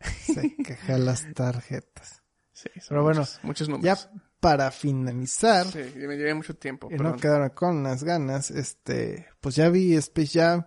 se 0.00 0.54
queja 0.56 0.98
las 0.98 1.26
tarjetas. 1.32 2.22
Sí, 2.52 2.68
son 2.80 2.88
Pero 2.90 3.02
bueno, 3.02 3.20
muchos, 3.20 3.68
muchos 3.68 3.68
Ya 3.82 3.94
números. 3.94 4.08
para 4.40 4.70
finalizar, 4.70 5.66
Sí, 5.66 5.78
me 5.96 6.16
llevé 6.18 6.34
mucho 6.34 6.54
tiempo. 6.54 6.88
y 6.90 6.96
perdón. 6.96 7.12
no 7.12 7.18
quedaron 7.18 7.48
con 7.50 7.82
las 7.82 8.04
ganas, 8.04 8.50
este, 8.50 9.26
pues 9.40 9.56
ya 9.56 9.68
vi 9.70 9.94
Space 9.96 10.38
Jam 10.38 10.66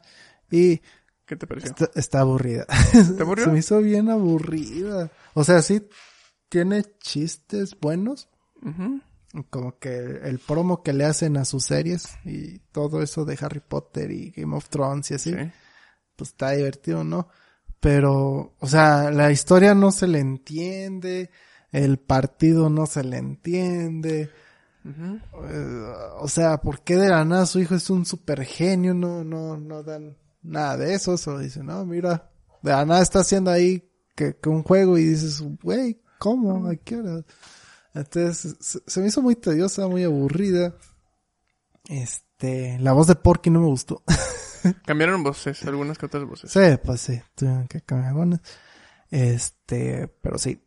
y 0.50 0.82
¿Qué 1.26 1.36
te 1.36 1.46
pareció? 1.48 1.70
está, 1.72 1.92
está 2.00 2.20
aburrida. 2.22 2.66
¿Te 3.16 3.22
aburrió? 3.22 3.46
Se 3.46 3.52
me 3.52 3.60
hizo 3.60 3.80
bien 3.82 4.10
aburrida. 4.10 5.12
O 5.36 5.44
sea, 5.44 5.62
sí 5.62 5.88
tiene 6.50 6.84
chistes 7.00 7.80
buenos, 7.80 8.30
Como 9.50 9.78
que 9.80 9.98
el 10.24 10.40
promo 10.40 10.82
que 10.82 10.94
le 10.94 11.04
hacen 11.06 11.36
a 11.38 11.46
sus 11.46 11.66
series 11.66 12.08
y 12.24 12.60
todo 12.72 13.02
eso 13.02 13.26
de 13.26 13.38
Harry 13.42 13.60
Potter 13.60 14.10
y 14.12 14.32
Game 14.32 14.56
of 14.56 14.70
Thrones 14.70 15.12
y 15.12 15.16
así, 15.16 15.32
Sí. 15.32 15.52
pues 16.16 16.30
está 16.30 16.52
divertido, 16.52 17.04
¿no? 17.04 17.28
Pero, 17.82 18.56
o 18.60 18.68
sea, 18.68 19.12
la 19.12 19.32
historia 19.32 19.76
no 19.76 19.92
se 19.92 20.08
le 20.08 20.20
entiende, 20.20 21.30
el 21.72 21.98
partido 22.00 22.70
no 22.70 22.86
se 22.86 23.04
le 23.04 23.18
entiende, 23.18 24.30
eh, 24.86 25.94
o 26.20 26.28
sea, 26.28 26.58
¿por 26.62 26.82
qué 26.82 26.96
de 26.96 27.10
la 27.10 27.26
nada 27.26 27.46
su 27.46 27.60
hijo 27.60 27.76
es 27.76 27.90
un 27.90 28.06
super 28.06 28.44
genio? 28.46 28.94
No, 28.94 29.24
no, 29.24 29.58
no 29.58 29.84
dan 29.84 30.18
nada 30.42 30.78
de 30.78 30.94
eso, 30.94 31.18
solo 31.18 31.40
dicen, 31.40 31.66
no, 31.66 31.86
mira, 31.86 32.30
de 32.62 32.72
la 32.72 32.86
nada 32.86 33.02
está 33.02 33.20
haciendo 33.20 33.52
ahí 33.52 33.90
que, 34.16 34.36
que 34.38 34.50
un 34.50 34.64
juego 34.64 34.98
y 34.98 35.04
dices, 35.04 35.42
güey, 35.62 36.00
¿cómo? 36.20 36.68
¿A 36.68 36.76
qué 36.78 36.98
hora? 36.98 37.24
Entonces, 37.96 38.58
se, 38.60 38.80
se 38.86 39.00
me 39.00 39.08
hizo 39.08 39.22
muy 39.22 39.36
tediosa, 39.36 39.88
muy 39.88 40.04
aburrida. 40.04 40.76
Este, 41.88 42.78
la 42.80 42.94
voz 42.94 43.08
de 43.08 43.16
Porky 43.16 43.50
no 43.50 43.62
me 43.62 43.68
gustó. 43.68 44.04
Cambiaron 44.86 45.24
voces, 45.24 45.64
algunas 45.66 45.98
que 45.98 46.08
otras 46.08 46.26
voces. 46.26 46.52
Sí, 46.52 46.60
pues 46.84 47.02
sí, 47.02 47.22
tuvieron 47.36 47.68
que 47.68 47.82
cambiar 47.82 48.10
algunas. 48.10 48.42
Este, 49.10 50.08
pero 50.22 50.38
sí. 50.38 50.62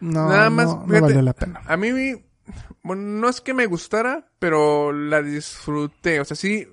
No, 0.00 0.28
Nada 0.28 0.50
más, 0.50 0.66
no, 0.66 0.80
no 0.80 0.86
fíjate, 0.86 1.00
valió 1.00 1.22
la 1.22 1.32
pena. 1.32 1.62
A 1.66 1.76
mí, 1.76 1.90
bueno, 2.82 3.02
no 3.02 3.28
es 3.28 3.40
que 3.40 3.54
me 3.54 3.66
gustara, 3.66 4.30
pero 4.38 4.92
la 4.92 5.22
disfruté. 5.22 6.20
O 6.20 6.24
sea, 6.24 6.36
sí, 6.36 6.68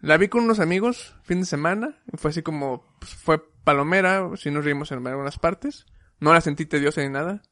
la 0.00 0.16
vi 0.16 0.28
con 0.28 0.44
unos 0.44 0.60
amigos 0.60 1.16
fin 1.22 1.40
de 1.40 1.46
semana. 1.46 1.98
Y 2.12 2.16
fue 2.16 2.30
así 2.30 2.42
como, 2.42 2.84
pues, 3.00 3.14
fue 3.14 3.42
palomera, 3.64 4.30
sí 4.36 4.50
nos 4.50 4.64
reímos 4.64 4.92
en 4.92 5.06
algunas 5.06 5.38
partes. 5.38 5.86
No 6.20 6.32
la 6.32 6.40
sentí 6.40 6.66
tediosa 6.66 7.00
ni 7.00 7.08
nada. 7.08 7.42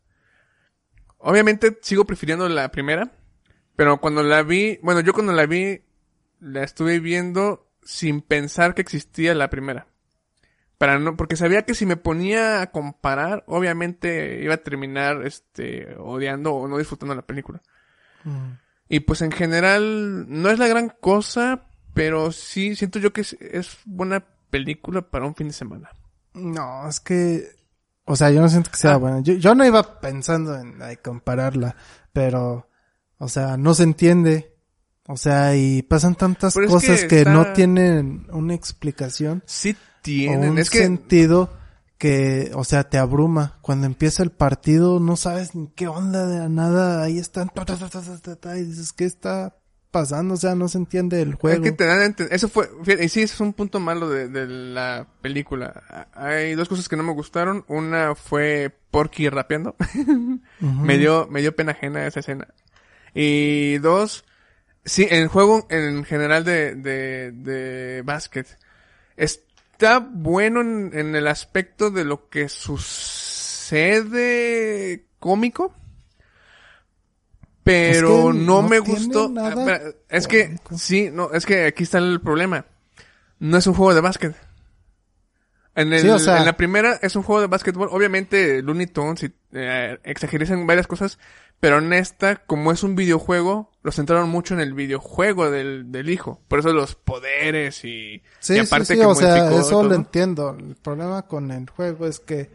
Obviamente 1.27 1.77
sigo 1.83 2.05
prefiriendo 2.05 2.49
la 2.49 2.71
primera, 2.71 3.11
pero 3.75 4.01
cuando 4.01 4.23
la 4.23 4.45
vi, 4.45 4.79
bueno, 4.81 5.01
yo 5.01 5.13
cuando 5.13 5.33
la 5.33 5.45
vi, 5.45 5.83
la 6.39 6.63
estuve 6.63 7.01
viendo 7.01 7.69
sin 7.83 8.21
pensar 8.21 8.77
que 8.77 8.83
existía 8.83 9.35
la 9.35 9.51
primera. 9.51 9.89
Para 10.79 11.01
no, 11.01 11.17
porque 11.17 11.35
sabía 11.35 11.63
que 11.63 11.75
si 11.75 11.85
me 11.85 11.97
ponía 11.97 12.63
a 12.63 12.71
comparar, 12.71 13.43
obviamente 13.49 14.41
iba 14.41 14.55
a 14.55 14.63
terminar, 14.63 15.27
este, 15.27 15.97
odiando 15.99 16.55
o 16.55 16.69
no 16.69 16.79
disfrutando 16.79 17.17
la 17.17 17.27
película. 17.27 17.61
Mm. 18.23 18.53
Y 18.89 19.01
pues 19.01 19.21
en 19.21 19.33
general, 19.33 20.27
no 20.29 20.49
es 20.49 20.61
la 20.61 20.69
gran 20.69 20.91
cosa, 21.01 21.67
pero 21.93 22.31
sí 22.31 22.77
siento 22.77 23.01
yo 23.01 23.13
que 23.13 23.23
es, 23.23 23.33
es 23.41 23.79
buena 23.85 24.25
película 24.51 25.03
para 25.03 25.27
un 25.27 25.35
fin 25.35 25.49
de 25.49 25.55
semana. 25.55 25.91
No, 26.35 26.89
es 26.89 27.01
que, 27.01 27.49
o 28.07 28.17
sea, 28.17 28.31
yo 28.31 28.41
no 28.41 28.49
siento 28.49 28.71
que 28.71 28.79
sea 28.79 28.95
Ah. 28.95 28.97
buena. 28.97 29.21
Yo, 29.21 29.35
yo 29.35 29.55
no 29.55 29.67
iba 29.67 30.01
pensando 30.01 30.55
en 30.59 30.81
ay, 30.83 30.97
compararla, 30.97 31.77
pero, 32.13 32.69
O 33.19 33.29
sea, 33.29 33.57
no 33.57 33.73
se 33.75 33.83
entiende. 33.85 34.55
O 35.09 35.17
sea, 35.17 35.55
y 35.57 35.83
pasan 35.83 36.15
tantas 36.17 36.53
Pero 36.55 36.67
es 36.67 36.73
cosas 36.73 37.05
que 37.05 37.25
no 37.25 37.53
tienen 37.53 38.27
una 38.33 38.55
explicación 38.55 39.43
Sí 39.47 39.71
o 39.71 40.03
tienen. 40.03 40.51
un 40.51 40.59
Es 40.59 40.69
que 40.69 40.79
sentido 40.79 41.51
que, 41.97 42.51
o 42.55 42.65
sea, 42.65 42.91
te 42.91 42.99
abruma. 42.99 43.59
Cuando 43.63 43.87
empieza 43.87 44.23
el 44.23 44.33
partido 44.33 45.01
no 45.01 45.17
sabes 45.17 45.55
ni 45.55 45.69
qué 45.69 45.89
onda 45.89 46.27
de 46.27 46.41
la 46.41 46.49
nada. 46.49 47.03
Ahí 47.05 47.19
están, 47.19 47.49
ta, 47.49 47.65
ta, 47.65 48.37
ta, 48.37 48.59
y 48.59 48.65
dices, 48.65 48.93
¿qué 48.93 49.05
está 49.07 49.57
pasando? 50.01 50.35
O 50.35 50.37
sea, 50.37 50.55
no 50.55 50.69
se 50.69 50.79
entiende 50.79 51.23
el 51.23 51.31
Es 51.31 51.37
juego. 51.37 51.63
que 51.63 51.73
te 51.73 51.85
dan 51.87 52.15
Eso 52.31 52.49
fue. 52.49 52.69
fíjate, 52.85 53.05
Y 53.05 53.09
sí, 53.09 53.23
ese 53.23 53.35
es 53.35 53.41
un 53.41 53.53
punto 53.55 53.81
malo 53.81 54.09
de, 54.11 54.29
de 54.29 54.47
la 54.47 55.07
película. 55.23 56.09
Hay 56.15 56.55
dos 56.55 56.69
cosas 56.69 56.89
que 56.89 56.97
no 56.97 57.03
me 57.03 57.13
gustaron. 57.13 57.65
Una 57.69 58.15
fue 58.15 58.71
Porky 58.91 59.29
rapeando. 59.29 59.75
Me 60.61 60.99
dio, 60.99 61.27
me 61.31 61.41
dio 61.41 61.55
pena 61.57 61.73
ajena 61.73 62.07
esa 62.07 62.21
escena. 62.21 62.49
Y 63.15 63.79
dos, 63.79 64.25
sí, 64.85 65.07
el 65.11 65.29
juego 65.29 65.67
en 65.71 66.05
general 66.05 66.45
de, 66.45 66.75
de, 66.75 67.33
de 67.33 68.03
básquet 68.03 68.59
está 69.17 69.99
bueno 70.01 70.61
en, 70.61 70.91
en 70.93 71.15
el 71.17 71.27
aspecto 71.27 71.91
de 71.91 72.05
lo 72.05 72.29
que 72.29 72.49
sucede 73.67 75.07
cómico. 75.19 75.75
Pero 77.67 78.29
Es 78.31 78.37
que 78.37 78.39
no, 78.39 78.61
no 78.63 78.63
me 78.63 78.79
gustó. 78.79 79.29
nada 79.29 79.81
Ah, 79.85 79.91
Es 80.09 80.29
que, 80.29 80.57
sí, 80.77 81.11
no, 81.13 81.33
es 81.33 81.45
que 81.45 81.65
aquí 81.67 81.83
está 81.83 81.99
el 81.99 82.21
problema. 82.21 82.65
No 83.41 83.59
es 83.59 83.67
un 83.67 83.75
juego 83.75 83.93
de 83.93 84.01
básquet. 84.01 84.35
En, 85.75 85.93
el- 85.93 86.01
Sí, 86.01 86.09
o 86.09 86.19
sea- 86.19 86.39
en 86.39 86.47
la 86.47 86.57
primera 86.57 86.99
es 87.03 87.17
un 87.17 87.23
juego 87.23 87.41
de 87.43 87.49
básquetbol. 87.49 87.89
Obviamente 87.91 88.63
Looney 88.63 88.87
Tunes 88.87 89.23
y, 89.25 89.35
eh, 89.53 89.99
exagerizan 90.05 90.67
varias 90.67 90.87
cosas. 90.87 91.19
Pero 91.59 91.79
en 91.79 91.93
esta, 91.93 92.37
como 92.37 92.71
es 92.71 92.83
un 92.83 92.95
videojuego, 92.97 93.73
lo 93.83 93.91
centraron 93.91 94.29
mucho 94.29 94.55
en 94.55 94.61
el 94.61 94.75
videojuego 94.75 95.51
del, 95.51 95.91
del 95.91 96.11
hijo. 96.11 96.41
Por 96.49 96.59
eso 96.61 96.73
los 96.73 96.95
poderes 96.95 97.83
y, 97.85 98.23
Sí, 98.41 98.53
y 98.55 98.57
sí, 98.57 98.59
aparte 98.61 98.95
sí, 98.95 99.01
que 99.01 99.07
o 99.07 99.15
sea, 99.15 99.51
eso 99.51 99.71
todo. 99.71 99.85
lo 99.85 99.95
entiendo. 99.95 100.57
El 100.59 100.77
problema 100.77 101.23
con 101.23 101.51
el 101.51 101.69
juego 101.71 102.07
es 102.07 102.21
que 102.21 102.51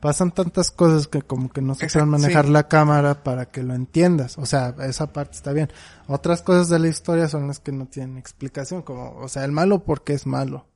pasan 0.00 0.30
tantas 0.32 0.70
cosas 0.70 1.08
que 1.08 1.22
como 1.22 1.50
que 1.50 1.60
no 1.60 1.74
se 1.74 1.88
pueden 1.88 2.08
manejar 2.08 2.46
sí. 2.46 2.50
la 2.52 2.68
cámara 2.68 3.22
para 3.24 3.46
que 3.46 3.62
lo 3.62 3.74
entiendas. 3.74 4.38
O 4.38 4.46
sea, 4.46 4.74
esa 4.80 5.12
parte 5.12 5.36
está 5.36 5.52
bien. 5.52 5.70
Otras 6.06 6.42
cosas 6.42 6.68
de 6.68 6.78
la 6.78 6.88
historia 6.88 7.28
son 7.28 7.48
las 7.48 7.58
que 7.60 7.72
no 7.72 7.86
tienen 7.86 8.16
explicación, 8.18 8.82
como, 8.82 9.16
o 9.18 9.28
sea, 9.28 9.44
el 9.44 9.52
malo 9.52 9.84
porque 9.84 10.12
es 10.12 10.26
malo. 10.26 10.66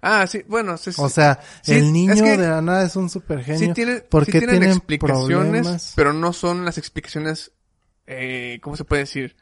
Ah, 0.00 0.26
sí, 0.28 0.44
bueno, 0.48 0.76
sí, 0.76 0.92
sí. 0.92 1.00
O 1.02 1.08
sea, 1.08 1.40
Sí, 1.62 1.72
el 1.72 1.78
es 1.78 1.90
niño 1.90 2.14
que- 2.22 2.36
de 2.36 2.48
la 2.48 2.62
nada 2.62 2.84
es 2.84 2.94
un 2.96 3.10
super 3.10 3.42
genio. 3.42 3.68
sí 3.68 3.72
tiene, 3.72 4.00
porque 4.00 4.32
sí 4.32 4.38
tienen 4.38 4.50
tienen 4.58 4.70
explicaciones, 4.76 5.62
problemas. 5.62 5.92
pero 5.96 6.12
no 6.12 6.32
son 6.32 6.64
las 6.64 6.78
explicaciones, 6.78 7.52
eh, 8.06 8.60
¿cómo 8.62 8.76
se 8.76 8.84
puede 8.84 9.02
decir? 9.02 9.36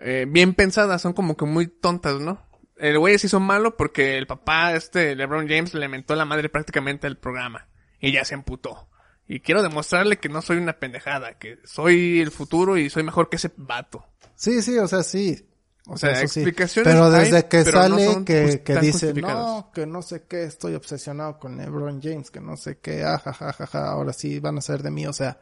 Eh, 0.00 0.26
bien 0.28 0.54
pensadas, 0.54 1.00
son 1.02 1.12
como 1.14 1.36
que 1.36 1.44
muy 1.46 1.66
tontas, 1.66 2.20
¿no? 2.20 2.46
El 2.78 2.98
güey 2.98 3.18
se 3.18 3.26
hizo 3.26 3.40
malo 3.40 3.76
porque 3.76 4.18
el 4.18 4.26
papá, 4.26 4.74
este, 4.74 5.14
LeBron 5.16 5.48
James, 5.48 5.74
le 5.74 5.88
mentó 5.88 6.14
la 6.14 6.24
madre 6.24 6.48
prácticamente 6.48 7.06
al 7.06 7.16
programa. 7.18 7.68
Y 8.00 8.12
ya 8.12 8.24
se 8.24 8.34
emputó. 8.34 8.88
Y 9.26 9.40
quiero 9.40 9.62
demostrarle 9.62 10.18
que 10.18 10.28
no 10.28 10.40
soy 10.40 10.56
una 10.58 10.74
pendejada, 10.78 11.38
que 11.38 11.58
soy 11.64 12.20
el 12.20 12.30
futuro 12.30 12.76
y 12.78 12.88
soy 12.88 13.02
mejor 13.02 13.28
que 13.28 13.36
ese 13.36 13.50
vato. 13.56 14.06
Sí, 14.34 14.62
sí, 14.62 14.78
o 14.78 14.88
sea, 14.88 15.02
sí. 15.02 15.44
O, 15.90 15.96
sea, 15.96 16.12
eso 16.12 16.28
sí. 16.28 16.40
explicaciones 16.40 16.92
Pero 16.92 17.06
hay, 17.06 17.24
desde 17.24 17.48
que 17.48 17.64
pero 17.64 17.80
sale 17.82 18.24
que, 18.24 18.42
just- 18.44 18.62
que 18.62 18.76
dice, 18.76 19.06
justificadas". 19.06 19.36
no, 19.36 19.70
que 19.72 19.86
no 19.86 20.02
sé 20.02 20.24
qué, 20.28 20.44
estoy 20.44 20.74
obsesionado 20.74 21.38
con 21.38 21.56
LeBron 21.56 22.00
James, 22.02 22.30
que 22.30 22.40
no 22.40 22.56
sé 22.58 22.78
qué, 22.78 23.04
ah, 23.04 23.18
ja, 23.18 23.32
ja, 23.32 23.52
ja, 23.54 23.66
ja, 23.66 23.88
ahora 23.90 24.12
sí 24.12 24.38
van 24.38 24.58
a 24.58 24.60
ser 24.60 24.82
de 24.82 24.90
mí, 24.90 25.06
o 25.06 25.14
sea, 25.14 25.38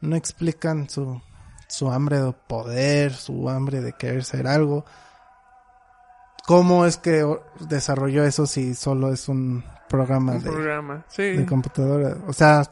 no 0.00 0.14
explican 0.14 0.88
su, 0.88 1.20
su 1.68 1.90
hambre 1.90 2.20
de 2.20 2.32
poder, 2.32 3.12
su 3.12 3.48
hambre 3.50 3.80
de 3.80 3.92
querer 3.94 4.24
ser 4.24 4.46
algo. 4.46 4.84
¿Cómo 6.46 6.86
es 6.86 6.96
que 6.96 7.24
desarrolló 7.60 8.24
eso 8.24 8.46
si 8.46 8.74
solo 8.74 9.12
es 9.12 9.28
un 9.28 9.64
programa 9.88 10.32
Un 10.32 10.42
de, 10.42 10.50
programa, 10.50 11.04
sí. 11.08 11.22
de 11.22 11.46
computadora? 11.46 12.16
O 12.26 12.32
sea, 12.32 12.62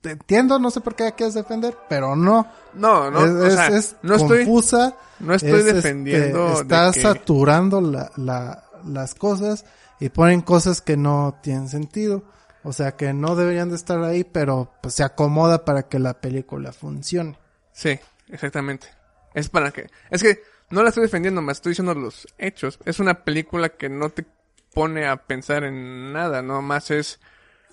te 0.00 0.12
entiendo, 0.12 0.58
no 0.58 0.70
sé 0.70 0.80
por 0.80 0.94
qué 0.94 1.12
quieres 1.16 1.34
defender, 1.34 1.76
pero 1.88 2.16
no. 2.16 2.46
No, 2.74 3.10
no, 3.10 3.24
es, 3.24 3.30
o 3.30 3.46
es- 3.46 3.54
sea, 3.54 3.66
es 3.68 3.96
no 4.02 4.14
estoy, 4.14 4.44
confusa. 4.44 4.94
no 5.20 5.34
estoy 5.34 5.50
es, 5.50 5.56
este, 5.58 5.72
defendiendo 5.74 6.48
de 6.48 6.54
está 6.62 6.92
que- 6.92 7.00
saturando 7.02 7.80
la, 7.80 8.10
la, 8.16 8.64
las 8.86 9.14
cosas 9.14 9.64
y 10.00 10.08
ponen 10.10 10.40
cosas 10.40 10.80
que 10.80 10.96
no 10.96 11.38
tienen 11.42 11.68
sentido. 11.68 12.22
O 12.64 12.72
sea, 12.72 12.96
que 12.96 13.12
no 13.12 13.34
deberían 13.36 13.70
de 13.70 13.76
estar 13.76 14.02
ahí, 14.02 14.24
pero 14.24 14.72
pues, 14.82 14.94
se 14.94 15.02
acomoda 15.04 15.64
para 15.64 15.84
que 15.84 15.98
la 15.98 16.20
película 16.20 16.72
funcione. 16.72 17.38
Sí, 17.72 17.98
exactamente. 18.28 18.88
Es 19.34 19.48
para 19.48 19.70
que... 19.70 19.88
Es 20.10 20.22
que 20.22 20.42
no 20.70 20.82
la 20.82 20.88
estoy 20.90 21.04
defendiendo, 21.04 21.40
me 21.42 21.52
estoy 21.52 21.70
diciendo 21.70 21.94
los 21.94 22.26
hechos. 22.38 22.78
Es 22.84 23.00
una 23.00 23.24
película 23.24 23.70
que 23.70 23.88
no 23.88 24.10
te 24.10 24.26
pone 24.74 25.06
a 25.06 25.16
pensar 25.26 25.64
en 25.64 26.12
nada, 26.12 26.42
no 26.42 26.60
más 26.62 26.90
es 26.90 27.20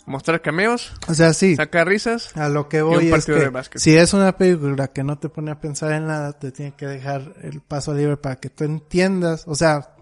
mostrar 0.05 0.41
cameos, 0.41 0.93
O 1.07 1.13
sea, 1.13 1.33
sí, 1.33 1.55
sacar 1.55 1.87
risas. 1.87 2.35
a 2.37 2.47
lo 2.47 2.69
que 2.69 2.83
un 2.83 2.89
voy 2.91 3.05
es 3.05 3.11
partido 3.11 3.37
de 3.39 3.43
que 3.45 3.49
básquet. 3.49 3.81
si 3.81 3.95
es 3.97 4.13
una 4.13 4.37
película 4.37 4.87
que 4.89 5.03
no 5.03 5.17
te 5.17 5.29
pone 5.29 5.51
a 5.51 5.59
pensar 5.59 5.91
en 5.93 6.05
nada, 6.07 6.33
te 6.33 6.51
tiene 6.51 6.75
que 6.75 6.85
dejar 6.85 7.33
el 7.41 7.61
paso 7.61 7.93
libre 7.93 8.15
para 8.17 8.35
que 8.37 8.49
tú 8.49 8.63
entiendas, 8.65 9.43
o 9.47 9.55
sea, 9.55 9.95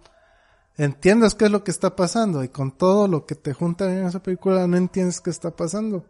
entiendas 0.77 1.35
qué 1.35 1.45
es 1.45 1.51
lo 1.51 1.63
que 1.63 1.71
está 1.71 1.95
pasando 1.95 2.43
y 2.43 2.49
con 2.49 2.71
todo 2.77 3.07
lo 3.07 3.25
que 3.25 3.35
te 3.35 3.53
juntan 3.53 3.91
en 3.91 4.05
esa 4.05 4.21
película 4.21 4.67
no 4.67 4.75
entiendes 4.77 5.21
qué 5.21 5.29
está 5.29 5.51
pasando. 5.55 6.05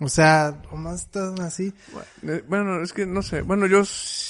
O 0.00 0.08
sea, 0.08 0.62
nomás 0.70 1.02
estás 1.02 1.38
así. 1.40 1.74
Eh, 2.22 2.44
Bueno, 2.48 2.82
es 2.82 2.92
que 2.92 3.04
no 3.06 3.22
sé. 3.22 3.42
Bueno, 3.42 3.66
yo 3.66 3.82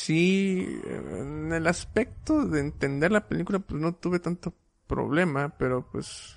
sí, 0.08 0.80
en 0.86 1.52
el 1.52 1.66
aspecto 1.66 2.46
de 2.46 2.60
entender 2.60 3.12
la 3.12 3.28
película, 3.28 3.58
pues 3.58 3.78
no 3.78 3.94
tuve 3.94 4.20
tanto 4.20 4.54
problema, 4.86 5.54
pero 5.58 5.86
pues... 5.92 6.34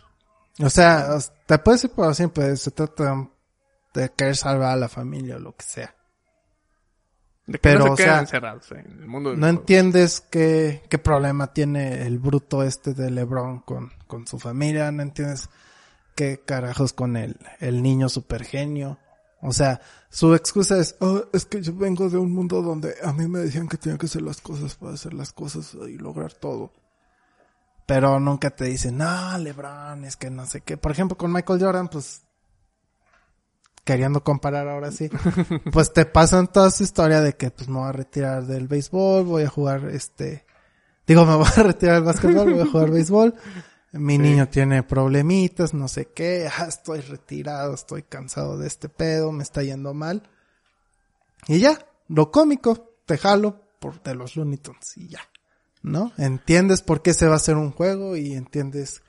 O 0.60 0.70
sea, 0.70 1.08
te 1.46 1.58
puedes 1.58 1.86
ir 1.86 1.92
por 1.92 2.14
siempre, 2.14 2.58
se 2.58 2.72
trata 2.72 3.30
de 3.94 4.10
querer 4.12 4.36
salvar 4.36 4.74
a 4.74 4.76
la 4.76 4.90
familia 4.90 5.38
o 5.38 5.40
lo 5.40 5.56
que 5.56 5.64
sea. 5.64 5.96
De 7.46 7.54
que 7.54 7.60
Pero, 7.60 7.86
no 7.86 7.96
se 7.96 8.04
o 8.04 8.06
sea, 8.06 8.20
encerrados 8.20 8.70
en 8.74 9.00
el 9.00 9.08
mundo 9.08 9.30
del 9.30 9.40
No 9.40 9.48
entiendes 9.48 10.20
qué, 10.20 10.84
qué 10.90 10.98
problema 10.98 11.54
tiene 11.54 12.06
el 12.06 12.20
bruto 12.20 12.64
este 12.64 12.94
de 12.94 13.10
LeBron 13.10 13.62
con, 13.62 13.94
con 14.06 14.28
su 14.28 14.38
familia, 14.38 14.92
no 14.92 15.02
entiendes 15.02 15.50
qué 16.14 16.42
carajos 16.46 16.92
con 16.92 17.16
el, 17.16 17.38
el 17.62 17.82
niño 17.82 18.10
super 18.10 18.44
genio. 18.44 19.00
O 19.42 19.52
sea, 19.52 19.82
su 20.10 20.36
excusa 20.36 20.78
es, 20.78 20.96
"Oh, 21.00 21.24
es 21.34 21.46
que 21.46 21.62
yo 21.62 21.74
vengo 21.76 22.10
de 22.10 22.18
un 22.18 22.32
mundo 22.32 22.62
donde 22.62 22.96
a 23.04 23.12
mí 23.12 23.28
me 23.28 23.40
decían 23.40 23.68
que 23.68 23.78
tenía 23.78 23.98
que 23.98 24.06
hacer 24.06 24.22
las 24.22 24.40
cosas 24.42 24.76
para 24.76 24.94
hacer 24.94 25.14
las 25.14 25.34
cosas 25.34 25.76
y 25.88 25.98
lograr 25.98 26.34
todo. 26.34 26.74
Pero 27.86 28.20
nunca 28.20 28.52
te 28.52 28.66
dicen, 28.66 28.98
no, 28.98 29.38
LeBron, 29.38 30.06
es 30.06 30.16
que 30.16 30.30
no 30.30 30.46
sé 30.46 30.62
qué. 30.62 30.78
Por 30.78 30.92
ejemplo, 30.92 31.18
con 31.18 31.34
Michael 31.34 31.62
Jordan, 31.62 31.90
pues, 31.90 32.22
queriendo 33.84 34.24
comparar 34.24 34.68
ahora 34.68 34.92
sí, 34.92 35.10
pues 35.74 35.92
te 35.92 36.06
pasan 36.06 36.48
toda 36.48 36.70
su 36.72 36.84
historia 36.84 37.22
de 37.22 37.34
que 37.34 37.52
pues 37.52 37.68
me 37.68 37.80
voy 37.80 37.90
a 37.90 37.94
retirar 37.94 38.46
del 38.46 38.68
béisbol, 38.68 39.26
voy 39.26 39.44
a 39.44 39.50
jugar 39.50 39.90
este, 39.90 40.46
digo, 41.08 41.26
me 41.26 41.36
voy 41.36 41.48
a 41.58 41.64
retirar 41.64 41.96
del 41.96 42.04
básquetbol, 42.04 42.54
voy 42.54 42.62
a 42.62 42.72
jugar 42.72 42.92
béisbol. 42.92 43.36
Mi 43.94 44.16
Sí. 44.16 44.20
niño 44.22 44.48
tiene 44.50 44.84
problemitas, 44.84 45.74
no 45.74 45.88
sé 45.88 46.08
qué, 46.14 46.48
ah, 46.58 46.66
estoy 46.68 47.02
retirado, 47.02 47.74
estoy 47.74 48.04
cansado 48.04 48.58
de 48.58 48.68
este 48.68 48.88
pedo, 48.90 49.32
me 49.32 49.44
está 49.44 49.64
yendo 49.64 49.94
mal. 49.94 50.24
Y 51.48 51.60
ya, 51.60 51.78
lo 52.08 52.32
cómico, 52.32 52.96
te 53.06 53.18
jalo 53.18 53.62
por 53.80 54.02
de 54.04 54.16
los 54.16 54.36
Looney 54.36 54.58
Tunes 54.58 54.96
y 54.98 55.10
ya. 55.10 55.20
¿No? 55.84 56.12
Entiendes 56.18 56.84
por 56.84 57.02
qué 57.02 57.14
se 57.14 57.26
va 57.26 57.34
a 57.34 57.38
hacer 57.38 57.58
un 57.58 57.72
juego 57.72 58.16
y 58.16 58.34
entiendes 58.34 59.02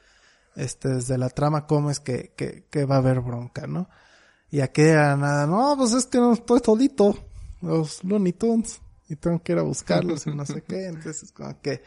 este 0.57 0.89
desde 0.89 1.18
la 1.18 1.28
trama 1.28 1.66
cómo 1.66 1.91
es 1.91 2.01
que, 2.01 2.33
que, 2.35 2.64
que 2.70 2.87
va 2.87 2.95
a 2.95 2.99
haber 2.99 3.20
bronca, 3.20 3.66
¿no? 3.66 3.91
Y 4.51 4.61
aquí 4.61 4.83
nada, 4.83 5.47
no, 5.47 5.74
pues 5.76 5.93
es 5.93 6.07
que 6.07 6.18
no 6.18 6.33
estoy 6.33 6.61
solito, 6.64 7.16
los 7.61 8.03
Looney 8.05 8.33
Tunes, 8.33 8.80
y 9.09 9.16
tengo 9.16 9.43
que 9.43 9.53
ir 9.53 9.59
a 9.59 9.62
buscarlos 9.62 10.26
y 10.26 10.35
no 10.35 10.47
sé 10.47 10.62
qué, 10.62 10.87
entonces 10.89 11.24
es 11.24 11.33
como 11.33 11.61
que, 11.61 11.83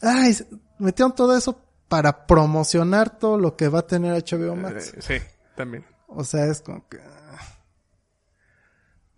ay, 0.00 0.34
metieron 0.78 1.14
todo 1.14 1.36
eso 1.36 1.60
para 1.92 2.26
promocionar 2.26 3.18
todo 3.18 3.36
lo 3.36 3.54
que 3.54 3.68
va 3.68 3.80
a 3.80 3.86
tener 3.86 4.14
HBO 4.14 4.56
Max. 4.56 4.94
Eh, 4.94 5.02
sí, 5.02 5.26
también. 5.54 5.84
O 6.06 6.24
sea, 6.24 6.46
es 6.46 6.62
como 6.62 6.88
que, 6.88 6.96
ah, 6.98 7.38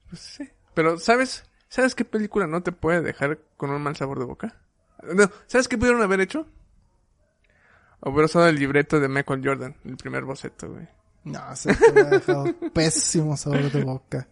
Pues 0.09 0.21
sí. 0.21 0.51
Pero, 0.75 0.99
¿sabes? 0.99 1.45
¿Sabes 1.69 1.95
qué 1.95 2.05
película 2.05 2.49
no 2.49 2.65
te 2.65 2.73
puede 2.73 3.01
dejar 3.01 3.39
con 3.57 3.71
un 3.71 3.81
mal 3.81 3.95
sabor 3.95 4.19
de 4.19 4.25
boca? 4.25 4.61
No, 5.05 5.31
¿sabes 5.47 5.69
qué 5.69 5.79
pudieron 5.79 6.03
haber 6.03 6.21
hecho? 6.21 6.49
Hubiera 8.01 8.25
usado 8.25 8.49
el 8.49 8.57
libreto 8.57 8.99
de 8.99 9.07
Michael 9.07 9.43
Jordan, 9.45 9.77
el 9.85 9.97
primer 9.97 10.25
boceto, 10.25 10.73
güey. 10.73 10.89
no, 11.23 11.55
se 11.55 11.69
me 11.93 12.01
ha 12.01 12.05
dejado 12.07 12.59
pésimo 12.75 13.37
sabor 13.37 13.71
de 13.71 13.85
boca. 13.85 14.27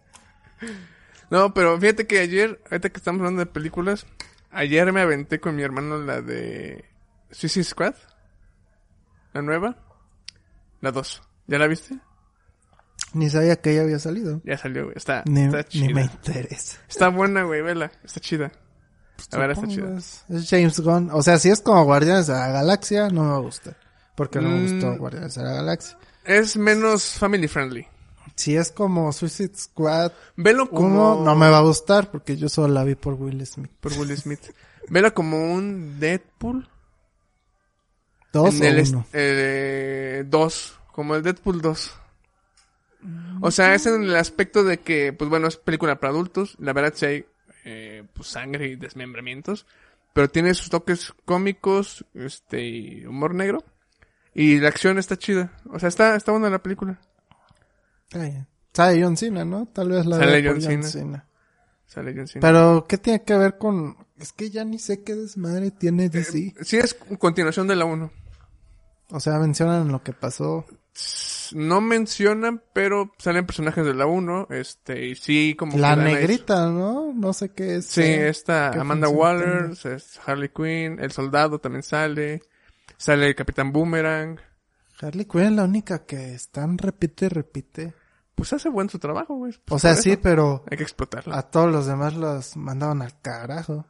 No, 1.30 1.54
pero 1.54 1.78
fíjate 1.78 2.08
que 2.08 2.18
ayer, 2.18 2.60
ahorita 2.72 2.90
que 2.90 2.96
estamos 2.96 3.20
hablando 3.20 3.38
de 3.38 3.46
películas, 3.46 4.04
ayer 4.50 4.92
me 4.92 5.00
aventé 5.00 5.38
con 5.38 5.54
mi 5.54 5.62
hermano 5.62 5.98
la 5.98 6.20
de 6.22 6.84
Suicide 7.30 7.62
Squad. 7.62 7.94
La 9.32 9.42
nueva. 9.42 9.76
La 10.80 10.90
2. 10.92 11.22
¿Ya 11.46 11.58
la 11.58 11.66
viste? 11.66 11.98
Ni 13.14 13.28
sabía 13.28 13.56
que 13.60 13.72
ella 13.72 13.82
había 13.82 13.98
salido. 13.98 14.40
Ya 14.44 14.56
salió, 14.56 14.84
güey. 14.84 14.96
Está, 14.96 15.22
Ni, 15.26 15.42
está 15.44 15.58
ni 15.58 15.64
chida. 15.64 15.94
me 15.94 16.02
interesa. 16.02 16.78
Está 16.88 17.08
buena, 17.08 17.42
güey, 17.44 17.62
vela. 17.62 17.90
Está 18.04 18.20
chida. 18.20 18.52
A 19.32 19.38
ver, 19.38 19.50
está 19.50 19.66
chida. 19.68 19.96
Es, 19.98 20.24
es 20.28 20.48
James 20.48 20.80
Gunn. 20.80 21.10
O 21.12 21.22
sea, 21.22 21.38
si 21.38 21.50
es 21.50 21.60
como 21.60 21.84
Guardianes 21.84 22.26
de 22.26 22.32
la 22.34 22.48
Galaxia, 22.48 23.08
no 23.08 23.22
me 23.24 23.30
va 23.30 23.36
a 23.36 23.40
gustar. 23.40 23.76
Porque 24.16 24.40
no 24.40 24.48
me 24.48 24.60
Mm. 24.60 24.72
gustó 24.72 24.96
Guardianes 24.98 25.34
de 25.34 25.42
la 25.42 25.52
Galaxia. 25.52 25.98
Es 26.24 26.56
menos 26.56 27.04
family 27.14 27.48
friendly. 27.48 27.86
Si 28.34 28.56
es 28.56 28.72
como 28.72 29.12
Suicide 29.12 29.54
Squad 29.56 30.12
Velo 30.36 30.70
como... 30.70 31.16
1, 31.16 31.24
no 31.24 31.36
me 31.36 31.50
va 31.50 31.58
a 31.58 31.62
gustar 31.62 32.10
porque 32.10 32.36
yo 32.36 32.48
solo 32.48 32.72
la 32.72 32.82
vi 32.82 32.94
por 32.94 33.14
Will 33.14 33.44
Smith. 33.46 33.70
Por 33.80 33.92
Will 33.92 34.16
Smith. 34.16 34.40
Velo 34.88 35.12
como 35.12 35.52
un 35.52 36.00
Deadpool. 36.00 36.68
¿Dos 38.32 38.56
en 38.60 38.64
el 38.64 38.76
o 38.76 38.80
est- 38.80 38.92
uno? 38.94 39.06
eh, 39.12 40.24
dos, 40.26 40.78
como 40.92 41.14
el 41.14 41.22
Deadpool 41.22 41.60
2. 41.60 41.94
O 43.40 43.50
sea, 43.50 43.74
es 43.74 43.86
en 43.86 44.04
el 44.04 44.14
aspecto 44.16 44.62
de 44.62 44.78
que, 44.78 45.12
pues 45.12 45.28
bueno, 45.28 45.48
es 45.48 45.56
película 45.56 45.98
para 45.98 46.12
adultos. 46.12 46.56
La 46.60 46.72
verdad 46.72 46.92
sí 46.94 47.06
hay 47.06 47.26
eh, 47.64 48.04
pues, 48.12 48.28
sangre 48.28 48.68
y 48.68 48.76
desmembramientos. 48.76 49.66
Pero 50.12 50.28
tiene 50.28 50.54
sus 50.54 50.68
toques 50.70 51.12
cómicos, 51.24 52.04
este, 52.14 52.62
y 52.64 53.06
humor 53.06 53.34
negro. 53.34 53.64
Y 54.34 54.58
la 54.60 54.68
acción 54.68 54.98
está 54.98 55.16
chida. 55.16 55.52
O 55.70 55.78
sea, 55.78 55.88
está, 55.88 56.14
está 56.16 56.30
buena 56.32 56.48
la 56.50 56.62
película. 56.62 57.00
Sale 58.72 59.02
John 59.02 59.16
Cena, 59.16 59.44
¿no? 59.44 59.66
Tal 59.66 59.88
vez 59.90 60.06
la 60.06 60.16
Sale 60.18 60.40
vea 60.42 60.52
por 60.52 60.62
John 60.62 60.82
Cena. 60.82 61.26
Sale 61.86 62.14
John 62.14 62.26
Cena. 62.28 62.40
Pero, 62.46 62.86
¿qué 62.88 62.98
tiene 62.98 63.22
que 63.24 63.36
ver 63.36 63.58
con...? 63.58 63.96
Es 64.18 64.32
que 64.32 64.50
ya 64.50 64.64
ni 64.64 64.78
sé 64.78 65.02
qué 65.02 65.14
desmadre 65.14 65.70
tiene 65.70 66.08
DC. 66.08 66.54
Sí, 66.62 66.76
es 66.78 66.94
continuación 67.18 67.66
de 67.66 67.76
la 67.76 67.84
1. 67.86 68.10
O 69.12 69.20
sea, 69.20 69.38
mencionan 69.38 69.88
lo 69.92 70.02
que 70.02 70.12
pasó. 70.12 70.64
No 71.54 71.80
mencionan, 71.82 72.62
pero 72.72 73.12
salen 73.18 73.44
personajes 73.46 73.84
de 73.84 73.92
la 73.94 74.06
1. 74.06 74.46
Este, 74.50 75.06
y 75.06 75.14
sí, 75.16 75.54
como 75.58 75.76
La 75.78 75.94
que 75.94 76.02
negrita, 76.02 76.66
¿no? 76.70 77.12
No 77.14 77.32
sé 77.34 77.50
qué 77.52 77.76
es. 77.76 77.86
Sí, 77.86 78.00
eh, 78.02 78.28
esta 78.28 78.68
Amanda 78.70 79.08
Waller, 79.08 79.70
es 79.84 80.18
Harley 80.24 80.48
Quinn, 80.48 80.98
el 80.98 81.12
soldado 81.12 81.58
también 81.58 81.82
sale. 81.82 82.42
Sale 82.96 83.26
el 83.26 83.34
Capitán 83.34 83.70
Boomerang. 83.72 84.38
Harley 85.00 85.26
Quinn 85.26 85.42
es 85.44 85.52
la 85.52 85.64
única 85.64 86.04
que 86.06 86.34
están 86.34 86.78
repite 86.78 87.26
y 87.26 87.28
repite. 87.28 87.94
Pues 88.34 88.52
hace 88.54 88.70
buen 88.70 88.88
su 88.88 88.98
trabajo, 88.98 89.34
güey. 89.36 89.52
O 89.52 89.56
Pues 89.66 89.82
sea, 89.82 89.92
por 89.94 90.02
sí, 90.02 90.16
pero 90.16 90.64
Hay 90.70 90.78
que 90.78 90.84
explotarla. 90.84 91.36
a 91.36 91.50
todos 91.50 91.70
los 91.70 91.86
demás 91.86 92.14
los 92.14 92.56
mandaban 92.56 93.02
al 93.02 93.20
carajo. 93.20 93.84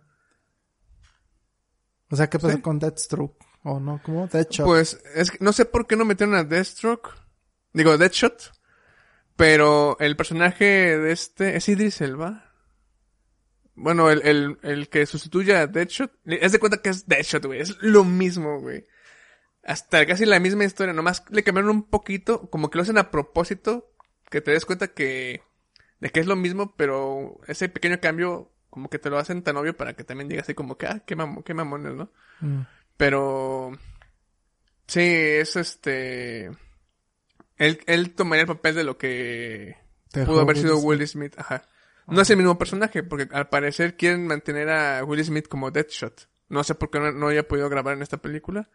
O 2.10 2.16
sea, 2.16 2.28
¿qué 2.28 2.38
pasó 2.38 2.56
Sí. 2.56 2.60
con 2.60 2.78
Deathstroke? 2.78 3.36
¿O 3.64 3.78
no? 3.80 4.00
¿Cómo? 4.04 4.26
Deadshot. 4.26 4.66
Pues, 4.66 5.00
es 5.14 5.30
que 5.30 5.38
no 5.40 5.52
sé 5.52 5.64
por 5.64 5.86
qué 5.86 5.96
no 5.96 6.04
metieron 6.04 6.34
a 6.34 6.44
Deathstroke. 6.44 7.10
Digo, 7.72 7.96
Deadshot. 7.96 8.52
Pero 9.36 9.96
el 10.00 10.16
personaje 10.16 10.98
de 10.98 11.12
este 11.12 11.56
es 11.56 11.68
Idris 11.68 12.00
Elba. 12.00 12.52
Bueno, 13.74 14.10
el, 14.10 14.20
el, 14.26 14.58
el 14.62 14.88
que 14.88 15.06
sustituye 15.06 15.56
a 15.56 15.66
Deadshot. 15.66 16.12
Es 16.26 16.52
de 16.52 16.58
cuenta 16.58 16.82
que 16.82 16.90
es 16.90 17.06
Deadshot, 17.06 17.46
güey. 17.46 17.60
Es 17.60 17.76
lo 17.80 18.04
mismo, 18.04 18.60
güey. 18.60 18.84
Hasta 19.64 20.04
casi 20.06 20.26
la 20.26 20.40
misma 20.40 20.64
historia. 20.64 20.92
Nomás 20.92 21.24
le 21.30 21.42
cambiaron 21.44 21.70
un 21.70 21.88
poquito. 21.88 22.50
Como 22.50 22.68
que 22.68 22.78
lo 22.78 22.82
hacen 22.82 22.98
a 22.98 23.10
propósito. 23.10 23.92
Que 24.28 24.40
te 24.40 24.50
des 24.50 24.66
cuenta 24.66 24.88
que... 24.88 25.42
De 26.00 26.10
que 26.10 26.18
es 26.20 26.26
lo 26.26 26.34
mismo, 26.36 26.74
pero 26.76 27.38
ese 27.46 27.68
pequeño 27.68 28.00
cambio... 28.00 28.50
Como 28.70 28.88
que 28.88 28.98
te 28.98 29.10
lo 29.10 29.18
hacen 29.18 29.42
tan 29.42 29.56
obvio 29.56 29.76
para 29.76 29.94
que 29.94 30.02
también 30.02 30.28
digas 30.28 30.44
así 30.44 30.54
como 30.54 30.76
que... 30.76 30.86
Ah, 30.86 31.02
qué, 31.06 31.16
mamo- 31.16 31.44
qué 31.44 31.54
mamones, 31.54 31.94
¿no? 31.94 32.10
Mm. 32.40 32.62
Pero 32.96 33.72
sí, 34.86 35.00
es 35.00 35.56
este 35.56 36.50
él, 37.62 37.80
él 37.86 38.14
tomaría 38.14 38.42
el 38.42 38.48
papel 38.48 38.74
de 38.74 38.84
lo 38.84 38.98
que 38.98 39.76
pudo 40.12 40.40
haber 40.40 40.56
Will 40.56 40.64
sido. 40.64 40.78
Will 40.78 41.06
Smith, 41.06 41.34
ajá. 41.38 41.62
No 42.08 42.20
es 42.20 42.30
el 42.30 42.36
mismo 42.36 42.58
personaje, 42.58 43.04
porque 43.04 43.28
al 43.32 43.48
parecer 43.48 43.96
quieren 43.96 44.26
mantener 44.26 44.68
a 44.68 45.04
Will 45.04 45.24
Smith 45.24 45.46
como 45.48 45.70
Deadshot. 45.70 46.28
No 46.48 46.64
sé 46.64 46.74
por 46.74 46.90
qué 46.90 46.98
no, 46.98 47.12
no 47.12 47.28
haya 47.28 47.46
podido 47.46 47.68
grabar 47.68 47.94
en 47.96 48.02
esta 48.02 48.16
película, 48.16 48.68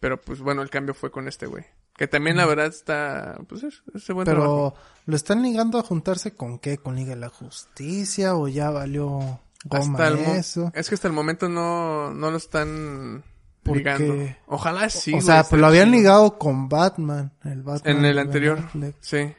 pero 0.00 0.20
pues 0.20 0.40
bueno, 0.40 0.62
el 0.62 0.70
cambio 0.70 0.92
fue 0.92 1.10
con 1.10 1.28
este 1.28 1.46
güey. 1.46 1.64
Que 1.96 2.08
también 2.08 2.36
la 2.36 2.46
verdad 2.46 2.66
está, 2.66 3.38
pues 3.48 3.62
es, 3.62 3.82
es 3.94 4.06
buen 4.08 4.24
trabajo. 4.24 4.74
Pero, 4.74 5.02
¿lo 5.06 5.16
están 5.16 5.42
ligando 5.42 5.78
a 5.78 5.82
juntarse 5.82 6.34
con 6.34 6.58
qué? 6.58 6.78
¿Con 6.78 6.96
Liga 6.96 7.10
de 7.10 7.20
la 7.20 7.28
Justicia? 7.28 8.34
¿O 8.34 8.48
ya 8.48 8.70
valió 8.70 9.40
goma 9.64 9.92
Hasta 9.92 10.08
el 10.08 10.18
eso? 10.36 10.72
Es 10.74 10.88
que 10.88 10.96
hasta 10.96 11.08
el 11.08 11.14
momento 11.14 11.48
no, 11.48 12.12
no 12.12 12.30
lo 12.30 12.36
están 12.36 13.24
¿Por 13.66 13.76
ligando. 13.76 14.14
qué? 14.14 14.36
Ojalá 14.46 14.88
sí. 14.90 15.14
o 15.14 15.20
sea, 15.20 15.44
pues 15.44 15.60
lo 15.60 15.66
habían 15.66 15.86
chido. 15.88 15.96
ligado 15.98 16.38
con 16.38 16.68
Batman. 16.68 17.32
El 17.44 17.62
Batman 17.62 17.96
En 17.98 18.04
el 18.04 18.18
anterior. 18.18 18.58
Netflix. 18.74 18.96
Sí. 19.08 19.34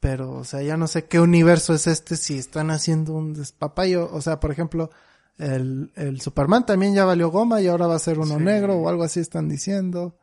Pero, 0.00 0.30
o 0.32 0.44
sea, 0.44 0.62
ya 0.62 0.76
no 0.76 0.86
sé 0.86 1.06
qué 1.06 1.18
universo 1.20 1.74
es 1.74 1.86
este 1.86 2.16
si 2.16 2.38
están 2.38 2.70
haciendo 2.70 3.12
un 3.14 3.34
despapayo. 3.34 4.08
O 4.12 4.20
sea, 4.20 4.38
por 4.40 4.52
ejemplo, 4.52 4.90
el, 5.38 5.90
el 5.96 6.20
Superman 6.20 6.64
también 6.66 6.94
ya 6.94 7.04
valió 7.04 7.30
goma 7.30 7.60
y 7.60 7.66
ahora 7.66 7.86
va 7.88 7.96
a 7.96 8.00
ser 8.00 8.18
uno 8.18 8.36
Sí. 8.38 8.42
negro 8.44 8.76
o 8.76 8.88
algo 8.88 9.02
así 9.02 9.18
están 9.20 9.48
diciendo. 9.48 10.16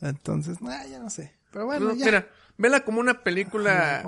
Entonces, 0.00 0.56
ah, 0.66 0.84
ya 0.90 0.98
no 0.98 1.10
sé. 1.10 1.34
Pero 1.52 1.66
bueno, 1.66 1.86
No, 1.88 1.94
ya. 1.94 2.04
Mira, 2.06 2.28
vela 2.56 2.84
como 2.84 3.00
una 3.00 3.22
película 3.22 4.02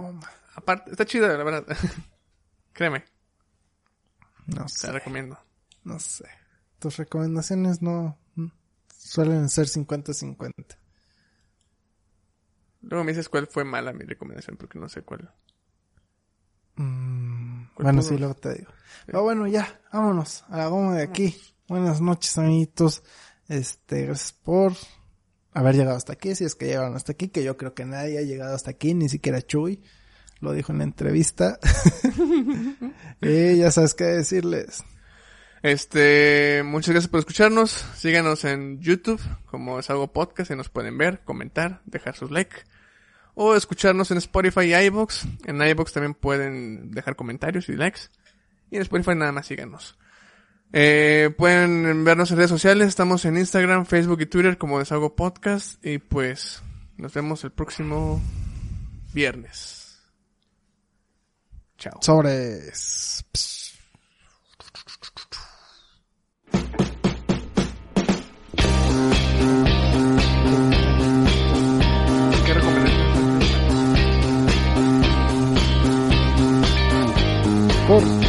aparte, 0.55 0.91
está 0.93 1.05
chida, 1.05 1.29
la 1.37 1.45
verdad. 1.45 1.65
Créeme, 2.73 3.05
No 4.47 4.63
te 4.65 4.69
sé, 4.71 4.87
la 4.87 4.93
recomiendo. 4.95 5.39
no 5.85 5.99
sé. 6.01 6.25
Tus 6.79 6.97
recomendaciones 6.97 7.83
no 7.83 8.17
suelen 9.13 9.51
ser 9.51 9.67
50-50. 9.67 10.55
Luego 12.81 13.05
me 13.05 13.13
dices 13.13 13.29
cuál 13.29 13.47
fue 13.47 13.63
mala 13.63 13.93
mi 13.93 14.07
recomendación, 14.07 14.57
porque 14.57 14.79
no 14.79 14.89
sé 14.89 15.03
cuál. 15.03 15.31
Mm, 16.77 17.65
¿Cuál 17.75 17.85
bueno, 17.85 18.01
sí, 18.01 18.17
luego 18.17 18.35
te 18.35 18.55
digo. 18.55 18.73
Pero 19.05 19.23
bueno, 19.23 19.47
ya, 19.47 19.83
vámonos 19.93 20.45
a 20.49 20.57
la 20.57 20.69
goma 20.69 20.97
de 20.97 21.03
aquí. 21.03 21.37
Buenas 21.69 22.01
noches, 22.01 22.39
amiguitos. 22.39 23.03
Este, 23.49 24.07
gracias 24.07 24.33
por 24.33 24.73
haber 25.53 25.75
llegado 25.77 25.99
hasta 25.99 26.15
aquí, 26.15 26.35
si 26.35 26.45
es 26.45 26.55
que 26.55 26.65
llegaron 26.65 26.97
hasta 26.97 27.13
aquí, 27.13 27.29
que 27.29 27.45
yo 27.45 27.59
creo 27.59 27.75
que 27.75 27.85
nadie 27.85 28.19
ha 28.19 28.23
llegado 28.23 28.55
hasta 28.55 28.71
aquí, 28.71 28.95
ni 28.95 29.11
siquiera 29.11 29.43
Chuy. 29.43 29.83
Lo 30.41 30.55
dijo 30.55 30.73
en 30.73 30.79
la 30.79 30.85
entrevista. 30.85 31.59
y 33.21 33.59
ya 33.59 33.71
sabes 33.71 33.93
qué 33.93 34.05
decirles. 34.05 34.83
Este, 35.63 36.63
muchas 36.65 36.91
gracias 36.91 37.11
por 37.11 37.21
escucharnos. 37.21 37.71
Síganos 37.95 38.45
en 38.45 38.81
YouTube, 38.81 39.21
como 39.47 39.79
es 39.79 39.89
algo 39.91 40.13
podcast, 40.13 40.51
y 40.51 40.57
nos 40.57 40.69
pueden 40.69 40.99
ver, 40.99 41.21
comentar, 41.25 41.81
dejar 41.87 42.17
sus 42.17 42.31
like. 42.31 42.57
O 43.35 43.55
escucharnos 43.55 44.11
en 44.11 44.19
Spotify 44.19 44.63
y 44.63 44.75
iVoox. 44.75 45.25
En 45.47 45.63
iVoox 45.63 45.93
también 45.93 46.15
pueden 46.15 46.91
dejar 46.91 47.17
comentarios 47.17 47.69
y 47.69 47.77
likes. 47.77 48.01
Y 48.71 48.77
en 48.77 48.83
Spotify 48.83 49.15
nada 49.15 49.33
más 49.33 49.47
síganos. 49.47 49.97
Eh, 50.73 51.31
pueden 51.37 52.05
vernos 52.05 52.31
en 52.31 52.39
redes 52.39 52.51
sociales. 52.51 52.89
Estamos 52.89 53.25
en 53.25 53.37
Instagram, 53.37 53.87
Facebook 53.87 54.21
y 54.21 54.27
Twitter 54.27 54.59
como 54.59 54.79
Desahogo 54.79 55.15
Podcast. 55.15 55.85
Y 55.85 55.99
pues 55.99 56.63
nos 56.97 57.15
vemos 57.15 57.45
el 57.45 57.53
próximo 57.53 58.21
viernes. 59.15 60.01
Chao. 61.79 61.99
Sobres. 62.01 63.25
¿Qué. 77.93 78.22